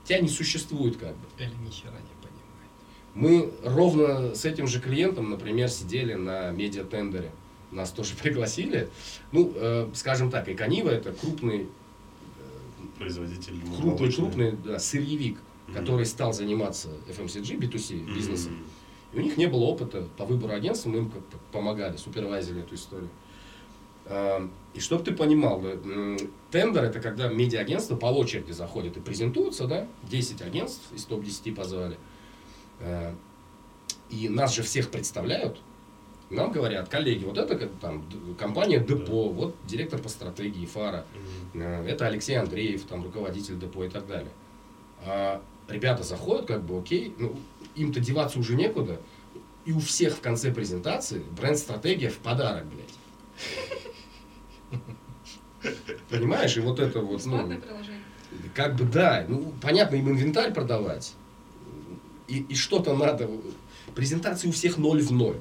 Тебя 0.04 0.20
не 0.20 0.28
существует 0.28 0.96
как 0.96 1.10
бы. 1.16 1.24
Или 1.38 1.50
ни 1.66 1.70
хера 1.70 1.92
не 1.92 2.16
понимает. 2.22 2.70
Мы 3.14 3.52
ровно 3.64 4.34
с 4.34 4.44
этим 4.44 4.66
же 4.66 4.80
клиентом, 4.80 5.30
например, 5.30 5.68
сидели 5.68 6.14
на 6.14 6.50
медиатендере. 6.52 7.30
Нас 7.70 7.90
тоже 7.90 8.14
пригласили. 8.22 8.88
Ну, 9.32 9.52
э, 9.54 9.88
скажем 9.94 10.30
так, 10.30 10.48
Эконива 10.48 10.90
это 10.90 11.12
крупный, 11.12 11.68
Производитель 12.98 13.54
крупный, 13.62 13.84
молочный. 13.86 14.12
крупный 14.24 14.52
да, 14.64 14.78
сырьевик, 14.78 15.38
Мгм. 15.68 15.74
который 15.76 16.04
стал 16.06 16.32
заниматься 16.32 16.88
FMCG, 17.08 17.56
B2C 17.58 17.94
Мгм. 18.02 18.14
бизнесом. 18.14 18.58
И 19.12 19.18
у 19.18 19.22
них 19.22 19.36
не 19.36 19.46
было 19.46 19.64
опыта 19.64 20.06
по 20.16 20.24
выбору 20.24 20.52
агентства, 20.52 20.88
мы 20.90 20.98
им 20.98 21.10
как-то 21.10 21.36
помогали, 21.52 21.96
супервайзили 21.96 22.60
эту 22.62 22.74
историю. 22.74 23.08
А, 24.06 24.48
И 24.74 24.78
чтобы 24.80 25.02
ты 25.04 25.12
понимал, 25.12 25.64
м, 25.64 26.16
тендер 26.52 26.84
это 26.84 27.00
когда 27.00 27.28
медиа-агентство 27.28 27.96
по 27.96 28.06
очереди 28.06 28.52
заходит 28.52 28.96
и 28.96 29.00
презентуются, 29.00 29.66
да, 29.66 29.86
10 30.08 30.42
агентств 30.42 30.82
из 30.94 31.04
топ-10 31.06 31.54
позвали. 31.54 31.96
И 34.10 34.28
нас 34.28 34.54
же 34.54 34.62
всех 34.62 34.90
представляют. 34.90 35.58
Нам 36.30 36.52
говорят, 36.52 36.88
коллеги, 36.88 37.24
вот 37.24 37.38
это 37.38 37.68
там 37.80 38.04
компания 38.38 38.78
Депо, 38.78 39.30
вот 39.30 39.56
директор 39.66 40.00
по 40.00 40.08
стратегии 40.08 40.64
Фара. 40.64 41.04
Э, 41.54 41.84
Это 41.86 42.06
Алексей 42.06 42.34
Андреев, 42.34 42.84
там 42.84 43.02
руководитель 43.02 43.58
депо 43.58 43.84
и 43.84 43.88
так 43.88 44.06
далее. 44.06 44.30
А 45.04 45.42
ребята 45.68 46.04
заходят, 46.04 46.46
как 46.46 46.62
бы, 46.62 46.78
окей, 46.78 47.12
ну, 47.18 47.36
им-то 47.74 47.98
деваться 47.98 48.38
уже 48.38 48.54
некуда. 48.54 49.00
И 49.64 49.72
у 49.72 49.80
всех 49.80 50.14
в 50.14 50.20
конце 50.20 50.52
презентации 50.52 51.22
бренд-стратегия 51.36 52.10
в 52.10 52.18
подарок, 52.18 52.64
блядь. 52.66 52.94
Понимаешь, 56.08 56.56
и 56.56 56.60
вот 56.60 56.78
это 56.78 57.00
вот, 57.00 57.24
ну, 57.26 57.52
как 58.54 58.76
бы 58.76 58.84
да, 58.84 59.24
ну, 59.28 59.52
понятно, 59.60 59.96
им 59.96 60.10
инвентарь 60.10 60.54
продавать. 60.54 61.14
И, 62.28 62.38
и 62.48 62.54
что-то 62.54 62.96
надо. 62.96 63.28
Презентации 63.94 64.48
у 64.48 64.52
всех 64.52 64.78
ноль 64.78 65.02
в 65.02 65.10
ноль. 65.10 65.40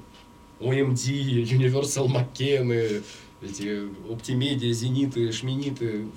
OMD, 0.60 1.43
Universal 1.43 2.07
McKenna, 2.07 3.03
эти 3.41 3.88
Optimedia, 4.10 4.72
Зениты, 4.72 5.32
Шминиты. 5.32 6.07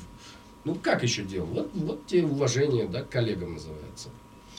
Ну, 0.64 0.74
как 0.76 1.02
еще 1.02 1.22
делать? 1.22 1.50
Вот, 1.50 1.70
вот 1.74 2.06
те 2.06 2.24
уважение, 2.24 2.86
да, 2.86 3.02
к 3.02 3.08
коллегам 3.08 3.54
называется. 3.54 4.10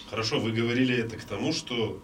Хорошо, 0.10 0.40
вы 0.40 0.52
говорили 0.52 0.96
это 0.96 1.18
к 1.18 1.24
тому, 1.24 1.54
что 1.54 2.00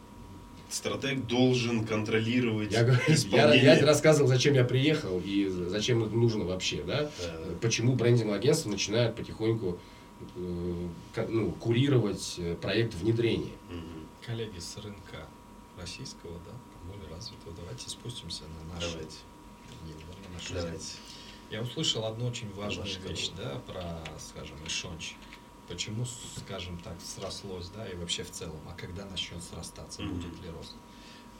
стратег 0.70 1.26
должен 1.28 1.86
контролировать 1.86 2.72
Я, 2.72 2.84
говорю, 2.84 3.02
я, 3.08 3.16
исполнение. 3.16 3.64
я 3.64 3.86
рассказывал, 3.86 4.28
зачем 4.28 4.54
я 4.54 4.64
приехал 4.64 5.22
и 5.24 5.48
зачем 5.48 6.04
это 6.04 6.16
нужно 6.16 6.46
вообще, 6.46 6.84
да? 6.86 7.04
Да. 7.04 7.36
Почему 7.62 7.96
брендинг 7.96 8.32
агентства 8.34 8.70
начинают 8.70 9.16
потихоньку 9.16 9.80
э, 10.36 10.88
ну, 11.28 11.52
курировать 11.54 12.36
э, 12.38 12.56
проект 12.56 12.94
внедрения. 12.96 13.54
Коллеги 14.26 14.60
с 14.60 14.78
рынка 14.78 15.28
российского, 15.80 16.34
да, 16.46 16.52
развитого, 17.20 17.54
давайте 17.56 17.90
спустимся 17.90 18.44
на 18.44 18.76
нашу, 18.76 18.92
Давайте. 18.92 19.18
на 20.28 20.34
нашу 20.34 20.54
Давайте. 20.54 20.96
Я 21.52 21.62
услышал 21.62 22.06
одну 22.06 22.28
очень 22.28 22.52
важную 22.54 22.86
Ваша 22.88 23.00
вещь, 23.00 23.32
да, 23.36 23.60
про, 23.68 24.00
скажем, 24.20 24.56
Ишонч. 24.66 25.16
Почему, 25.68 26.06
скажем 26.38 26.80
так, 26.80 26.96
срослось, 27.02 27.70
да, 27.70 27.88
и 27.88 27.96
вообще 27.96 28.24
в 28.24 28.32
целом, 28.32 28.60
а 28.70 28.74
когда 28.74 29.06
начнет 29.06 29.44
срастаться, 29.44 30.02
Мгм. 30.02 30.16
будет 30.16 30.42
ли 30.42 30.50
рост. 30.50 30.76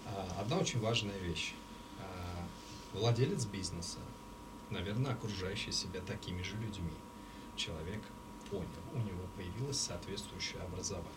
А, 0.06 0.38
Одна 0.42 0.58
очень 0.58 0.80
важная 0.80 1.18
вещь. 1.20 1.54
А, 2.00 2.46
Владелец 2.94 3.46
бизнеса, 3.46 4.00
наверное, 4.70 5.14
окружающий 5.14 5.72
себя 5.72 6.02
такими 6.02 6.42
же 6.42 6.58
людьми. 6.58 6.94
Человек 7.56 8.02
понял, 8.50 8.66
у 8.94 8.98
него 9.00 9.24
появилось 9.38 9.80
соответствующее 9.80 10.62
образование. 10.62 11.10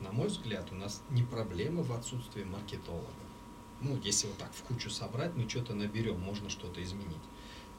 На 0.00 0.10
мой 0.12 0.28
взгляд, 0.28 0.70
у 0.72 0.74
нас 0.74 1.02
не 1.10 1.22
проблема 1.22 1.82
в 1.82 1.92
отсутствии 1.92 2.44
маркетолога. 2.44 3.06
Ну, 3.80 3.96
если 4.02 4.26
вот 4.26 4.38
так 4.38 4.52
в 4.52 4.62
кучу 4.64 4.90
собрать, 4.90 5.34
мы 5.36 5.48
что-то 5.48 5.74
наберем, 5.74 6.18
можно 6.20 6.50
что-то 6.50 6.82
изменить. 6.82 7.16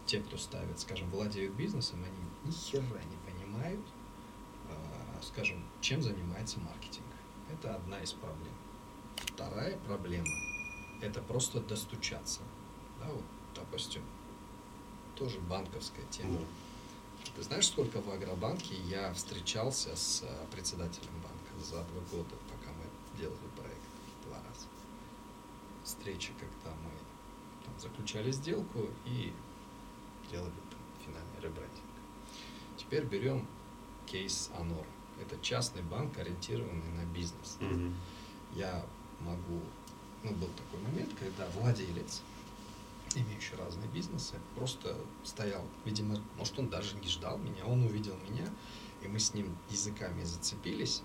Те, 0.06 0.22
кто 0.22 0.38
ставит, 0.38 0.80
скажем, 0.80 1.10
владеют 1.10 1.54
бизнесом, 1.54 2.04
они 2.04 2.50
ни 2.50 2.52
хера 2.52 2.82
не 3.04 3.32
понимают, 3.32 3.86
а, 4.70 5.22
скажем, 5.22 5.64
чем 5.82 6.02
занимается 6.02 6.60
маркетинг. 6.60 7.06
Это 7.52 7.76
одна 7.76 8.02
из 8.02 8.14
проблем. 8.14 8.54
Вторая 9.18 9.78
проблема– 9.86 10.28
это 11.02 11.22
просто 11.22 11.60
достучаться. 11.60 12.42
Да, 13.00 13.08
вот, 13.12 13.24
допустим, 13.54 14.04
тоже 15.16 15.40
банковская 15.42 16.06
тема. 16.10 16.40
Да. 16.40 16.46
Ты 17.36 17.44
знаешь, 17.44 17.68
сколько 17.68 18.02
в 18.02 18.10
Агробанке 18.10 18.76
я 18.88 19.14
встречался 19.14 19.96
с 19.96 20.24
э, 20.24 20.46
председателем 20.52 21.14
банка 21.22 21.64
за 21.64 21.84
два 21.84 22.02
года, 22.12 22.36
пока 22.50 22.72
мы 22.72 23.18
делали. 23.18 23.38
Встречи, 25.90 26.34
когда 26.40 26.78
мы 26.84 26.92
там, 27.66 27.80
заключали 27.80 28.30
сделку 28.30 28.86
и 29.06 29.34
делали 30.30 30.52
там, 30.70 30.80
финальный 31.04 31.42
ребрендинг. 31.42 31.90
Теперь 32.78 33.06
берем 33.06 33.48
кейс 34.06 34.52
Анор. 34.56 34.86
Это 35.20 35.36
частный 35.42 35.82
банк, 35.82 36.16
ориентированный 36.20 36.92
на 36.92 37.06
бизнес. 37.12 37.58
Мгм. 37.60 37.96
Я 38.54 38.86
могу... 39.22 39.62
Ну, 40.24 40.32
был 40.34 40.50
такой 40.50 40.80
момент, 40.80 41.10
когда 41.20 41.48
владелец, 41.60 42.22
имеющий 43.16 43.56
разные 43.56 43.88
бизнесы, 43.88 44.36
просто 44.56 44.96
стоял, 45.24 45.66
видимо, 45.86 46.20
может, 46.38 46.60
он 46.60 46.70
даже 46.70 46.98
не 46.98 47.08
ждал 47.08 47.40
меня, 47.40 47.66
он 47.66 47.82
увидел 47.84 48.16
меня, 48.30 48.48
и 49.02 49.08
мы 49.08 49.18
с 49.18 49.34
ним 49.34 49.58
языками 49.72 50.24
зацепились, 50.24 51.02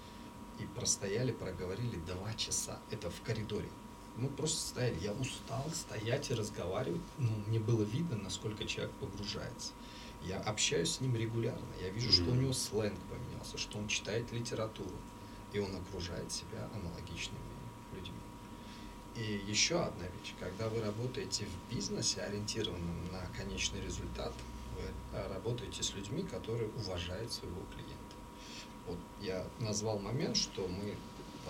и 0.59 0.67
простояли, 0.67 1.33
проговорили 1.33 1.97
два 2.07 2.35
часа. 2.35 2.79
Это 2.91 3.09
в 3.09 3.23
коридоре. 3.23 3.71
Мы 4.17 4.29
просто 4.29 4.61
стояли. 4.69 4.99
Я 5.01 5.13
устал 5.13 5.65
стоять 5.73 6.31
и 6.31 6.35
разговаривать. 6.35 7.01
Ну, 7.19 7.31
мне 7.47 7.59
было 7.59 7.83
видно, 7.83 8.17
насколько 8.17 8.65
человек 8.65 8.93
погружается. 8.95 9.73
Я 10.23 10.39
общаюсь 10.41 10.93
с 10.93 11.01
ним 11.01 11.17
регулярно. 11.17 11.67
Я 11.83 11.91
вижу, 11.91 12.13
что 12.13 12.31
у 12.31 12.35
него 12.35 12.53
сленг 12.53 12.99
поменялся, 13.11 13.59
что 13.59 13.79
он 13.79 13.89
читает 13.89 14.31
литературу. 14.33 14.95
И 15.53 15.59
он 15.59 15.75
окружает 15.77 16.31
себя 16.33 16.69
аналогичными 16.75 17.39
людьми. 17.95 18.19
И 19.17 19.45
еще 19.47 19.81
одна 19.81 20.05
вещь. 20.05 20.35
Когда 20.41 20.69
вы 20.69 20.81
работаете 20.81 21.47
в 21.47 21.75
бизнесе, 21.75 22.23
ориентированном 22.23 23.13
на 23.13 23.27
конечный 23.37 23.81
результат, 23.81 24.33
вы 24.77 24.83
а, 25.13 25.33
работаете 25.33 25.83
с 25.83 25.95
людьми, 25.95 26.23
которые 26.23 26.69
уважают 26.71 27.33
своего 27.33 27.61
клиента. 27.73 27.95
Вот 28.87 28.99
я 29.21 29.47
назвал 29.61 29.99
момент, 29.99 30.37
что 30.37 30.67
мы 30.67 30.97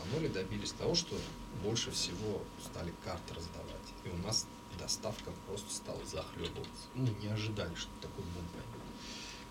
Аноле 0.03 0.29
добились 0.29 0.73
того, 0.73 0.95
что 0.95 1.17
больше 1.63 1.91
всего 1.91 2.43
стали 2.63 2.93
карты 3.05 3.35
раздавать. 3.35 3.93
И 4.05 4.09
у 4.09 4.17
нас 4.27 4.47
доставка 4.79 5.31
просто 5.47 5.73
стала 5.73 6.05
захлебываться. 6.05 6.89
Мы 6.95 7.09
не 7.11 7.29
ожидали, 7.29 7.75
что 7.75 7.91
такой 8.01 8.25
бум 8.25 8.45
пойдет. 8.53 8.83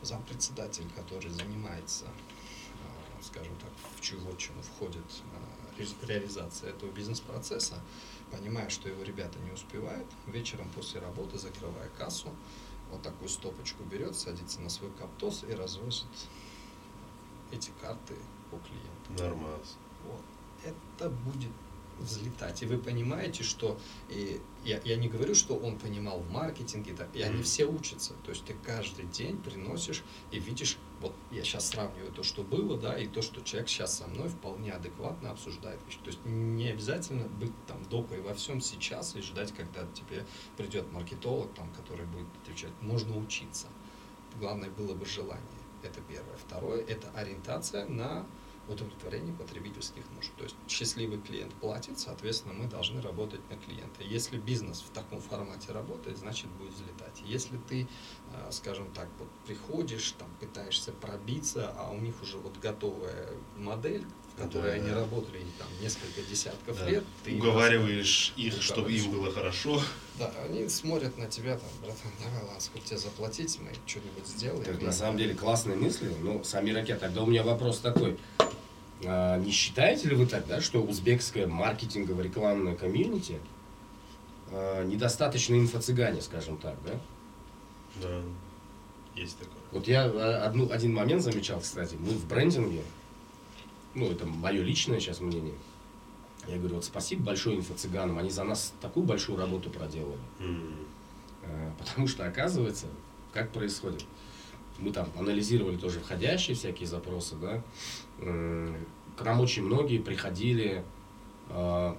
Зампредседатель, 0.01 0.85
который 0.95 1.29
занимается, 1.29 2.05
а, 2.05 3.23
скажем 3.23 3.55
так, 3.57 3.71
в 3.95 4.01
чего 4.01 4.35
чему 4.35 4.61
входит 4.61 5.05
а, 5.33 5.79
ре- 5.79 5.87
реализация 6.07 6.71
этого 6.71 6.91
бизнес-процесса, 6.91 7.79
понимая, 8.31 8.69
что 8.69 8.89
его 8.89 9.01
ребята 9.03 9.39
не 9.39 9.51
успевают, 9.51 10.07
вечером 10.27 10.69
после 10.75 10.99
работы, 10.99 11.37
закрывая 11.37 11.89
кассу, 11.97 12.29
вот 12.91 13.01
такую 13.01 13.29
стопочку 13.29 13.83
берет, 13.83 14.15
садится 14.15 14.59
на 14.59 14.69
свой 14.69 14.91
каптос 14.91 15.45
и 15.47 15.53
развозит 15.53 16.05
эти 17.51 17.71
карты 17.81 18.15
по 18.51 18.57
клиенту. 18.57 19.23
Нормас. 19.23 19.77
Вот. 20.05 20.21
Это 20.63 21.09
будет 21.09 21.51
взлетать. 21.99 22.61
И 22.63 22.65
вы 22.65 22.77
понимаете, 22.77 23.43
что 23.43 23.79
и 24.09 24.41
я, 24.65 24.79
я 24.83 24.95
не 24.95 25.09
говорю, 25.09 25.35
что 25.35 25.55
он 25.55 25.77
понимал 25.77 26.19
в 26.19 26.31
маркетинге, 26.31 26.93
так, 26.93 27.09
и 27.13 27.21
они 27.21 27.43
все 27.43 27.65
учатся. 27.65 28.13
То 28.23 28.31
есть 28.31 28.45
ты 28.45 28.55
каждый 28.65 29.05
день 29.05 29.37
приносишь 29.37 30.03
и 30.31 30.39
видишь, 30.39 30.77
вот 31.01 31.13
я 31.31 31.43
сейчас 31.43 31.67
сравниваю 31.67 32.11
то, 32.11 32.23
что 32.23 32.43
было, 32.43 32.77
да, 32.77 32.97
и 32.97 33.07
то, 33.07 33.21
что 33.21 33.41
человек 33.41 33.69
сейчас 33.69 33.97
со 33.97 34.07
мной 34.07 34.29
вполне 34.29 34.71
адекватно 34.71 35.31
обсуждает 35.31 35.79
вещи. 35.85 35.99
То 35.99 36.07
есть 36.07 36.19
не 36.25 36.69
обязательно 36.69 37.27
быть 37.27 37.53
там 37.67 37.83
допой 37.89 38.21
во 38.21 38.33
всем 38.33 38.61
сейчас 38.61 39.15
и 39.15 39.21
ждать, 39.21 39.53
когда 39.53 39.85
тебе 39.93 40.25
придет 40.57 40.91
маркетолог, 40.91 41.53
там, 41.53 41.69
который 41.73 42.05
будет 42.05 42.27
отвечать. 42.41 42.71
Можно 42.81 43.17
учиться. 43.17 43.67
Главное 44.39 44.69
было 44.69 44.93
бы 44.93 45.05
желание. 45.05 45.43
Это 45.83 45.99
первое. 46.01 46.37
Второе– 46.37 46.81
это 46.87 47.11
ориентация 47.11 47.85
на 47.87 48.25
удовлетворение 48.67 49.33
потребительских 49.35 50.03
нужд. 50.15 50.31
То 50.37 50.43
есть 50.43 50.55
счастливый 50.67 51.19
клиент 51.19 51.53
платит, 51.55 51.99
соответственно, 51.99 52.53
мы 52.53 52.67
должны 52.67 53.01
работать 53.01 53.41
на 53.49 53.57
клиента. 53.57 54.03
Если 54.03 54.37
бизнес 54.37 54.81
в 54.81 54.89
таком 54.93 55.21
формате 55.21 55.71
работает, 55.71 56.17
значит 56.17 56.47
будет 56.51 56.73
взлетать. 56.73 57.21
Если 57.25 57.57
ты, 57.69 57.87
э, 58.33 58.51
скажем 58.51 58.89
так, 58.93 59.07
вот 59.19 59.27
приходишь, 59.45 60.13
там 60.17 60.29
пытаешься 60.39 60.91
пробиться, 60.93 61.73
а 61.77 61.91
у 61.91 61.99
них 61.99 62.21
уже 62.21 62.37
вот 62.37 62.57
готовая 62.59 63.29
модель, 63.57 64.05
в 64.33 64.41
которой 64.41 64.71
Да, 64.71 64.73
они 64.77 64.89
да. 64.89 64.95
работали 65.01 65.45
там 65.59 65.67
несколько 65.81 66.21
десятков 66.23 66.77
Да. 66.79 66.89
лет, 66.89 67.03
ты 67.23 67.35
Уговариваешь 67.37 68.33
их, 68.35 68.61
чтобы 68.61 68.91
им 68.91 69.11
было 69.11 69.31
хорошо. 69.31 69.81
Да, 70.17 70.31
они 70.45 70.67
смотрят 70.69 71.17
на 71.17 71.27
тебя, 71.27 71.57
там, 71.57 71.69
братан, 71.81 72.11
давай, 72.23 72.43
ладно, 72.43 72.59
сколько 72.59 72.87
тебе 72.87 72.97
заплатить, 72.97 73.59
мы 73.59 73.71
что-нибудь 73.85 74.25
сделаем. 74.27 74.63
Так, 74.63 74.81
на 74.81 74.91
самом 74.91 75.17
деле 75.17 75.35
классные 75.35 75.75
мысли, 75.75 76.11
но 76.21 76.43
сами 76.43 76.71
ракеты. 76.71 77.01
Тогда 77.01 77.23
у 77.23 77.25
меня 77.25 77.43
вопрос 77.43 77.79
такой. 77.79 78.17
А, 79.05 79.37
не 79.37 79.51
считаете 79.51 80.09
ли 80.09 80.15
вы 80.15 80.25
тогда, 80.25 80.61
что 80.61 80.81
узбекское 80.81 81.47
маркетинговое 81.47 82.23
рекламное 82.25 82.75
комьюнити 82.75 83.39
а, 84.51 84.83
недостаточно 84.83 85.55
инфо-цыгане, 85.55 86.21
скажем 86.21 86.57
так, 86.57 86.75
да? 86.85 86.99
Да, 88.01 88.21
есть 89.15 89.37
такое. 89.37 89.57
Вот 89.71 89.87
я 89.87 90.05
а, 90.05 90.45
одну, 90.45 90.69
один 90.71 90.93
момент 90.93 91.21
замечал, 91.23 91.59
кстати. 91.59 91.95
Мы 91.95 92.11
в 92.11 92.27
брендинге, 92.27 92.81
ну, 93.95 94.11
это 94.11 94.25
мое 94.25 94.61
личное 94.61 94.99
сейчас 94.99 95.19
мнение. 95.19 95.55
Я 96.47 96.57
говорю, 96.57 96.75
вот 96.75 96.85
спасибо 96.85 97.23
большое 97.23 97.57
инфо-цыганам, 97.57 98.17
они 98.19 98.29
за 98.29 98.43
нас 98.43 98.73
такую 98.81 99.05
большую 99.05 99.37
работу 99.37 99.69
проделали. 99.69 100.19
М, 100.39 100.75
Э, 101.45 101.71
Потому 101.77 102.07
что, 102.07 102.25
оказывается, 102.25 102.85
как 103.33 103.51
происходит. 103.51 104.05
Мы 104.79 104.91
там 104.91 105.07
анализировали 105.17 105.77
тоже 105.77 105.99
входящие 105.99 106.55
всякие 106.55 106.87
запросы, 106.87 107.35
да. 107.35 107.61
К 108.19 109.23
нам 109.23 109.41
очень 109.41 109.63
многие 109.63 109.99
приходили, 109.99 110.83
э, 111.49 111.95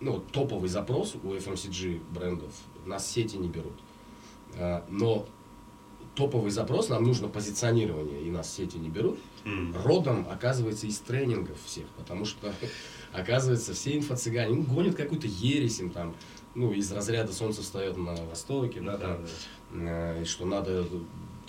ну, 0.00 0.18
топовый 0.32 0.68
запрос 0.68 1.14
у 1.22 1.28
FMCG 1.28 2.00
брендов, 2.10 2.50
нас 2.84 3.08
сети 3.08 3.36
не 3.36 3.48
берут. 3.48 3.74
Э, 4.54 4.82
Но 4.88 5.26
топовый 6.14 6.50
запрос, 6.50 6.88
нам 6.88 7.04
нужно 7.04 7.28
позиционирование, 7.28 8.22
и 8.22 8.30
нас 8.30 8.52
сети 8.52 8.76
не 8.76 8.88
берут, 8.88 9.18
родом, 9.84 10.26
оказывается, 10.30 10.86
из 10.86 10.98
тренингов 10.98 11.62
всех, 11.64 11.86
потому 11.96 12.24
что, 12.24 12.52
оказывается, 13.12 13.72
все 13.72 13.96
инфо-цыгане 13.96 14.54
ну, 14.54 14.62
гонят 14.62 14.94
какую-то 14.94 15.26
ересь 15.26 15.80
им 15.80 15.90
там, 15.90 16.14
ну, 16.54 16.72
из 16.72 16.92
разряда 16.92 17.32
солнце 17.32 17.62
встает 17.62 17.96
на 17.96 18.14
востоке, 18.14 18.80
да, 18.80 18.98
там, 18.98 19.24
э, 19.72 20.22
и 20.22 20.24
что 20.24 20.44
надо 20.44 20.86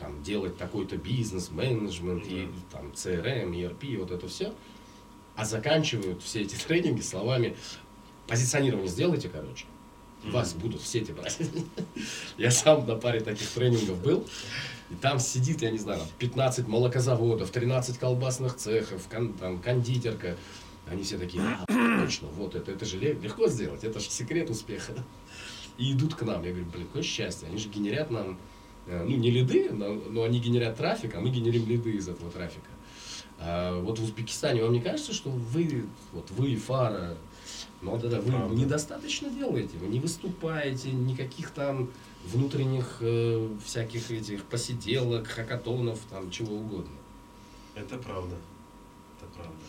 там 0.03 0.21
делать 0.21 0.57
такой-то 0.57 0.97
бизнес, 0.97 1.49
менеджмент, 1.49 2.25
и 2.27 2.49
там 2.71 2.91
CRM, 2.91 3.51
ERP, 3.51 3.97
вот 3.97 4.11
это 4.11 4.27
все. 4.27 4.53
А 5.35 5.45
заканчивают 5.45 6.21
все 6.21 6.41
эти 6.41 6.55
тренинги 6.67 7.01
словами 7.01 7.55
позиционирование 8.27 8.89
сделайте, 8.89 9.29
короче. 9.29 9.65
Вас 10.25 10.53
будут 10.53 10.81
в 10.81 10.87
сети 10.87 11.11
брать. 11.11 11.37
Я 12.37 12.51
сам 12.51 12.85
на 12.85 12.95
паре 12.95 13.19
таких 13.21 13.47
тренингов 13.49 14.01
был. 14.01 14.25
И 14.89 14.95
там 14.95 15.19
сидит, 15.19 15.61
я 15.61 15.71
не 15.71 15.77
знаю, 15.79 15.99
там 15.99 16.07
15 16.19 16.67
молокозаводов, 16.67 17.49
13 17.49 17.97
колбасных 17.97 18.55
цехов, 18.57 19.07
кон- 19.09 19.33
там, 19.33 19.59
кондитерка. 19.59 20.35
Они 20.85 21.03
все 21.03 21.17
такие, 21.17 21.41
«А, 21.41 22.01
точно, 22.01 22.27
вот 22.27 22.55
это, 22.55 22.71
это 22.71 22.85
же 22.85 22.97
ле- 22.99 23.13
легко 23.13 23.47
сделать, 23.47 23.83
это 23.83 23.99
же 23.99 24.09
секрет 24.09 24.49
успеха. 24.49 24.93
И 25.77 25.93
идут 25.93 26.13
к 26.15 26.21
нам. 26.21 26.43
Я 26.43 26.51
говорю, 26.51 26.67
блин, 26.71 26.85
какое 26.87 27.03
счастье. 27.03 27.47
Они 27.47 27.57
же 27.57 27.69
генерят 27.69 28.11
нам, 28.11 28.37
ну, 28.87 29.05
не 29.05 29.31
лиды, 29.31 29.69
но, 29.71 30.23
они 30.23 30.39
генерят 30.39 30.77
трафик, 30.77 31.15
а 31.15 31.19
мы 31.19 31.29
генерим 31.29 31.67
лиды 31.67 31.91
из 31.91 32.07
этого 32.07 32.29
трафика. 32.31 32.69
А 33.39 33.79
вот 33.79 33.99
в 33.99 34.03
Узбекистане 34.03 34.63
вам 34.63 34.73
не 34.73 34.81
кажется, 34.81 35.13
что 35.13 35.29
вы, 35.29 35.85
вот 36.11 36.29
вы, 36.31 36.55
Фара, 36.55 37.17
ну 37.81 37.97
да, 37.97 38.07
да, 38.09 38.21
вы 38.21 38.31
Правда. 38.31 38.55
недостаточно 38.55 39.29
делаете, 39.29 39.77
вы 39.77 39.87
не 39.87 39.99
выступаете, 39.99 40.91
никаких 40.91 41.51
там 41.51 41.89
внутренних 42.25 42.97
э, 43.01 43.49
всяких 43.65 44.11
этих 44.11 44.45
посиделок, 44.45 45.27
хакатонов, 45.27 45.99
там 46.09 46.31
чего 46.31 46.55
угодно. 46.55 46.95
Это 47.75 47.97
правда. 47.97 48.35
Это 49.17 49.29
правда. 49.33 49.59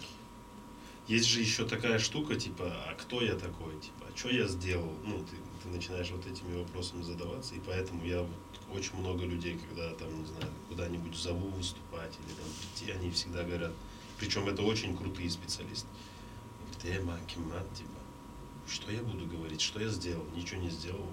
Есть 1.09 1.27
же 1.27 1.41
еще 1.41 1.67
такая 1.67 1.99
штука, 1.99 2.37
типа, 2.37 2.73
а 2.89 2.95
кто 2.95 3.21
я 3.21 3.35
такой? 3.35 3.75
Типа, 3.81 4.07
а 4.09 4.17
что 4.17 4.31
я 4.31 4.47
сделал? 4.47 4.93
Ну, 5.05 5.19
ты, 5.19 5.37
ты 5.63 5.69
начинаешь 5.69 6.11
вот 6.11 6.27
этими 6.27 6.57
вопросами 6.57 7.03
задаваться, 7.03 7.55
и 7.55 7.61
поэтому 7.67 8.05
я 8.05 8.21
вот 8.21 8.31
очень 8.75 8.97
много 8.99 9.25
людей, 9.25 9.59
когда 9.69 9.93
там, 9.95 10.09
не 10.21 10.27
знаю, 10.27 10.47
куда-нибудь 10.69 11.15
зову 11.17 11.49
выступать 11.51 12.13
или 12.19 12.35
там 12.35 12.47
прийти, 12.61 12.93
они 12.93 13.11
всегда 13.11 13.43
говорят, 13.45 13.73
причем 14.19 14.49
это 14.49 14.63
очень 14.63 14.97
крутые 14.97 15.31
специалисты. 15.31 15.87
Говорят, 16.83 17.01
э, 17.01 17.05
маки, 17.05 17.39
мат, 17.39 17.73
типа, 17.75 17.91
что 18.69 18.91
я 18.93 19.03
буду 19.03 19.27
говорить, 19.27 19.61
что 19.61 19.81
я 19.81 19.89
сделал? 19.89 20.25
Ничего 20.35 20.61
не 20.61 20.71
сделал. 20.71 21.07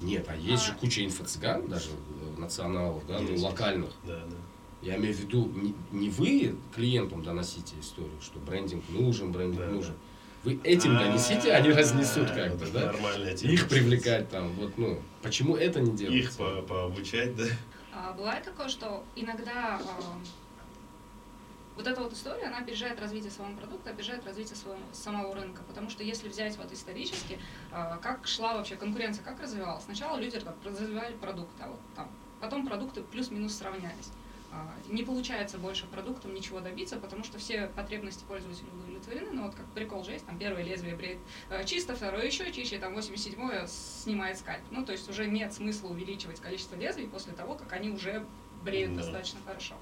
Нет, 0.00 0.26
а 0.28 0.36
есть 0.36 0.62
А- 0.64 0.66
же 0.66 0.72
куча 0.74 1.04
инфо-цыган, 1.04 1.68
даже 1.68 1.90
э, 1.90 2.40
националов, 2.40 3.06
да, 3.06 3.18
ну, 3.20 3.30
Есть. 3.30 3.42
локальных. 3.42 3.90
Да, 4.04 4.18
да. 4.24 4.36
Я 4.82 4.96
имею 4.96 5.14
в 5.14 5.20
виду, 5.20 5.46
не, 5.46 5.74
не 5.90 6.10
вы 6.10 6.54
клиентам 6.74 7.22
доносите 7.22 7.74
историю, 7.80 8.12
что 8.20 8.38
брендинг 8.38 8.84
нужен, 8.90 9.32
брендинг 9.32 9.60
Да, 9.64 9.70
нужен. 9.70 9.94
Вы 10.46 10.60
этим 10.62 10.96
донесите, 10.96 11.52
они 11.52 11.72
разнесут 11.72 12.30
как 12.30 12.54
бы, 12.56 12.66
Это 12.66 12.72
да? 12.72 12.86
Нормальная 12.92 13.34
тема. 13.34 13.52
Их 13.52 13.68
привлекать 13.68 14.30
там, 14.30 14.52
вот, 14.52 14.78
ну, 14.78 15.02
почему 15.20 15.56
это 15.56 15.80
не 15.80 15.90
Их 15.90 15.96
делается? 15.96 16.38
по- 16.38 16.62
пообучать, 16.62 17.34
да? 17.34 17.46
А, 17.92 18.12
бывает 18.12 18.44
такое, 18.44 18.68
что 18.68 19.02
иногда 19.16 19.80
а, 19.80 20.18
вот 21.74 21.84
эта 21.88 22.00
вот 22.00 22.12
история, 22.12 22.44
она 22.44 22.58
опережает 22.58 23.00
развитие 23.00 23.32
своего 23.32 23.56
продукта, 23.56 23.90
опережает 23.90 24.24
развитие 24.24 24.54
своего, 24.54 24.78
самого 24.92 25.34
рынка. 25.34 25.62
Потому 25.66 25.90
что 25.90 26.04
если 26.04 26.28
взять 26.28 26.56
вот 26.58 26.72
исторически, 26.72 27.40
а, 27.72 27.96
как 27.96 28.24
шла 28.28 28.54
вообще 28.54 28.76
конкуренция, 28.76 29.24
как 29.24 29.42
развивалась. 29.42 29.82
Сначала 29.82 30.16
люди 30.16 30.38
там, 30.38 30.54
развивали 30.64 31.14
продукт, 31.14 31.50
да, 31.58 31.66
вот 31.66 31.80
там, 31.96 32.08
потом 32.40 32.64
продукты 32.68 33.02
плюс-минус 33.02 33.56
сравнялись. 33.56 34.12
А, 34.52 34.72
Не 34.88 35.02
получается 35.02 35.58
больше 35.58 35.86
продуктом 35.86 36.34
ничего 36.34 36.60
добиться, 36.60 36.96
потому 36.96 37.24
что 37.24 37.38
все 37.38 37.66
потребности 37.68 38.24
пользователя 38.24 38.68
удовлетворены. 38.72 39.30
Ну 39.32 39.44
вот 39.44 39.54
как 39.54 39.66
прикол 39.72 40.04
же 40.04 40.12
есть, 40.12 40.26
там 40.26 40.38
первое 40.38 40.62
лезвие 40.62 40.94
бреет 40.96 41.18
э, 41.50 41.64
чисто, 41.64 41.94
второе 41.96 42.24
еще 42.26 42.50
чище, 42.52 42.78
там 42.78 42.96
87-е 42.96 43.66
снимает 43.66 44.38
скальп. 44.38 44.62
Ну 44.70 44.84
то 44.84 44.92
есть 44.92 45.08
уже 45.10 45.26
нет 45.26 45.52
смысла 45.52 45.88
увеличивать 45.88 46.40
количество 46.40 46.76
лезвий 46.76 47.08
после 47.08 47.32
того, 47.32 47.54
как 47.54 47.72
они 47.72 47.90
уже 47.90 48.24
бреют 48.62 48.92
Да. 48.96 49.02
достаточно 49.02 49.40
хорошо. 49.44 49.74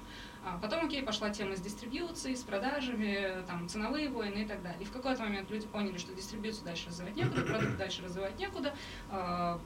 А 0.43 0.59
потом, 0.59 0.85
окей, 0.85 1.01
пошла 1.01 1.31
тема 1.31 1.55
с 1.55 1.59
дистрибьюцией, 1.61 2.35
с 2.35 2.43
продажами, 2.43 3.43
там, 3.47 3.67
ценовые 3.67 4.09
войны 4.09 4.43
и 4.43 4.45
так 4.45 4.61
далее. 4.61 4.81
И 4.81 4.85
в 4.85 4.91
какой-то 4.91 5.23
момент 5.23 5.49
люди 5.49 5.65
поняли, 5.65 5.97
что 5.97 6.13
дистрибьюцию 6.13 6.65
дальше 6.65 6.89
развивать 6.89 7.15
некуда, 7.15 7.41
продукт 7.41 7.77
дальше 7.77 8.03
развивать 8.03 8.37
некуда, 8.37 8.75
а, 9.09 9.59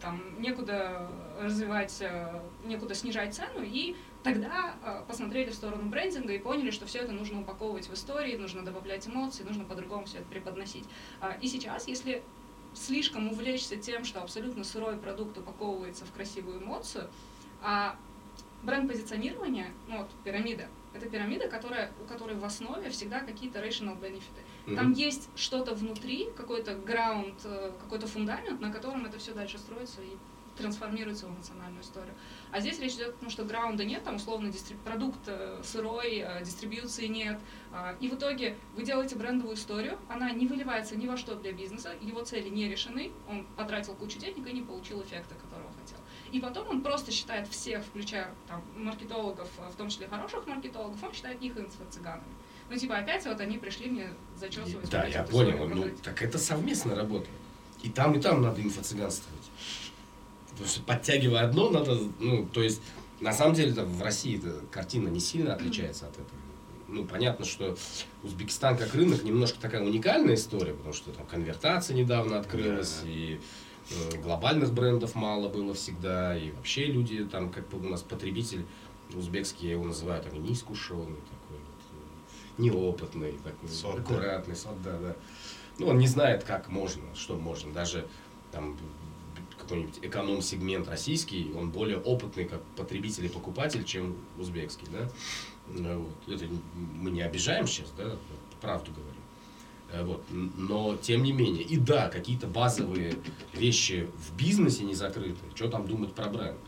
там, 0.00 0.40
некуда 0.40 1.10
развивать, 1.40 1.96
э, 2.00 2.40
некуда 2.64 2.94
снижать 2.94 3.34
цену, 3.34 3.62
и 3.62 3.96
тогда 4.22 4.74
э, 4.82 5.02
посмотрели 5.08 5.50
в 5.50 5.54
сторону 5.54 5.88
брендинга 5.88 6.32
и 6.32 6.38
поняли, 6.38 6.70
что 6.70 6.86
все 6.86 6.98
это 7.00 7.12
нужно 7.12 7.40
упаковывать 7.40 7.88
в 7.88 7.94
истории, 7.94 8.36
нужно 8.36 8.62
добавлять 8.64 9.06
эмоции, 9.08 9.44
нужно 9.44 9.64
по-другому 9.64 10.04
все 10.04 10.18
это 10.18 10.28
преподносить. 10.28 10.84
А, 11.20 11.36
И 11.40 11.48
сейчас, 11.48 11.88
если 11.88 12.22
слишком 12.74 13.28
увлечься 13.32 13.76
тем, 13.76 14.04
что 14.04 14.20
абсолютно 14.22 14.62
сырой 14.64 14.96
продукт 14.96 15.36
упаковывается 15.38 16.04
в 16.04 16.12
красивую 16.12 16.62
эмоцию, 16.62 17.08
а 17.62 17.96
бренд-позиционирование, 18.62 19.72
ну 19.88 19.98
вот 19.98 20.10
пирамида, 20.24 20.68
это 20.92 21.08
пирамида, 21.08 21.48
которая, 21.48 21.92
у 22.02 22.06
которой 22.06 22.36
в 22.36 22.44
основе 22.44 22.90
всегда 22.90 23.20
какие-то 23.20 23.58
rational 23.64 23.98
benefits. 24.00 24.74
Там 24.76 24.90
Мгм. 24.90 24.92
есть 24.92 25.28
что-то 25.34 25.74
внутри, 25.74 26.28
какой-то 26.36 26.74
граунд, 26.74 27.34
э, 27.44 27.72
какой-то 27.80 28.06
фундамент, 28.06 28.60
на 28.60 28.70
котором 28.72 29.06
это 29.06 29.18
все 29.18 29.32
дальше 29.32 29.58
строится 29.58 30.02
и 30.02 30.16
трансформируется 30.60 31.26
в 31.26 31.30
эмоциональную 31.30 31.82
историю. 31.82 32.14
А 32.52 32.60
здесь 32.60 32.78
речь 32.80 32.94
идет 32.94 33.08
о 33.08 33.12
том, 33.12 33.30
что 33.30 33.44
граунда 33.44 33.84
нет, 33.84 34.04
там 34.04 34.16
условно 34.16 34.48
дистри- 34.48 34.76
продукт 34.84 35.18
э, 35.26 35.60
сырой, 35.64 36.18
э, 36.24 36.44
дистрибьюции 36.44 37.06
нет. 37.06 37.38
А, 37.72 37.96
И 38.00 38.08
в 38.08 38.14
итоге 38.14 38.56
вы 38.76 38.84
делаете 38.84 39.16
брендовую 39.16 39.56
историю, 39.56 39.98
она 40.08 40.30
не 40.32 40.46
выливается 40.46 40.96
ни 40.96 41.06
во 41.06 41.16
что 41.16 41.34
для 41.34 41.52
бизнеса, 41.52 41.92
его 42.00 42.22
цели 42.24 42.48
не 42.48 42.68
решены, 42.68 43.12
он 43.28 43.46
потратил 43.56 43.94
кучу 43.94 44.18
денег 44.18 44.46
и 44.46 44.52
не 44.52 44.62
получил 44.62 45.02
эффекта, 45.02 45.34
которого 45.34 45.70
хотел. 45.80 45.98
И 46.32 46.40
потом 46.40 46.68
он 46.68 46.82
просто 46.82 47.10
считает 47.10 47.48
всех, 47.48 47.84
включая 47.84 48.32
там, 48.46 48.62
маркетологов, 48.76 49.48
э, 49.58 49.70
в 49.72 49.76
том 49.76 49.88
числе 49.88 50.08
хороших 50.08 50.46
маркетологов, 50.46 51.02
он 51.02 51.12
считает 51.12 51.40
их 51.42 51.56
инфо-цыганами. 51.56 52.22
Ну, 52.68 52.76
типа, 52.76 52.98
опять 52.98 53.26
вот 53.26 53.40
они 53.40 53.58
пришли 53.58 53.90
мне 53.90 54.10
зачесывать. 54.36 54.88
Да, 54.90 54.98
вот 55.00 55.08
эти 55.08 55.14
я 55.16 55.24
понял. 55.24 55.68
Ну, 55.68 55.90
так 56.04 56.22
это 56.22 56.38
совместная 56.38 56.94
работа. 56.94 57.26
И 57.82 57.88
там, 57.88 58.14
и 58.14 58.20
там 58.20 58.42
надо 58.42 58.60
инфо-цыганствовать. 58.60 59.39
Потому 60.60 60.74
что 60.74 60.82
подтягивая 60.82 61.44
одно, 61.44 61.70
надо, 61.70 61.98
ну, 62.18 62.46
то 62.52 62.62
есть, 62.62 62.82
на 63.20 63.32
самом 63.32 63.54
деле, 63.54 63.72
там, 63.72 63.86
в 63.86 64.02
России 64.02 64.36
эта 64.36 64.60
картина 64.70 65.08
не 65.08 65.18
сильно 65.18 65.54
отличается 65.54 66.04
от 66.06 66.12
этого. 66.12 66.38
Ну, 66.86 67.06
понятно, 67.06 67.46
что 67.46 67.78
Узбекистан 68.22 68.76
как 68.76 68.94
рынок 68.94 69.22
немножко 69.24 69.58
такая 69.58 69.82
уникальная 69.82 70.34
история, 70.34 70.74
потому 70.74 70.92
что 70.92 71.12
там 71.12 71.24
конвертация 71.24 71.96
недавно 71.96 72.38
открылась, 72.38 72.98
Да. 73.02 73.08
и 73.08 73.40
э, 73.90 74.18
глобальных 74.18 74.74
брендов 74.74 75.14
мало 75.14 75.48
было 75.48 75.72
всегда, 75.72 76.36
и 76.36 76.50
вообще 76.50 76.84
люди 76.84 77.24
там, 77.24 77.50
как 77.50 77.64
у 77.72 77.78
нас 77.78 78.02
потребитель 78.02 78.66
узбекский, 79.14 79.68
я 79.68 79.72
его 79.74 79.84
называю 79.84 80.22
там 80.22 80.42
неискушенный 80.42 81.06
такой, 81.06 81.56
вот, 81.56 81.82
э, 82.58 82.62
неопытный, 82.62 83.32
такой, 83.32 83.68
Сот, 83.70 83.96
да? 83.96 84.02
аккуратный, 84.02 84.56
сот, 84.56 84.82
да, 84.82 84.98
да. 84.98 85.16
Ну, 85.78 85.86
он 85.86 85.96
не 85.96 86.06
знает, 86.06 86.44
как 86.44 86.68
можно, 86.68 87.02
что 87.14 87.36
можно. 87.38 87.72
Даже 87.72 88.06
там 88.52 88.76
какой-нибудь 89.70 89.98
эконом-сегмент 90.02 90.88
российский, 90.88 91.52
он 91.56 91.70
более 91.70 91.98
опытный 91.98 92.44
как 92.44 92.60
потребитель 92.76 93.26
и 93.26 93.28
покупатель, 93.28 93.84
чем 93.84 94.16
узбекский, 94.36 94.88
да. 94.92 95.08
Ну, 95.68 96.00
Вот. 96.00 96.34
Это 96.34 96.44
мы 96.74 97.10
не 97.10 97.22
обижаем 97.22 97.66
сейчас, 97.68 97.92
да, 97.96 98.16
правду 98.60 98.90
говорим. 98.90 99.22
Э, 99.92 100.04
Вот. 100.04 100.24
Но 100.30 100.96
тем 100.96 101.22
не 101.22 101.32
менее, 101.32 101.62
и 101.62 101.76
да, 101.76 102.08
какие-то 102.08 102.48
базовые 102.48 103.14
вещи 103.52 104.08
в 104.16 104.36
бизнесе 104.36 104.82
не 104.82 104.94
закрыты. 104.94 105.38
Что 105.54 105.68
там 105.68 105.86
думать 105.86 106.12
про 106.14 106.28
бренд? 106.28 106.58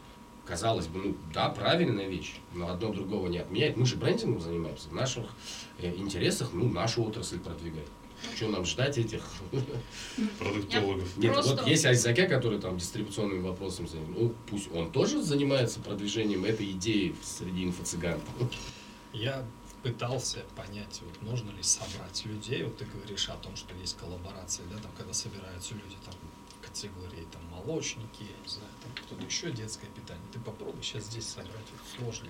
Казалось 0.46 0.86
бы, 0.86 1.00
ну 1.00 1.16
да, 1.34 1.48
правильная 1.48 2.08
вещь, 2.08 2.36
но 2.52 2.68
одно 2.68 2.92
другого 2.92 3.28
не 3.28 3.38
отменяет. 3.38 3.76
Мы 3.76 3.86
же 3.86 3.96
брендингом 3.96 4.40
занимаемся, 4.40 4.88
в 4.88 4.92
наших 4.92 5.24
э, 5.78 5.92
интересах, 5.96 6.50
ну, 6.52 6.68
нашу 6.68 7.02
отрасль 7.04 7.40
продвигать. 7.40 7.88
Что 8.36 8.48
нам 8.48 8.64
ждать 8.64 8.98
этих? 8.98 9.24
Продуктологов. 10.38 11.16
Нет, 11.16 11.34
Просто- 11.34 11.56
вот 11.56 11.66
есть 11.66 11.84
Айзаке, 11.84 12.26
который 12.26 12.60
там 12.60 12.78
дистрибуционными 12.78 13.40
вопросами 13.40 13.86
занимается. 13.86 14.20
Ну, 14.22 14.34
пусть 14.48 14.72
он 14.72 14.90
тоже 14.92 15.22
занимается 15.22 15.80
продвижением 15.80 16.44
этой 16.44 16.70
идеи 16.72 17.14
среди 17.22 17.64
инфо-цыган. 17.64 18.20
Я 19.12 19.44
пытался 19.82 20.40
понять, 20.56 21.00
вот 21.02 21.22
можно 21.22 21.50
ли 21.50 21.62
собрать 21.62 22.24
людей, 22.24 22.62
вот 22.62 22.76
ты 22.78 22.84
говоришь 22.84 23.28
о 23.28 23.34
том, 23.34 23.56
что 23.56 23.74
есть 23.76 23.96
коллаборация, 23.98 24.64
да, 24.66 24.76
там, 24.78 24.92
когда 24.96 25.12
собираются 25.12 25.74
люди 25.74 25.96
там 26.04 26.14
категории 26.62 27.26
там 27.30 27.42
молочники, 27.50 28.22
я 28.22 28.42
не 28.42 28.48
знаю, 28.48 28.70
там 28.82 29.04
кто-то 29.04 29.24
еще 29.24 29.50
детское 29.50 29.88
питание. 29.88 30.24
Ты 30.32 30.38
попробуй 30.40 30.82
сейчас 30.82 31.04
здесь 31.04 31.26
собрать, 31.26 31.50
вот 31.72 31.98
сложно. 31.98 32.28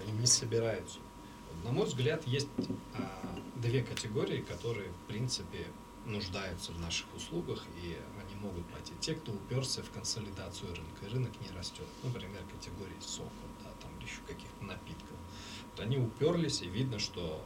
Они 0.00 0.12
не 0.12 0.26
собираются. 0.26 0.98
На 1.64 1.72
мой 1.72 1.86
взгляд, 1.86 2.26
есть 2.26 2.48
а, 2.94 3.40
две 3.56 3.82
категории, 3.82 4.40
которые, 4.40 4.90
в 4.90 5.08
принципе, 5.08 5.66
нуждаются 6.06 6.72
в 6.72 6.80
наших 6.80 7.06
услугах, 7.14 7.64
и 7.82 7.96
они 8.20 8.34
могут 8.40 8.66
пойти. 8.66 8.92
Те, 9.00 9.14
кто 9.14 9.32
уперся 9.32 9.82
в 9.82 9.90
консолидацию 9.90 10.74
рынка, 10.74 11.06
и 11.06 11.08
рынок 11.08 11.32
не 11.40 11.56
растет. 11.56 11.86
Например, 12.02 12.42
категории 12.52 13.00
соков, 13.00 13.30
да, 13.62 13.70
там 13.80 13.90
еще 14.00 14.20
каких-то 14.26 14.64
напитков. 14.64 15.16
Вот 15.70 15.80
они 15.80 15.98
уперлись, 15.98 16.62
и 16.62 16.68
видно, 16.68 16.98
что 16.98 17.44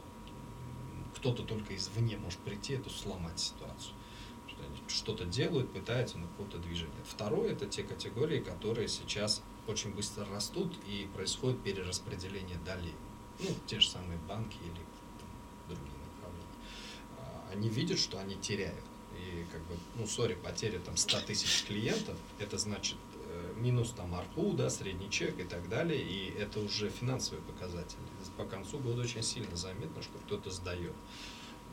кто-то 1.15 1.43
только 1.43 1.75
извне 1.75 2.17
может 2.17 2.39
прийти 2.39 2.73
эту 2.73 2.89
сломать 2.89 3.39
ситуацию. 3.39 3.93
Что-то 4.87 5.25
делают, 5.25 5.71
пытаются, 5.71 6.17
но 6.17 6.27
какого-то 6.27 6.57
движения. 6.57 6.93
нет. 6.97 7.05
Второе 7.07 7.51
это 7.51 7.67
те 7.67 7.83
категории, 7.83 8.39
которые 8.39 8.87
сейчас 8.87 9.43
очень 9.67 9.93
быстро 9.93 10.25
растут 10.25 10.73
и 10.87 11.07
происходит 11.13 11.61
перераспределение 11.61 12.57
долей. 12.65 12.95
Ну, 13.39 13.49
те 13.67 13.79
же 13.79 13.87
самые 13.87 14.17
банки 14.27 14.57
или 14.57 14.81
там, 15.19 15.29
другие 15.67 15.97
направления. 16.15 16.57
А, 17.19 17.49
Они 17.53 17.69
видят, 17.69 17.99
что 17.99 18.19
они 18.19 18.35
теряют. 18.35 18.83
И 19.17 19.45
как 19.51 19.61
бы, 19.61 19.75
ну, 19.95 20.05
сори, 20.07 20.35
потеря 20.35 20.79
там 20.79 20.95
100 20.95 21.21
тысяч 21.21 21.65
клиентов, 21.65 22.15
это 22.39 22.57
значит 22.57 22.97
э, 23.15 23.53
минус 23.57 23.91
там 23.91 24.13
арпу, 24.13 24.53
да, 24.53 24.69
средний 24.69 25.09
чек 25.09 25.39
и 25.39 25.43
так 25.43 25.67
далее, 25.69 26.01
и 26.01 26.29
это 26.37 26.59
уже 26.59 26.89
финансовые 26.89 27.43
показатели. 27.43 27.99
По 28.37 28.45
концу 28.45 28.77
года 28.79 29.01
очень 29.01 29.23
сильно 29.23 29.55
заметно, 29.55 30.01
что 30.03 30.17
кто-то 30.19 30.51
сдает. 30.51 30.93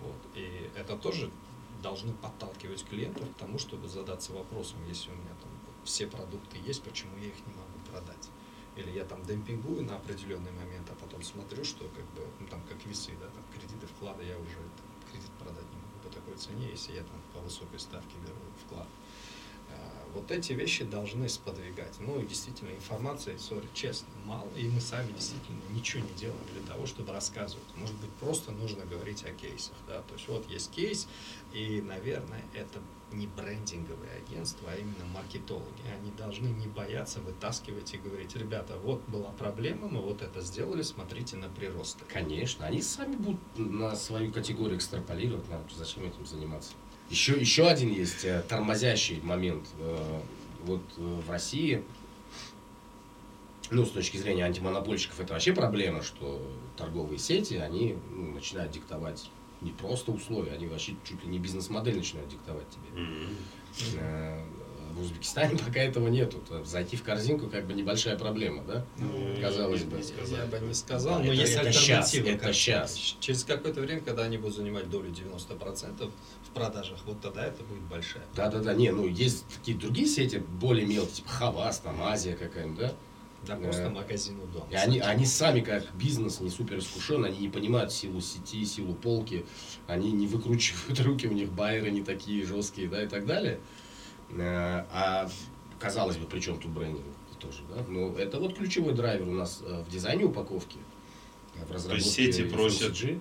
Вот. 0.00 0.16
И 0.34 0.70
это 0.76 0.96
тоже 0.96 1.30
должно 1.82 2.12
подталкивать 2.14 2.84
клиентов 2.84 3.28
к 3.30 3.38
тому, 3.38 3.58
чтобы 3.58 3.88
задаться 3.88 4.32
вопросом, 4.32 4.78
если 4.88 5.10
у 5.10 5.14
меня 5.14 5.34
там 5.42 5.50
все 5.84 6.06
продукты 6.06 6.56
есть, 6.64 6.82
почему 6.82 7.16
я 7.18 7.26
их 7.26 7.46
не 7.46 7.52
могу 7.52 7.78
продать. 7.90 8.30
Или 8.76 8.90
я 8.90 9.04
там 9.04 9.24
демпингую 9.24 9.84
на 9.84 9.96
определенный 9.96 10.50
момент, 10.52 10.83
смотрю, 11.24 11.64
что 11.64 11.88
как 11.88 12.04
бы, 12.14 12.26
ну 12.40 12.46
там 12.46 12.62
как 12.68 12.84
весы, 12.86 13.12
да, 13.20 13.26
там 13.26 13.42
кредиты, 13.52 13.86
вклады, 13.86 14.24
я 14.24 14.38
уже 14.38 14.56
там, 14.56 15.10
кредит 15.10 15.30
продать 15.38 15.64
не 15.72 15.78
могу 15.80 15.98
по 16.04 16.10
такой 16.14 16.36
цене, 16.36 16.70
если 16.70 16.92
я 16.92 17.02
там 17.02 17.20
по 17.32 17.40
высокой 17.40 17.80
ставке 17.80 18.14
беру 18.24 18.36
вклад. 18.64 18.86
Вот 20.14 20.30
эти 20.30 20.52
вещи 20.52 20.84
должны 20.84 21.28
сподвигать. 21.28 21.94
Ну 21.98 22.20
действительно 22.22 22.70
информации, 22.70 23.36
сори, 23.36 23.68
честно, 23.74 24.08
мало, 24.24 24.48
и 24.56 24.68
мы 24.68 24.80
сами 24.80 25.12
действительно 25.12 25.60
ничего 25.70 26.04
не 26.04 26.14
делаем 26.14 26.40
для 26.52 26.62
того, 26.62 26.86
чтобы 26.86 27.12
рассказывать. 27.12 27.64
Может 27.76 27.96
быть, 27.96 28.10
просто 28.20 28.52
нужно 28.52 28.84
говорить 28.84 29.24
о 29.24 29.30
кейсах, 29.30 29.74
да, 29.88 30.00
то 30.02 30.14
есть 30.14 30.28
вот 30.28 30.48
есть 30.48 30.70
кейс, 30.70 31.08
и, 31.52 31.82
наверное, 31.82 32.42
это 32.54 32.80
не 33.12 33.26
брендинговые 33.26 34.10
агентства, 34.26 34.70
а 34.72 34.76
именно 34.76 35.04
маркетологи. 35.12 35.82
Они 35.98 36.10
должны 36.12 36.48
не 36.48 36.66
бояться 36.66 37.20
вытаскивать 37.20 37.92
и 37.94 37.98
говорить, 37.98 38.34
ребята, 38.36 38.76
вот 38.78 39.02
была 39.08 39.30
проблема, 39.30 39.88
мы 39.88 40.00
вот 40.00 40.22
это 40.22 40.40
сделали, 40.40 40.82
смотрите 40.82 41.36
на 41.36 41.48
приросты. 41.48 42.04
Конечно, 42.08 42.66
они 42.66 42.82
сами 42.82 43.16
будут 43.16 43.40
на 43.56 43.94
свою 43.94 44.32
категорию 44.32 44.78
экстраполировать, 44.78 45.48
нам 45.48 45.64
зачем 45.76 46.04
этим 46.04 46.26
заниматься. 46.26 46.72
Еще, 47.10 47.38
еще 47.38 47.66
один 47.68 47.92
есть 47.92 48.24
э, 48.24 48.42
тормозящий 48.48 49.20
момент. 49.22 49.66
Э, 49.78 50.20
Вот 50.64 50.82
э, 50.96 51.00
в 51.26 51.30
России, 51.30 51.82
ну, 53.70 53.84
с 53.84 53.90
точки 53.90 54.16
зрения 54.16 54.44
антимонопольщиков, 54.44 55.20
это 55.20 55.34
вообще 55.34 55.52
проблема, 55.52 56.02
что 56.02 56.40
торговые 56.76 57.18
сети, 57.18 57.54
они 57.54 57.96
ну, 58.10 58.32
начинают 58.32 58.72
диктовать 58.72 59.30
не 59.60 59.70
просто 59.72 60.12
условия, 60.12 60.52
они 60.52 60.66
вообще 60.66 60.96
чуть 61.04 61.22
ли 61.24 61.28
не 61.30 61.38
бизнес-модель 61.38 61.96
начинают 61.96 62.28
диктовать 62.30 62.66
тебе. 62.70 63.04
Э, 63.98 64.42
В 64.94 65.00
Узбекистане 65.00 65.58
пока 65.66 65.80
этого 65.80 66.08
нету. 66.08 66.38
То 66.48 66.64
Зайти 66.64 66.96
в 66.96 67.02
корзинку 67.02 67.48
как 67.48 67.66
бы 67.66 67.74
небольшая 67.74 68.16
проблема, 68.18 68.62
да? 68.64 68.84
Ну, 68.98 69.36
Казалось 69.40 69.82
бы. 69.84 70.00
Я 70.30 70.46
бы 70.46 70.58
не 70.66 70.74
сказал, 70.74 71.18
но 71.18 71.24
это- 71.26 71.34
есть 71.34 71.52
это 71.54 71.68
альтернатива. 71.68 72.28
это 72.28 72.44
как- 72.46 72.54
щас. 72.54 73.16
Через 73.20 73.44
какое-то 73.44 73.80
время, 73.80 74.00
когда 74.02 74.22
они 74.24 74.38
будут 74.38 74.56
занимать 74.56 74.88
долю 74.90 75.10
90% 75.10 76.10
в 76.43 76.43
продажах, 76.54 76.98
вот 77.06 77.20
тогда 77.20 77.44
это 77.46 77.62
будет 77.64 77.82
большая. 77.82 78.22
Да-да-да, 78.34 78.74
не, 78.74 78.90
ну 78.90 79.06
есть 79.06 79.44
такие 79.48 79.76
другие 79.76 80.06
сети, 80.06 80.42
более 80.60 80.86
мелкие, 80.86 81.16
типа 81.16 81.28
Хавас, 81.28 81.78
там 81.80 82.00
Азия 82.02 82.34
какая-нибудь, 82.34 82.78
да? 82.78 82.92
Да, 83.46 83.56
просто 83.56 83.90
магазин 83.90 84.40
у 84.40 84.46
дома. 84.46 84.66
И 84.70 84.74
они, 84.74 85.00
они 85.00 85.26
сами 85.26 85.60
как 85.60 85.84
бизнес 85.94 86.40
не 86.40 86.48
супер 86.48 86.78
искушен, 86.78 87.24
они 87.24 87.38
не 87.38 87.48
понимают 87.50 87.92
силу 87.92 88.20
сети, 88.22 88.64
силу 88.64 88.94
полки, 88.94 89.44
они 89.86 90.12
не 90.12 90.26
выкручивают 90.26 90.98
руки, 91.04 91.26
у 91.28 91.32
них 91.32 91.52
байеры 91.52 91.90
не 91.90 92.02
такие 92.02 92.46
жесткие, 92.46 92.88
да, 92.88 93.02
и 93.02 93.06
так 93.06 93.26
далее. 93.26 93.60
Э, 94.30 94.84
А 94.90 95.28
казалось 95.78 96.16
бы, 96.16 96.26
при 96.26 96.40
чем 96.40 96.58
тут 96.58 96.70
брендинг 96.70 97.04
тоже, 97.38 97.60
да? 97.68 97.84
Ну, 97.86 98.16
это 98.16 98.38
вот 98.40 98.56
ключевой 98.56 98.94
драйвер 98.94 99.28
у 99.28 99.32
нас 99.32 99.60
э, 99.62 99.82
в 99.86 99.90
дизайне 99.90 100.24
упаковки, 100.24 100.78
э, 101.56 101.64
в 101.66 101.70
разработке 101.70 102.08
сети 102.08 102.44
просят-. 102.44 103.20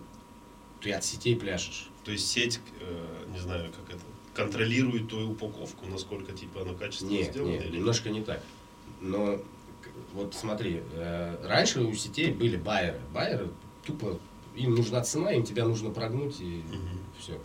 Ты 0.80 0.94
от 0.94 1.04
сетей 1.04 1.36
пляшешь. 1.36 1.90
То 2.04 2.12
есть 2.12 2.30
сеть, 2.30 2.60
э, 2.82 3.26
не 3.32 3.40
знаю, 3.40 3.72
как 3.72 3.96
это, 3.96 4.04
контролирует 4.34 5.10
твою 5.10 5.32
упаковку, 5.32 5.86
насколько 5.86 6.34
типа 6.34 6.62
она 6.64 6.74
качественно 6.74 7.12
Нет, 7.12 7.32
сделана 7.32 7.52
нет, 7.52 7.66
или 7.66 7.78
немножко 7.78 8.10
не 8.10 8.22
так. 8.22 8.42
Но 9.00 9.40
вот 10.14 10.34
смотри, 10.34 10.82
э, 10.94 11.38
раньше 11.48 11.82
у 11.82 11.94
сетей 11.94 12.32
были 12.32 12.58
байеры. 12.58 13.00
Байеры 13.14 13.50
тупо, 13.86 14.20
им 14.56 14.76
нужна 14.76 15.02
цена, 15.02 15.32
им 15.32 15.44
тебя 15.44 15.66
нужно 15.66 15.92
прогнуть 15.92 16.40
и 16.42 16.64
Мгм. 16.68 17.00
все. 17.20 17.40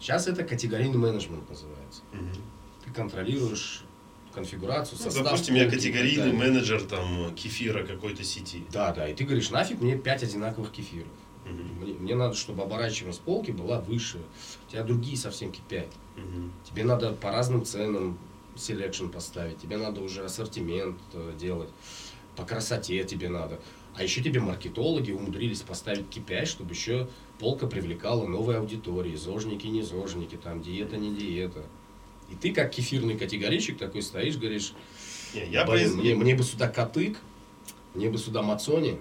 Сейчас 0.00 0.26
это 0.28 0.44
категорийный 0.44 0.96
менеджмент 0.98 1.48
называется. 1.48 2.02
Мгм. 2.12 2.32
Ты 2.84 2.90
контролируешь 2.92 3.82
конфигурацию, 4.32 4.98
Ну, 4.98 5.04
состав. 5.04 5.24
допустим, 5.24 5.54
я 5.56 5.68
категорийный 5.68 6.32
менеджер 6.32 6.82
там 6.82 7.34
кефира 7.34 7.84
какой-то 7.84 8.22
сети. 8.24 8.64
Да, 8.72 8.92
да, 8.92 9.08
и 9.08 9.14
ты 9.14 9.24
говоришь, 9.24 9.50
нафиг 9.50 9.80
мне 9.80 9.96
5 9.96 10.22
одинаковых 10.22 10.70
кефиров. 10.70 11.08
Мгм. 11.48 11.82
Мне, 11.82 11.94
мне 11.94 12.14
надо, 12.14 12.34
чтобы 12.34 12.62
оборачиваемость 12.62 13.20
полки 13.20 13.50
была 13.50 13.80
выше. 13.80 14.18
У 14.66 14.70
тебя 14.70 14.82
другие 14.84 15.16
совсем 15.16 15.50
KPI. 15.50 15.88
Мгм. 16.16 16.52
Тебе 16.64 16.84
надо 16.84 17.12
по 17.12 17.30
разным 17.30 17.64
ценам 17.64 18.18
selection 18.56 19.06
поставить, 19.06 19.58
тебе 19.58 19.76
надо 19.76 20.00
уже 20.00 20.24
ассортимент 20.24 20.98
э, 21.12 21.32
делать, 21.38 21.70
по 22.36 22.44
красоте 22.44 23.04
тебе 23.04 23.28
надо. 23.28 23.60
А 23.94 24.02
еще 24.02 24.22
тебе 24.22 24.40
маркетологи 24.40 25.12
умудрились 25.12 25.62
поставить 25.62 26.06
KPI, 26.06 26.46
чтобы 26.46 26.74
еще 26.74 27.08
полка 27.38 27.66
привлекала 27.66 28.26
новые 28.26 28.58
аудитории, 28.58 29.16
зожники, 29.16 29.66
не 29.66 29.82
зожники, 29.82 30.36
там 30.36 30.62
диета, 30.62 30.96
не 30.96 31.14
диета. 31.14 31.64
И 32.30 32.34
ты 32.34 32.52
как 32.52 32.70
кефирный 32.70 33.16
категорийщик 33.16 33.78
такой 33.78 34.02
стоишь, 34.02 34.36
говоришь, 34.36 34.74
Не, 35.34 35.46
я 35.46 35.64
«Блин, 35.64 35.96
мне, 35.96 36.14
мне 36.14 36.34
бы 36.34 36.42
сюда 36.42 36.68
катык, 36.68 37.18
мне 37.94 38.10
бы 38.10 38.18
сюда 38.18 38.42
мацони, 38.42 38.98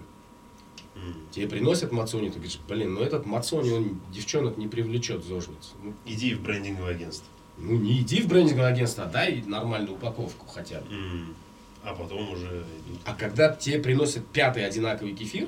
Тебе 1.31 1.47
приносят 1.47 1.91
мацони, 1.91 2.29
ты 2.29 2.35
говоришь, 2.35 2.59
блин, 2.67 2.93
ну 2.93 3.01
этот 3.01 3.25
мацони, 3.25 3.71
он 3.71 4.01
девчонок 4.11 4.57
не 4.57 4.67
привлечет 4.67 5.23
в 5.23 5.27
зожницу. 5.27 5.75
Ну, 5.83 5.93
Иди 6.05 6.33
в 6.33 6.41
брендинговое 6.41 6.91
агентство. 6.91 7.27
ну, 7.57 7.77
не 7.77 7.99
иди 8.01 8.21
в 8.21 8.27
брендинговое 8.27 8.71
агентство, 8.71 9.03
а 9.05 9.07
дай 9.07 9.41
нормальную 9.43 9.95
упаковку 9.95 10.45
хотя 10.47 10.81
бы. 10.81 10.93
М. 10.93 11.35
А 11.83 11.93
потом 11.93 12.29
уже 12.31 12.47
идут. 12.47 12.99
А 13.05 13.13
когда 13.13 13.55
тебе 13.55 13.79
приносят 13.79 14.25
пятый 14.27 14.65
одинаковый 14.65 15.13
кефир, 15.13 15.47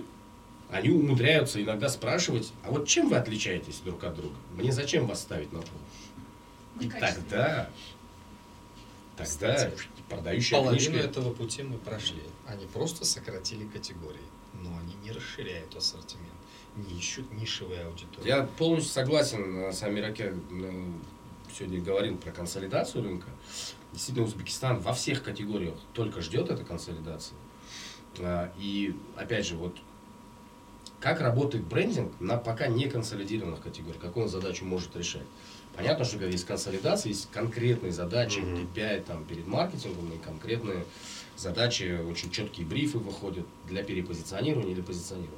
они 0.70 0.90
умудряются 0.90 1.62
иногда 1.62 1.90
спрашивать, 1.90 2.54
а 2.64 2.72
вот 2.72 2.88
чем 2.88 3.10
вы 3.10 3.18
отличаетесь 3.18 3.82
друг 3.84 4.04
от 4.04 4.16
друга? 4.16 4.36
Мне 4.56 4.72
зачем 4.72 5.08
вас 5.08 5.22
ставить 5.22 5.52
на 5.52 5.60
пол? 5.60 5.70
И 6.80 6.88
тогда, 6.90 7.70
тогда 9.18 9.24
Кстати, 9.26 9.72
продающая 10.08 10.58
Половину 10.60 10.92
книжка... 10.92 11.08
этого 11.08 11.34
пути 11.34 11.64
мы 11.64 11.78
прошли. 11.78 12.22
Они 12.48 12.66
просто 12.68 13.04
сократили 13.04 13.66
категории, 13.66 14.18
но 14.54 14.70
они 14.78 14.96
не 15.04 15.12
расширяют 15.12 15.76
ассортимент, 15.76 16.28
не 16.76 16.98
ищут 17.00 17.32
нишевые 17.34 17.86
аудитории. 17.86 18.28
Я 18.28 18.44
полностью 18.44 18.94
согласен 18.94 19.58
э, 19.66 19.74
с 19.74 19.84
Амираке. 19.84 20.34
э, 20.52 20.84
Сегодня 21.58 21.82
говорил 21.82 22.16
про 22.18 22.32
консолидацию 22.32 23.04
рынка. 23.04 23.28
Действительно, 23.92 24.28
Узбекистан 24.28 24.80
во 24.80 24.94
всех 24.94 25.24
категориях 25.24 25.74
только 25.94 26.22
ждет 26.22 26.52
этой 26.52 26.64
консолидации. 26.64 27.34
А, 28.20 28.52
И 28.60 28.96
опять 29.16 29.48
же, 29.48 29.56
вот 29.58 29.76
как 31.00 31.22
работает 31.22 31.66
брендинг 31.66 32.12
на 32.20 32.38
пока 32.38 32.68
не 32.68 32.88
консолидированных 32.88 33.62
категориях, 33.62 34.00
какую 34.00 34.26
он 34.26 34.30
задачу 34.30 34.64
может 34.64 34.96
решать. 34.96 35.26
Понятно, 35.76 36.04
что 36.06 36.18
когда 36.18 36.28
есть 36.32 36.46
консолидация, 36.46 37.10
есть 37.10 37.30
конкретные 37.32 37.92
задачи, 37.94 38.40
Мгм. 38.40 38.68
KPI 38.76 39.02
там, 39.06 39.24
перед 39.26 39.48
маркетингом, 39.48 40.12
и 40.12 40.18
конкретные 40.20 40.86
задачи, 41.40 42.00
очень 42.10 42.30
четкие 42.32 42.66
брифы 42.66 42.98
выходят 42.98 43.46
для 43.68 43.84
перепозиционирования 43.84 44.74
или 44.74 44.82
позиционирования. 44.82 45.38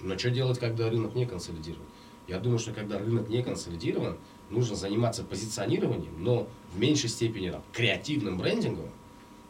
Но 0.00 0.18
что 0.18 0.30
делать, 0.30 0.58
когда 0.58 0.90
рынок 0.90 1.14
не 1.14 1.26
консолидирован? 1.26 1.86
Я 2.28 2.38
думаю, 2.38 2.58
что 2.58 2.72
когда 2.72 2.98
рынок 2.98 3.28
не 3.28 3.42
консолидирован, 3.42 4.18
нужно 4.50 4.76
заниматься 4.76 5.24
позиционированием, 5.24 6.12
но 6.22 6.48
в 6.72 6.78
меньшей 6.78 7.08
степени 7.08 7.50
там, 7.50 7.62
креативным 7.72 8.36
брендингом, 8.36 8.90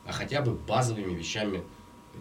а 0.05 0.13
хотя 0.13 0.41
бы 0.41 0.53
базовыми 0.53 1.15
вещами, 1.15 1.63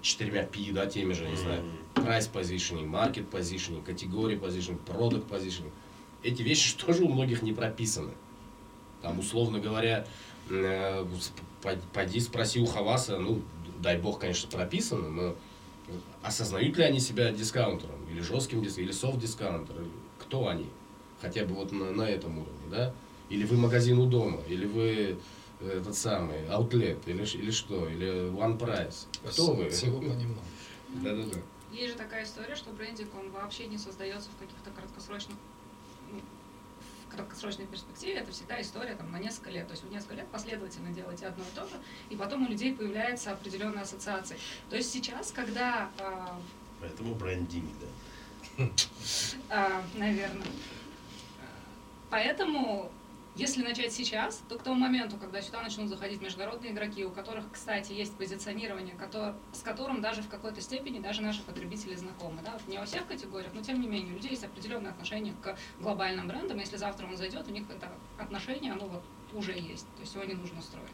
четырьмя 0.02 0.44
P, 0.44 0.72
да, 0.72 0.88
теми 0.88 1.14
же, 1.14 1.30
не 1.30 1.36
знаю, 1.36 1.64
price 1.94 2.32
positioning, 2.32 2.90
market 2.90 3.30
positioning, 3.30 3.84
категории 3.84 4.38
positioning, 4.38 4.80
product 4.86 5.30
positioning. 5.30 5.72
Эти 6.24 6.42
вещи 6.42 6.76
тоже 6.78 7.04
у 7.04 7.10
многих 7.10 7.44
не 7.44 7.54
прописаны. 7.54 8.12
Там, 9.02 9.20
условно 9.20 9.60
говоря, 9.60 10.08
пойди 11.94 12.20
спроси 12.20 12.60
у 12.60 12.66
Хаваса, 12.66 13.18
ну, 13.18 13.42
дай 13.80 13.98
бог, 13.98 14.20
конечно, 14.20 14.50
прописано, 14.50 15.10
но 15.10 15.36
осознают 16.24 16.78
ли 16.78 16.84
они 16.84 17.00
себя 17.00 17.32
дискаунтером, 17.32 18.06
или 18.10 18.22
жестким 18.22 18.62
дискаунтером, 18.62 18.86
или 18.86 18.92
софт-дискаунтером, 18.92 19.92
кто 20.20 20.48
они? 20.48 20.70
Хотя 21.22 21.46
бы 21.46 21.56
вот 21.56 21.72
на, 21.72 21.92
на 21.92 22.04
этом 22.04 22.38
уровне, 22.38 22.68
да? 22.70 22.94
Или 23.30 23.46
вы 23.46 23.58
магазин 23.58 23.98
у 23.98 24.06
дома, 24.06 24.42
или 24.48 24.66
вы 24.66 25.18
э, 25.62 25.78
этот 25.80 25.96
самый, 25.96 26.46
outlet, 26.48 27.00
или, 27.06 27.24
или 27.24 27.52
что, 27.52 27.88
или 27.88 28.30
one 28.30 28.58
price. 28.60 29.08
Кто 29.28 29.54
вы? 29.54 29.70
Всего 29.70 30.00
понемногу. 30.00 30.42
Да-да-да. 31.04 31.40
Есть 31.72 31.94
же 31.94 31.98
такая 31.98 32.24
история, 32.24 32.56
что 32.56 32.72
брендинг, 32.72 33.10
он 33.16 33.32
вообще 33.32 33.68
не 33.68 33.78
создается 33.78 34.30
в 34.30 34.40
каких-то 34.40 34.70
краткосрочных 34.72 35.36
краткосрочной 37.16 37.66
перспективе 37.66 38.16
это 38.16 38.32
всегда 38.32 38.62
история 38.62 38.96
там, 38.96 39.12
на 39.12 39.20
несколько 39.20 39.50
лет. 39.50 39.68
То 39.68 39.72
есть 39.72 39.84
вы 39.84 39.90
несколько 39.90 40.16
лет 40.16 40.28
последовательно 40.28 40.92
делаете 40.92 41.28
одно 41.28 41.44
и 41.44 41.56
то 41.56 41.66
же, 41.68 41.76
и 42.10 42.16
потом 42.16 42.46
у 42.46 42.50
людей 42.50 42.74
появляются 42.74 43.32
определенные 43.32 43.82
ассоциации. 43.82 44.38
То 44.70 44.76
есть 44.76 44.92
сейчас, 44.92 45.32
когда, 45.32 45.90
а, 46.00 46.40
Поэтому 46.82 47.16
брендинг, 47.16 47.70
да. 47.80 48.66
а, 49.50 49.84
наверное, 49.96 50.48
поэтому 52.10 52.92
если 53.36 53.64
начать 53.64 53.92
сейчас, 53.92 54.42
то 54.48 54.58
к 54.58 54.64
тому 54.64 54.80
моменту, 54.80 55.18
когда 55.18 55.42
сюда 55.42 55.62
начнут 55.62 55.90
заходить 55.90 56.22
международные 56.22 56.72
игроки, 56.72 57.04
у 57.06 57.12
которых, 57.12 57.46
кстати, 57.52 57.92
есть 57.92 58.16
позиционирование, 58.18 58.96
котор- 58.96 59.36
с 59.52 59.62
которым 59.62 60.02
даже 60.02 60.22
в 60.22 60.30
какой-то 60.30 60.62
степени 60.62 61.00
даже 61.00 61.22
наши 61.22 61.42
потребители 61.44 61.96
знакомы. 61.96 62.42
Да? 62.44 62.54
Вот 62.54 62.68
Не 62.68 62.78
во 62.78 62.86
всех 62.86 63.06
категориях, 63.08 63.52
но 63.54 63.62
тем 63.62 63.82
не 63.82 63.88
менее, 63.88 64.14
у 64.14 64.16
людей 64.16 64.32
есть 64.32 64.44
определенное 64.46 64.92
отношение 64.92 65.34
к 65.44 65.58
глобальным 65.80 66.28
брендам. 66.28 66.58
Если 66.60 66.78
завтра 66.78 67.06
он 67.08 67.18
зайдет, 67.18 67.48
у 67.48 67.52
них 67.52 67.70
это 67.70 67.92
отношение, 68.18 68.72
оно 68.72 68.88
вот 68.88 69.04
уже 69.34 69.52
есть. 69.52 69.88
То 69.96 70.02
есть 70.02 70.16
его 70.16 70.24
не 70.24 70.34
нужно 70.34 70.62
строить. 70.62 70.88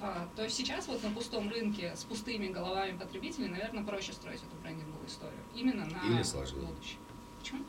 А, 0.00 0.28
то 0.36 0.44
есть 0.44 0.54
сейчас 0.56 0.88
вот 0.88 1.02
на 1.02 1.10
пустом 1.10 1.48
рынке 1.48 1.96
с 1.96 2.04
пустыми 2.04 2.48
головами 2.48 2.98
потребителей, 2.98 3.48
наверное, 3.48 3.82
проще 3.82 4.12
строить 4.12 4.42
эту 4.42 4.54
брендинговую 4.62 5.06
историю. 5.06 5.40
Именно 5.54 5.86
на 5.86 6.02
Или 6.14 6.22
сложнее. 6.22 6.66
будущее. 6.66 6.98
Почему? 7.38 7.64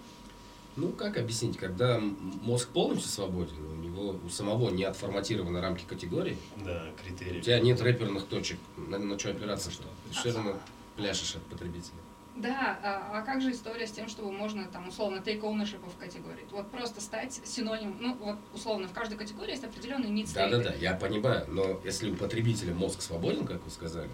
Ну, 0.78 0.90
как 0.90 1.18
объяснить, 1.18 1.58
когда 1.58 2.00
мозг 2.00 2.70
полностью 2.70 3.10
свободен, 3.10 3.56
у 3.66 3.76
него 3.76 4.16
у 4.24 4.30
самого 4.30 4.70
не 4.70 4.84
отформатированы 4.84 5.60
рамки 5.60 5.84
категорий, 5.86 6.38
Да, 6.64 6.86
критерии. 7.04 7.40
у 7.40 7.42
тебя 7.42 7.60
нет 7.60 7.82
рэперных 7.82 8.28
точек, 8.28 8.60
на, 8.78 9.00
на 9.00 9.18
что 9.18 9.32
опираться, 9.32 9.72
что? 9.72 9.86
Ты 10.08 10.14
все 10.14 10.32
равно 10.32 10.56
пляшешь 10.96 11.36
от 11.36 11.42
потребителя. 11.44 11.98
Да, 12.36 12.78
а, 12.84 13.18
а 13.18 13.22
как 13.24 13.42
же 13.42 13.52
история 13.52 13.88
с 13.88 13.92
тем, 13.92 14.08
чтобы 14.08 14.32
можно 14.32 14.68
там 14.68 14.88
условно 14.90 15.18
take 15.18 15.42
ownership 15.42 15.80
в 15.90 15.98
категории? 15.98 16.46
Вот 16.52 16.70
просто 16.70 17.02
стать 17.02 17.42
синонимом, 17.44 17.98
ну 18.00 18.16
вот 18.22 18.38
условно 18.54 18.88
в 18.88 18.94
каждой 18.94 19.18
категории 19.18 19.52
есть 19.52 19.64
определенный 19.64 20.10
need 20.10 20.32
Да-да-да, 20.36 20.76
я 20.76 20.94
понимаю, 20.94 21.46
но 21.50 21.82
если 21.84 22.12
у 22.12 22.16
потребителя 22.16 22.76
мозг 22.76 23.02
свободен, 23.02 23.48
как 23.48 23.64
вы 23.66 23.72
сказали, 23.72 24.12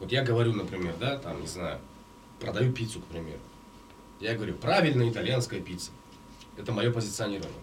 вот 0.00 0.10
я 0.10 0.24
говорю, 0.24 0.52
например, 0.52 0.96
да, 0.98 1.16
там, 1.18 1.40
не 1.40 1.46
знаю, 1.46 1.78
продаю 2.40 2.72
пиццу, 2.72 3.00
к 3.00 3.04
примеру. 3.04 3.38
Я 4.22 4.34
говорю, 4.34 4.54
правильная 4.54 5.10
итальянская 5.10 5.60
пицца. 5.60 5.90
Это 6.56 6.70
мое 6.72 6.92
позиционирование. 6.92 7.58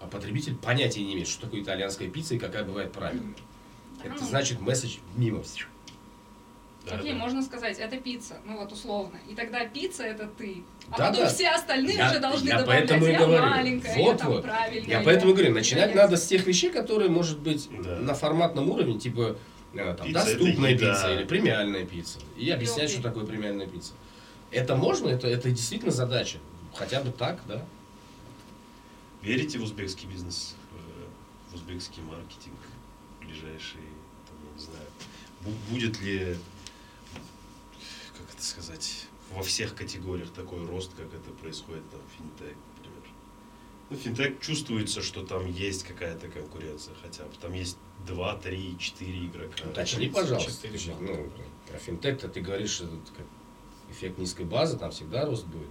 А 0.00 0.06
потребитель 0.06 0.56
понятия 0.56 1.04
не 1.04 1.14
имеет, 1.14 1.28
что 1.28 1.42
такое 1.42 1.60
итальянская 1.62 2.08
пицца 2.08 2.34
и 2.34 2.38
какая 2.38 2.64
бывает 2.64 2.90
правильная. 2.92 3.34
Это 4.02 4.24
значит 4.24 4.60
месседж 4.60 4.96
мимо. 5.14 5.42
Да, 6.86 6.96
Окей, 6.96 7.12
да. 7.12 7.18
можно 7.18 7.42
сказать, 7.42 7.78
это 7.78 7.98
пицца, 7.98 8.38
ну 8.46 8.56
вот 8.56 8.72
условно. 8.72 9.18
И 9.28 9.34
тогда 9.34 9.66
пицца 9.66 10.02
это 10.02 10.26
ты. 10.26 10.64
А 10.90 10.96
Да, 10.98 11.08
потом 11.10 11.24
да. 11.24 11.28
все 11.28 11.48
остальные 11.50 11.94
Я- 11.96 12.10
уже 12.10 12.18
должны 12.18 12.48
я 12.48 12.58
добавлять, 12.58 12.88
поэтому 12.88 13.06
и 13.06 13.12
я 13.12 13.18
говорю. 13.18 13.42
маленькая, 13.42 13.96
я 13.98 14.02
Вот, 14.04 14.18
там 14.18 14.28
вот. 14.28 14.42
правильная. 14.42 14.90
Я 14.98 15.02
поэтому 15.04 15.34
говорю, 15.34 15.52
начинать 15.52 15.90
я- 15.90 15.96
надо 15.96 16.16
с 16.16 16.26
тех 16.26 16.44
вещей, 16.46 16.70
которые, 16.70 17.10
может 17.10 17.38
быть, 17.40 17.68
Да. 17.84 17.96
на 17.98 18.14
форматном 18.14 18.70
уровне, 18.70 18.98
типа 18.98 19.36
э, 19.74 19.94
там, 19.96 20.06
Пицца 20.06 20.24
доступная 20.24 20.70
еда. 20.72 20.94
пицца 20.94 21.14
или 21.14 21.24
премиальная 21.24 21.84
пицца. 21.84 22.18
И 22.38 22.50
объяснять, 22.50 22.86
окей. 22.86 22.94
что 22.94 23.02
такое 23.02 23.24
премиальная 23.26 23.66
пицца. 23.68 23.92
Это 24.50 24.76
можно, 24.76 25.08
это, 25.08 25.26
это 25.28 25.50
действительно 25.50 25.92
задача. 25.92 26.38
Хотя 26.74 27.02
бы 27.02 27.10
так, 27.12 27.40
да. 27.46 27.64
Верите 29.22 29.58
в 29.58 29.62
узбекский 29.62 30.08
бизнес, 30.08 30.54
э, 30.72 31.06
в 31.50 31.54
узбекский 31.54 32.02
маркетинг 32.02 32.56
ближайший, 33.20 33.80
там, 34.26 34.36
я 34.48 34.52
не 34.56 34.60
знаю, 34.60 34.86
бу- 35.44 35.70
будет 35.70 36.00
ли, 36.00 36.36
как 38.16 38.34
это 38.34 38.42
сказать, 38.42 39.06
во 39.32 39.42
всех 39.42 39.74
категориях 39.74 40.30
такой 40.32 40.64
рост, 40.66 40.92
как 40.96 41.06
это 41.12 41.30
происходит 41.40 41.88
там 41.90 42.00
в 42.00 42.16
финтех, 42.18 42.56
например. 42.78 43.02
Ну, 43.90 43.96
финтех 43.96 44.40
чувствуется, 44.40 45.02
что 45.02 45.24
там 45.24 45.46
есть 45.52 45.84
какая-то 45.84 46.28
конкуренция 46.28 46.94
хотя 47.02 47.24
бы. 47.24 47.30
Там 47.40 47.52
есть 47.52 47.76
2, 48.06 48.36
3, 48.36 48.78
4 48.78 49.26
игрока. 49.26 49.68
Уточни, 49.68 50.08
пожалуйста. 50.08 50.62
34 50.62 50.72
Ты 50.72 50.78
же, 50.78 50.94
Ну, 50.98 51.30
про 51.68 51.78
финтех-то 51.78 52.28
ты 52.28 52.40
говоришь, 52.40 52.70
что 52.70 52.84
это 52.86 52.96
как 53.16 53.26
эффект 53.90 54.18
низкой 54.18 54.44
базы, 54.44 54.78
там 54.78 54.90
всегда 54.90 55.24
рост 55.26 55.46
будет. 55.46 55.68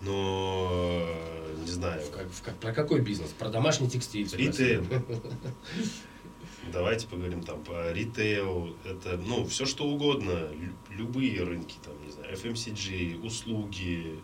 Но, 0.00 0.68
э, 1.04 1.54
не 1.60 1.70
знаю, 1.70 2.02
В 2.02 2.10
как- 2.10 2.26
как- 2.44 2.56
про 2.58 2.72
какой 2.72 3.00
бизнес? 3.00 3.30
Про 3.30 3.50
домашний 3.50 3.88
текстиль. 3.88 4.28
Ритейл. 4.32 4.84
Давайте 6.72 7.06
поговорим 7.08 7.42
там 7.42 7.62
по 7.62 7.92
ритейлу. 7.92 8.74
Это, 8.84 9.16
ну, 9.16 9.44
все 9.46 9.66
что 9.66 9.84
угодно. 9.84 10.48
лю- 10.52 10.74
любые 10.90 11.42
рынки, 11.44 11.76
там, 11.84 11.94
не 12.04 12.10
знаю, 12.12 12.32
FMCG, 12.36 13.24
услуги, 13.24 14.18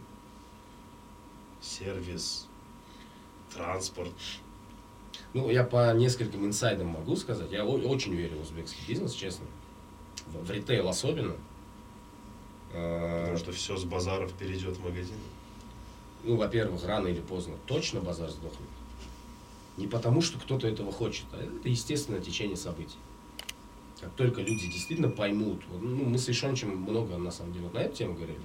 сервис, 1.60 2.46
транспорт. 3.54 4.12
Ну, 5.34 5.50
я 5.50 5.64
по 5.64 5.92
нескольким 5.94 6.46
инсайдам 6.46 6.88
могу 6.88 7.16
сказать. 7.16 7.50
Я 7.50 7.64
очень 7.64 8.14
верю 8.14 8.38
в 8.38 8.42
узбекский 8.42 8.80
бизнес, 8.86 9.12
честно. 9.12 9.46
В, 10.26 10.44
в 10.46 10.50
ритейл 10.50 10.88
особенно. 10.88 11.34
Э, 12.72 13.20
Потому 13.20 13.38
что 13.38 13.52
все 13.52 13.76
с 13.76 13.84
базаров 13.84 14.32
перейдет 14.32 14.76
в 14.76 14.84
магазин. 14.84 15.16
Ну, 16.24 16.36
во-первых, 16.36 16.84
рано 16.84 17.06
или 17.08 17.20
поздно 17.20 17.54
точно 17.66 18.00
базар 18.00 18.30
сдохнет. 18.30 18.68
Не 19.76 19.86
потому, 19.86 20.20
что 20.20 20.38
кто-то 20.38 20.66
этого 20.66 20.90
хочет, 20.92 21.24
а 21.32 21.42
это 21.42 21.68
естественное 21.68 22.20
течение 22.20 22.56
событий. 22.56 22.98
Как 24.00 24.12
только 24.12 24.40
люди 24.42 24.66
действительно 24.66 25.08
поймут, 25.08 25.62
ну, 25.80 26.04
мы 26.04 26.18
с 26.18 26.28
Ишончем 26.28 26.76
много, 26.76 27.16
на 27.16 27.30
самом 27.30 27.52
деле, 27.52 27.64
вот 27.66 27.74
на 27.74 27.78
эту 27.78 27.96
тему 27.96 28.14
говорили, 28.14 28.40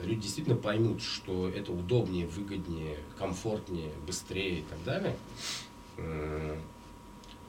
люди 0.00 0.22
действительно 0.22 0.56
поймут, 0.56 1.02
что 1.02 1.48
это 1.48 1.72
удобнее, 1.72 2.26
выгоднее, 2.26 2.98
комфортнее, 3.18 3.90
быстрее 4.06 4.60
и 4.60 4.62
так 4.62 4.82
далее, 4.84 5.16
М, 5.98 6.58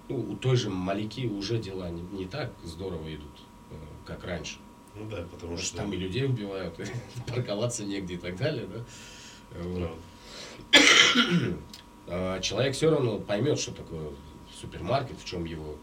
ну, 0.07 0.31
у 0.31 0.35
той 0.37 0.55
же 0.55 0.69
Малики 0.69 1.27
уже 1.27 1.59
дела 1.59 1.89
не, 1.89 2.01
не 2.17 2.25
так 2.25 2.53
здорово 2.63 3.13
идут, 3.13 3.41
э, 3.71 3.75
как 4.05 4.23
раньше. 4.23 4.57
Ну 4.97 5.09
да, 5.09 5.25
потому 5.31 5.57
что 5.57 5.65
что... 5.65 5.77
там 5.77 5.93
и 5.93 5.97
людей 5.97 6.25
убивают, 6.25 6.79
и 6.79 6.85
парковаться 7.27 7.85
негде 7.85 8.15
и 8.15 8.17
так 8.17 8.37
далее, 8.37 8.67
да. 8.67 8.85
Вот. 9.61 9.97
А, 12.07 12.39
Человек 12.39 12.73
все 12.73 12.89
равно 12.89 13.19
поймет, 13.19 13.59
что 13.59 13.73
такое 13.73 14.11
супермаркет, 14.59 15.19
в 15.19 15.25
чем 15.25 15.45
его 15.45 15.75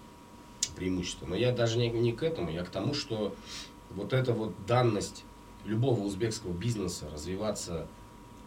преимущество. 0.74 1.26
Но 1.26 1.36
я 1.36 1.52
даже 1.52 1.78
не, 1.78 1.88
не 1.90 2.12
к 2.12 2.22
этому, 2.22 2.50
я 2.50 2.64
к 2.64 2.70
тому, 2.70 2.94
что 2.94 3.34
вот 3.90 4.12
эта 4.12 4.32
вот 4.32 4.54
данность 4.66 5.24
любого 5.64 6.00
узбекского 6.00 6.52
бизнеса 6.52 7.08
развиваться, 7.12 7.86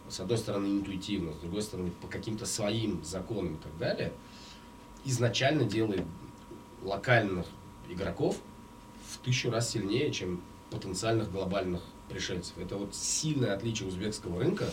с 0.08 0.20
одной 0.20 0.38
стороны, 0.38 0.66
интуитивно, 0.66 1.32
с 1.32 1.36
другой 1.36 1.62
стороны, 1.62 1.90
по 2.02 2.08
каким-то 2.08 2.46
своим 2.46 3.02
законам 3.04 3.54
и 3.54 3.58
так 3.58 3.76
далее, 3.78 4.12
изначально 5.04 5.64
делает 5.64 6.04
локальных 6.82 7.46
игроков 7.88 8.36
в 9.08 9.18
тысячу 9.18 9.50
раз 9.50 9.70
сильнее, 9.70 10.12
чем 10.12 10.42
потенциальных 10.70 11.30
глобальных 11.30 11.80
пришельцев. 12.08 12.56
Это 12.58 12.76
вот 12.76 12.94
сильное 12.94 13.54
отличие 13.54 13.88
узбекского 13.88 14.40
рынка 14.40 14.66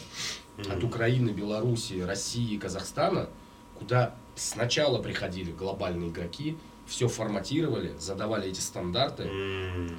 от 0.57 0.83
Украины, 0.83 1.29
Белоруссии, 1.31 1.99
России, 2.01 2.57
Казахстана, 2.57 3.29
куда 3.77 4.15
сначала 4.35 5.01
приходили 5.01 5.51
глобальные 5.51 6.09
игроки, 6.09 6.57
все 6.85 7.07
форматировали, 7.07 7.95
задавали 7.99 8.49
эти 8.49 8.59
стандарты, 8.59 9.23
м, 9.23 9.89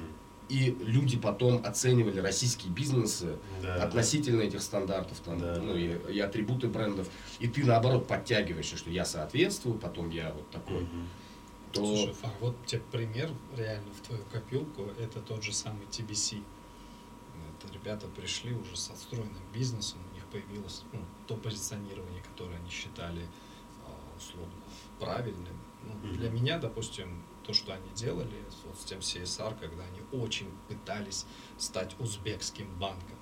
и 0.49 0.75
люди 0.79 1.17
потом 1.17 1.61
оценивали 1.65 2.19
российские 2.21 2.71
бизнесы 2.71 3.35
да, 3.61 3.83
относительно 3.83 4.41
этих 4.41 4.61
стандартов 4.61 5.19
там, 5.19 5.39
Да, 5.39 5.59
ну, 5.61 5.73
да. 5.73 5.79
и, 5.79 5.97
и 6.13 6.19
атрибуты 6.19 6.67
брендов. 6.69 7.09
И 7.39 7.47
ты 7.47 7.65
наоборот 7.65 8.07
подтягиваешься, 8.07 8.77
что 8.77 8.89
я 8.89 9.03
соответствую, 9.03 9.77
потом 9.77 10.09
я 10.09 10.31
вот 10.31 10.45
да. 10.51 10.59
такой. 10.59 10.83
Мгм. 10.83 11.07
То 11.77 11.85
Слушай, 11.85 12.13
Фар, 12.13 12.31
вот 12.39 12.65
тебе 12.65 12.81
пример 12.91 13.31
реально 13.55 13.91
в 13.93 14.01
твою 14.01 14.23
копилку, 14.25 14.83
это 14.99 15.21
тот 15.21 15.43
же 15.43 15.53
самый 15.53 15.85
TBC. 15.85 16.43
Это 17.59 17.73
ребята 17.73 18.07
пришли 18.07 18.53
уже 18.53 18.75
с 18.75 18.89
отстроенным 18.89 19.43
бизнесом, 19.53 19.99
у 20.11 20.15
них 20.15 20.25
появилось 20.25 20.83
ну, 20.91 20.99
то 21.27 21.35
позиционирование, 21.35 22.23
которое 22.23 22.55
они 22.57 22.69
считали 22.69 23.27
а, 23.85 24.17
условно 24.17 24.53
правильным. 24.99 25.59
Ну. 25.83 26.13
Для 26.13 26.29
меня, 26.31 26.57
допустим, 26.57 27.23
то, 27.45 27.53
что 27.53 27.73
они 27.73 27.89
делали 27.95 28.43
вот 28.65 28.79
с 28.79 28.83
тем 28.83 28.99
CSR, 28.99 29.59
когда 29.59 29.83
они 29.83 30.01
очень 30.11 30.49
пытались 30.67 31.25
стать 31.57 31.95
узбекским 31.99 32.67
банком, 32.79 33.17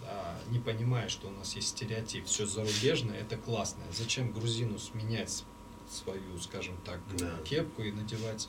да, 0.00 0.38
не 0.50 0.60
понимая, 0.60 1.08
что 1.08 1.28
у 1.28 1.30
нас 1.30 1.54
есть 1.56 1.68
стереотип, 1.68 2.26
все 2.26 2.46
зарубежное, 2.46 3.18
это 3.18 3.36
классно. 3.36 3.82
Зачем 3.92 4.32
грузину 4.32 4.78
сменять 4.78 5.44
свою, 5.92 6.38
скажем 6.40 6.76
так, 6.84 7.00
Да. 7.16 7.38
кепку 7.44 7.82
и 7.82 7.92
надевать 7.92 8.48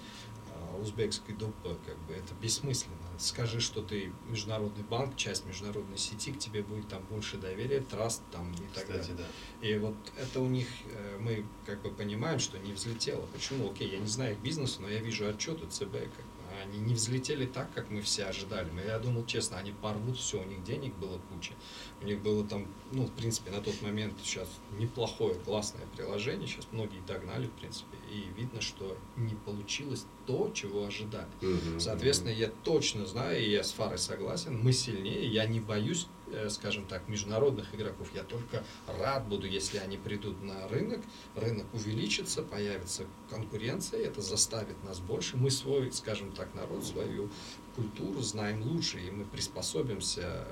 а, 0.52 0.78
узбекский 0.78 1.34
дупа, 1.34 1.78
как 1.86 1.98
бы 2.00 2.14
это 2.14 2.34
бессмысленно. 2.42 2.96
Скажи, 3.18 3.60
что 3.62 3.82
ты 3.82 4.12
международный 4.28 4.84
банк, 4.84 5.16
часть 5.16 5.46
международной 5.46 5.98
сети, 5.98 6.32
к 6.34 6.40
тебе 6.40 6.64
будет 6.64 6.88
там 6.90 7.04
больше 7.10 7.38
доверия, 7.38 7.80
траст 7.82 8.22
там 8.32 8.52
и 8.54 8.58
так 8.76 8.84
Кстати, 8.86 9.10
далее. 9.12 9.16
да. 9.62 9.68
И 9.68 9.78
вот 9.78 9.96
это 10.18 10.40
у 10.42 10.48
них, 10.48 10.68
э, 10.92 11.18
мы 11.20 11.46
как 11.66 11.82
бы 11.82 11.92
понимаем, 11.92 12.40
что 12.40 12.58
не 12.60 12.74
взлетело. 12.74 13.26
Почему? 13.32 13.70
Окей, 13.72 13.90
я 13.92 14.00
не 14.00 14.08
знаю 14.08 14.34
их 14.34 14.40
бизнеса, 14.40 14.82
но 14.82 14.90
я 14.90 15.00
вижу 15.00 15.28
отчеты 15.30 15.66
ЦБ, 15.68 15.92
как 15.94 16.26
они 16.62 16.80
не 16.80 16.94
взлетели 16.94 17.46
так, 17.46 17.74
как 17.74 17.90
мы 17.90 18.02
все 18.02 18.26
ожидали. 18.26 18.70
Мы- 18.72 18.82
Я 18.82 19.00
думал, 19.00 19.26
честно, 19.26 19.58
они 19.58 19.72
порвут 19.72 20.18
все, 20.18 20.42
у 20.42 20.46
них 20.46 20.64
денег 20.64 20.94
было 20.96 21.20
куча. 21.32 21.54
У 22.02 22.06
них 22.06 22.22
было 22.22 22.44
там, 22.46 22.68
ну, 22.92 23.06
в 23.06 23.12
принципе, 23.12 23.52
на 23.52 23.62
тот 23.62 23.82
момент 23.82 24.14
сейчас 24.24 24.48
неплохое, 24.78 25.36
классное 25.36 25.86
приложение. 25.96 26.48
Сейчас 26.48 26.68
многие 26.72 27.02
догнали, 27.08 27.48
в 27.48 27.52
принципе. 27.52 27.98
И 28.12 28.28
видно, 28.40 28.62
что 28.62 28.98
не 29.18 29.36
получилось 29.36 30.06
то, 30.26 30.52
чего 30.54 30.86
ожидали. 30.86 31.28
Мгм. 31.42 31.80
Соответственно, 31.80 32.32
я 32.32 32.50
точно 32.64 33.06
знаю, 33.06 33.40
и 33.44 33.50
я 33.50 33.64
с 33.64 33.72
Фарой 33.72 33.98
согласен, 33.98 34.58
мы 34.62 34.74
сильнее, 34.74 35.28
я 35.28 35.46
не 35.46 35.60
боюсь, 35.60 36.08
скажем 36.50 36.86
так, 36.86 37.08
международных 37.08 37.74
игроков, 37.76 38.10
я 38.14 38.24
только 38.24 38.64
рад 39.00 39.28
буду, 39.28 39.48
если 39.48 39.78
они 39.78 39.98
придут 39.98 40.42
на 40.44 40.68
рынок, 40.68 41.02
рынок 41.36 41.66
увеличится, 41.74 42.42
появится 42.44 43.04
конкуренция, 43.30 44.02
это 44.06 44.22
заставит 44.22 44.82
нас 44.84 45.00
больше, 45.00 45.38
мы 45.38 45.52
свой, 45.52 45.92
скажем 45.92 46.32
так, 46.32 46.54
народ, 46.56 46.84
свою 46.86 47.30
культуру 47.76 48.22
знаем 48.22 48.62
лучше, 48.64 49.00
и 49.00 49.10
мы 49.12 49.26
приспособимся 49.26 50.46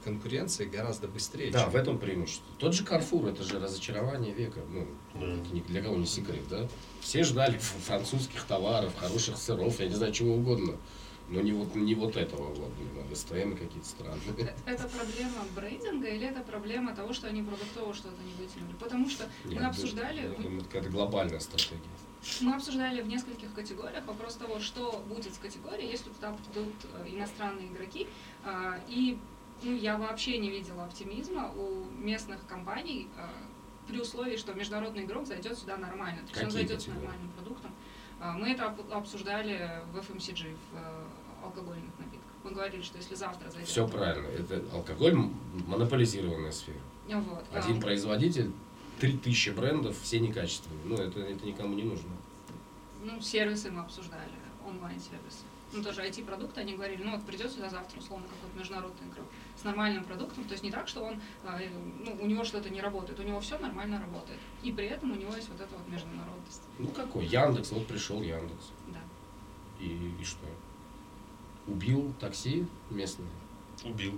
к 0.00 0.04
конкуренции 0.04 0.66
гораздо 0.66 1.08
быстрее. 1.08 1.50
Да, 1.50 1.62
чем- 1.62 1.70
в 1.70 1.76
этом 1.76 1.98
преимущество. 1.98 2.46
Тот 2.58 2.74
же 2.74 2.84
Карфур, 2.84 3.26
это 3.26 3.42
же 3.42 3.58
разочарование 3.58 4.34
века. 4.34 4.60
Ну, 4.70 4.86
Да. 5.14 5.26
это 5.26 5.54
ни 5.54 5.60
для 5.60 5.82
кого 5.82 5.96
не 5.96 6.06
секрет, 6.06 6.46
да? 6.50 6.68
Все 7.00 7.22
ждали 7.24 7.56
французских 7.58 8.44
товаров, 8.44 8.94
хороших 8.98 9.36
сыров, 9.38 9.78
я 9.80 9.88
не 9.88 9.94
знаю, 9.94 10.12
чего 10.12 10.34
угодно. 10.34 10.76
Но 11.28 11.40
не 11.40 11.52
вот, 11.52 11.74
не 11.74 11.94
вот 11.94 12.16
этого 12.16 12.54
вот, 12.54 12.70
не 12.78 13.54
какие-то 13.56 13.88
странные. 13.88 14.54
Это 14.66 14.88
проблема 14.88 15.44
брендинга 15.54 16.08
или 16.08 16.26
это 16.26 16.40
проблема 16.42 16.94
того, 16.94 17.12
что 17.12 17.26
они 17.26 17.42
продуктово 17.42 17.94
что-то 17.94 18.22
не 18.22 18.32
вытянули? 18.34 18.74
Потому 18.78 19.08
что 19.08 19.28
мы 19.44 19.54
Я 19.54 19.68
обсуждали, 19.68 20.22
Я 20.22 20.28
думаю, 20.28 20.58
это 20.58 20.64
какая-то 20.66 20.90
глобальная 20.90 21.40
стратегия. 21.40 21.80
мы 22.40 22.54
обсуждали 22.54 23.02
в 23.02 23.08
нескольких 23.08 23.52
категориях 23.54 24.06
вопрос 24.06 24.36
того, 24.36 24.60
что 24.60 25.04
будет 25.08 25.34
с 25.34 25.38
категорией, 25.38 25.90
если 25.90 26.10
туда 26.10 26.32
придут 26.32 26.72
э, 26.94 27.08
иностранные 27.08 27.68
игроки. 27.68 28.06
А, 28.44 28.78
И 28.88 29.18
ну, 29.62 29.74
я 29.74 29.96
вообще 29.96 30.38
не 30.38 30.50
видела 30.50 30.84
оптимизма 30.84 31.52
у 31.56 31.84
местных 31.98 32.46
компаний 32.46 33.08
а, 33.16 33.28
при 33.88 34.00
условии, 34.00 34.36
что 34.36 34.54
международный 34.54 35.04
игрок 35.04 35.26
зайдет 35.26 35.58
сюда 35.58 35.76
нормально. 35.76 36.20
То 36.22 36.32
есть 36.32 36.44
он 36.44 36.50
зайдет 36.50 36.80
с 36.80 36.84
категории? 36.84 37.04
нормальным 37.06 37.32
продуктом. 37.32 37.74
А, 38.20 38.32
Мы 38.32 38.50
это 38.50 38.66
об- 38.66 38.92
обсуждали 38.92 39.82
в 39.92 39.98
FMCG, 39.98 40.54
в 40.72 40.76
э, 40.76 41.05
алкогольных 41.56 41.98
напитках. 41.98 42.30
Мы 42.44 42.50
говорили, 42.50 42.82
что 42.82 42.98
если 42.98 43.14
завтра 43.14 43.50
зайдет... 43.50 43.68
Все 43.68 43.88
правильно. 43.88 44.26
Это 44.28 44.62
алкоголь 44.72 45.14
монополизированная 45.66 46.52
сфера. 46.52 46.78
Вот. 47.08 47.44
а, 47.52 47.58
Один 47.58 47.80
производитель, 47.80 48.52
три 49.00 49.16
тысячи 49.16 49.50
брендов, 49.50 49.98
все 50.00 50.20
некачественные. 50.20 50.84
Ну, 50.84 50.96
это, 50.96 51.20
это 51.20 51.46
никому 51.46 51.74
не 51.74 51.82
нужно. 51.82 52.10
Ну, 53.02 53.20
сервисы 53.20 53.70
мы 53.70 53.82
обсуждали, 53.82 54.30
онлайн-сервисы. 54.66 55.44
Ну, 55.72 55.82
тоже 55.82 56.02
IT-продукты, 56.06 56.60
они 56.60 56.74
говорили, 56.74 57.02
ну, 57.02 57.12
вот 57.12 57.24
придет 57.24 57.50
сюда 57.50 57.68
завтра, 57.68 57.98
условно, 57.98 58.26
какой-то 58.28 58.58
международный 58.58 59.08
игрок 59.08 59.26
с 59.60 59.64
нормальным 59.64 60.04
продуктом, 60.04 60.44
то 60.44 60.52
есть 60.52 60.62
не 60.62 60.70
так, 60.70 60.86
что 60.86 61.02
он, 61.02 61.20
э, 61.44 61.68
ну, 62.04 62.16
у 62.20 62.26
него 62.26 62.44
что-то 62.44 62.70
не 62.70 62.80
работает, 62.80 63.18
у 63.18 63.22
него 63.22 63.40
все 63.40 63.58
нормально 63.58 64.00
работает. 64.00 64.38
И 64.62 64.70
при 64.72 64.86
этом 64.86 65.12
у 65.12 65.14
него 65.16 65.34
есть 65.34 65.48
вот 65.48 65.60
эта 65.60 65.74
вот 65.76 65.88
международность. 65.88 66.62
Ну, 66.78 66.88
какой? 66.88 67.26
Яндекс, 67.26 67.72
вот 67.72 67.86
пришел 67.86 68.22
Яндекс. 68.22 68.70
Да. 68.88 69.00
И, 69.80 70.12
и 70.20 70.24
что? 70.24 70.46
Убил 71.66 72.12
такси 72.20 72.66
местное? 72.90 73.26
Убил. 73.84 74.12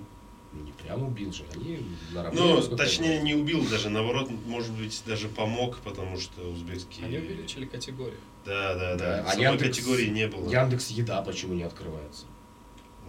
Ну, 0.53 0.62
не 0.64 0.72
прям 0.72 1.03
убил 1.03 1.30
же, 1.32 1.44
они 1.55 1.80
наравне. 2.12 2.40
Ну, 2.40 2.57
насколько 2.57 2.82
я 2.82 2.88
точнее, 2.88 3.20
не 3.22 3.34
убил 3.34 3.68
даже, 3.68 3.90
наоборот, 3.90 4.30
может 4.46 4.72
быть, 4.72 5.03
даже 5.07 5.28
помог, 5.28 5.78
потому 5.80 6.18
что 6.18 6.40
узбекские... 6.51 7.07
Они 7.07 7.18
увеличили 7.18 7.66
категорию. 7.66 8.18
Да, 8.46 8.74
да, 8.74 8.96
да. 8.96 9.22
Да, 9.22 9.30
а 9.30 9.34
Яндекс- 9.36 9.59
категории 9.76 10.07
не 10.09 10.26
было. 10.26 10.49
Яндекс 10.51 10.88
Еда 10.88 11.20
почему 11.22 11.53
не 11.55 11.64
открывается? 11.64 12.24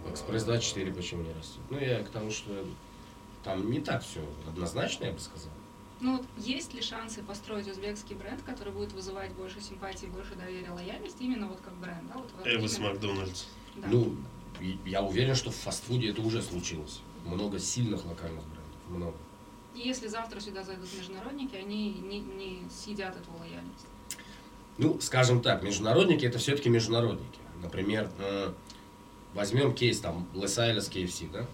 А, 0.06 0.10
Экспресс 0.10 0.44
24 0.44 0.92
почему 0.92 1.22
не 1.22 1.32
растет? 1.32 1.60
Ну, 1.70 1.78
я 1.78 2.02
к 2.02 2.10
тому, 2.10 2.30
что 2.30 2.50
там 3.42 3.70
не 3.70 3.80
так 3.80 4.02
все 4.04 4.20
однозначно, 4.46 5.06
я 5.06 5.12
бы 5.12 5.18
сказал. 5.20 5.50
Ну, 6.00 6.16
вот 6.18 6.26
есть 6.38 6.72
ли 6.74 6.80
шансы 6.82 7.22
построить 7.22 7.68
узбекский 7.68 8.16
бренд, 8.16 8.42
который 8.42 8.72
будет 8.72 8.92
вызывать 8.92 9.32
больше 9.32 9.60
симпатии, 9.60 10.06
больше 10.06 10.34
доверия, 10.34 10.70
лояльности, 10.70 11.22
именно 11.22 11.46
вот 11.46 11.60
как 11.62 11.74
бренд, 11.74 12.06
да? 12.08 12.14
Вот, 12.18 12.30
вот 12.36 12.46
Эвис 12.46 12.76
именно- 12.78 12.90
Макдональдс. 12.92 13.44
Да. 13.82 13.88
Ну, 13.88 14.16
я 14.84 15.02
уверен, 15.02 15.34
что 15.34 15.50
в 15.50 15.56
фастфуде 15.56 16.10
это 16.10 16.22
уже 16.22 16.42
случилось. 16.42 17.00
Много 17.24 17.58
сильных 17.58 18.04
локальных 18.04 18.44
брендов, 18.44 18.88
много. 18.88 19.16
И 19.74 19.80
если 19.80 20.08
завтра 20.08 20.40
сюда 20.40 20.62
зайдут 20.64 20.88
международники, 20.96 21.54
они 21.56 21.90
не, 21.92 22.20
не 22.20 22.62
съедят 22.70 23.16
эту 23.16 23.30
лояльность. 23.38 23.86
Ну, 24.78 25.00
скажем 25.00 25.42
так, 25.42 25.62
международники 25.62 26.24
это 26.24 26.38
все-таки 26.38 26.68
международники. 26.68 27.38
Например, 27.62 28.10
э, 28.18 28.52
возьмем 29.34 29.74
кейс 29.74 30.00
там 30.00 30.26
Лос 30.34 30.58
Айлес 30.58 30.88
KFC, 30.88 31.30
да? 31.30 31.46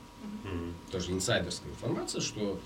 Мгм. 0.45 0.75
Тоже 0.91 1.13
инсайдерская 1.13 1.71
информация, 1.71 2.21
что 2.21 2.59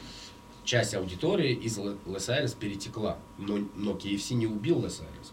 часть 0.65 0.95
аудитории 0.95 1.55
из 1.55 1.79
Лос 1.79 2.29
Айлес 2.29 2.53
перетекла, 2.53 3.19
но, 3.39 3.59
но 3.75 3.93
KFC 3.93 4.35
не 4.35 4.47
убил 4.47 4.79
Лос 4.79 5.01
Айлес. 5.01 5.33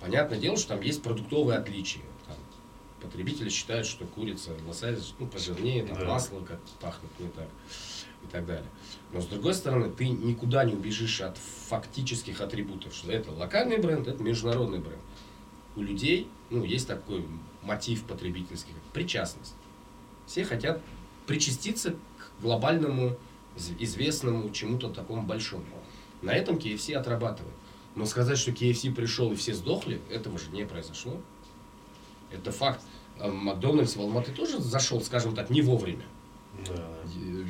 Понятное 0.00 0.38
дело, 0.38 0.56
что 0.56 0.70
там 0.70 0.80
есть 0.80 1.02
продуктовые 1.02 1.58
отличия. 1.58 2.02
Потребители 3.02 3.48
считают, 3.48 3.86
что 3.86 4.04
курица 4.06 4.50
Лос 4.66 4.82
Айлес 4.82 5.14
ну, 5.18 5.26
пожирнее, 5.26 5.84
там 5.84 5.98
Да. 5.98 6.04
масло 6.06 6.40
как 6.40 6.60
пахнет 6.80 7.10
не 7.18 7.28
так 7.28 7.48
и 8.22 8.26
так 8.30 8.44
далее. 8.46 8.68
Но 9.12 9.20
с 9.20 9.26
другой 9.26 9.54
стороны, 9.54 9.90
ты 9.90 10.08
никуда 10.08 10.64
не 10.64 10.74
убежишь 10.74 11.20
от 11.22 11.38
фактических 11.68 12.40
атрибутов, 12.40 12.94
что 12.94 13.10
это 13.10 13.30
локальный 13.32 13.78
бренд, 13.78 14.06
это 14.06 14.22
международный 14.22 14.78
бренд. 14.80 15.00
У 15.76 15.82
людей 15.82 16.28
ну, 16.50 16.64
есть 16.64 16.86
такой 16.88 17.24
мотив 17.62 18.04
потребительский, 18.04 18.72
как 18.72 18.82
причастность. 18.92 19.54
Все 20.26 20.44
хотят 20.44 20.82
причаститься 21.26 21.92
к 21.92 22.42
глобальному, 22.42 23.16
из- 23.56 23.70
известному 23.78 24.50
чему-то 24.50 24.90
такому 24.90 25.22
большому. 25.22 25.64
На 26.22 26.32
этом 26.32 26.56
KFC 26.56 26.94
отрабатывает. 26.94 27.54
Но 27.94 28.04
сказать, 28.04 28.38
что 28.38 28.50
KFC 28.50 28.92
пришел 28.94 29.32
и 29.32 29.36
все 29.36 29.54
сдохли, 29.54 30.00
этого 30.10 30.38
же 30.38 30.50
не 30.50 30.64
произошло. 30.66 31.20
Это 32.32 32.52
факт. 32.52 32.80
а 33.18 33.28
Макдональдс 33.28 33.96
в 33.96 34.00
Алматы 34.00 34.32
тоже 34.32 34.60
зашел, 34.60 35.00
скажем 35.02 35.34
так, 35.34 35.50
не 35.50 35.62
вовремя. 35.62 36.04
Да. 36.66 36.86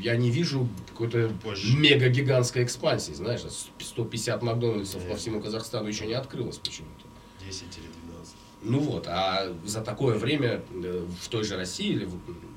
Я 0.01 0.16
не 0.16 0.31
вижу 0.31 0.69
какой-то 0.89 1.32
мега-гигантской 1.77 2.65
экспансии, 2.65 3.12
знаешь, 3.12 3.40
150 3.78 4.43
Макдональдсов 4.43 5.02
по 5.05 5.11
Нет. 5.11 5.19
всему 5.19 5.40
Казахстану 5.40 5.89
еще 5.89 6.07
не 6.07 6.15
открылось 6.15 6.59
почему-то. 6.59 7.05
10 7.44 7.62
или 7.62 7.86
12. 8.09 8.35
Ну 8.62 8.78
вот, 8.81 9.07
а 9.09 9.55
за 9.65 9.81
такое 9.82 10.19
время 10.19 10.62
э, 10.73 11.07
в 11.20 11.28
той 11.28 11.44
же 11.44 11.57
России 11.57 11.89
или 11.93 12.09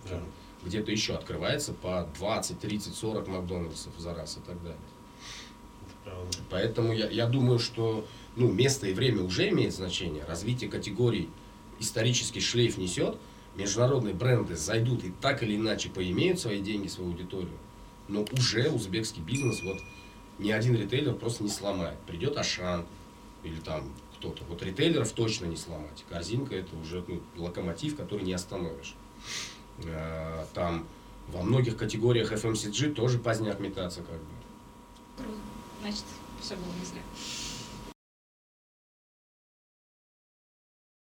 Да. 0.10 0.20
где-то 0.66 0.92
еще 0.92 1.16
открывается 1.16 1.74
по 1.74 2.08
20, 2.18 2.60
30, 2.60 2.94
40 2.96 3.28
Макдональдсов 3.28 3.94
за 3.98 4.14
раз 4.14 4.38
и 4.38 4.42
так 4.46 4.62
далее. 4.62 4.78
Поэтому 6.50 6.94
я, 6.94 7.10
я 7.10 7.28
думаю, 7.28 7.60
что 7.60 8.06
ну, 8.36 8.52
место 8.52 8.88
и 8.88 8.94
время 8.94 9.24
уже 9.24 9.50
имеет 9.50 9.74
значение. 9.74 10.24
Развитие 10.26 10.70
категорий 10.70 11.30
исторический 11.84 12.42
шлейф 12.42 12.78
несет. 12.78 13.18
Международные 13.56 14.16
бренды 14.16 14.56
зайдут 14.56 15.04
и 15.04 15.12
так 15.22 15.44
или 15.44 15.56
иначе 15.56 15.90
поимеют 15.90 16.40
свои 16.40 16.60
деньги, 16.60 16.88
свою 16.88 17.12
аудиторию. 17.12 17.58
Но 18.08 18.26
уже 18.32 18.70
узбекский 18.70 19.22
бизнес 19.22 19.62
вот 19.64 19.78
ни 20.40 20.52
один 20.52 20.76
ритейлер 20.76 21.14
просто 21.14 21.44
не 21.44 21.50
сломает. 21.50 22.00
Придет 22.08 22.38
Ашан 22.38 22.86
или 23.44 23.60
там 23.60 23.94
кто-то. 24.18 24.44
Вот 24.50 24.64
ритейлеров 24.64 25.12
точно 25.12 25.46
не 25.46 25.56
сломать. 25.56 26.04
Корзинка 26.10 26.56
это 26.56 26.76
уже 26.76 27.04
ну, 27.08 27.22
локомотив, 27.38 27.96
который 27.96 28.24
не 28.24 28.34
остановишь. 28.34 28.96
Э, 29.86 30.46
Там 30.54 30.86
во 31.28 31.44
многих 31.44 31.78
категориях 31.78 32.32
FMCG 32.32 32.94
тоже 32.94 33.20
поздняк 33.20 33.60
метаться 33.60 34.02
как 34.02 34.18
бы. 34.18 35.26
Значит, 35.82 36.04
все 36.42 36.56
было 36.56 36.74
не 36.80 36.86
зря. 36.86 37.02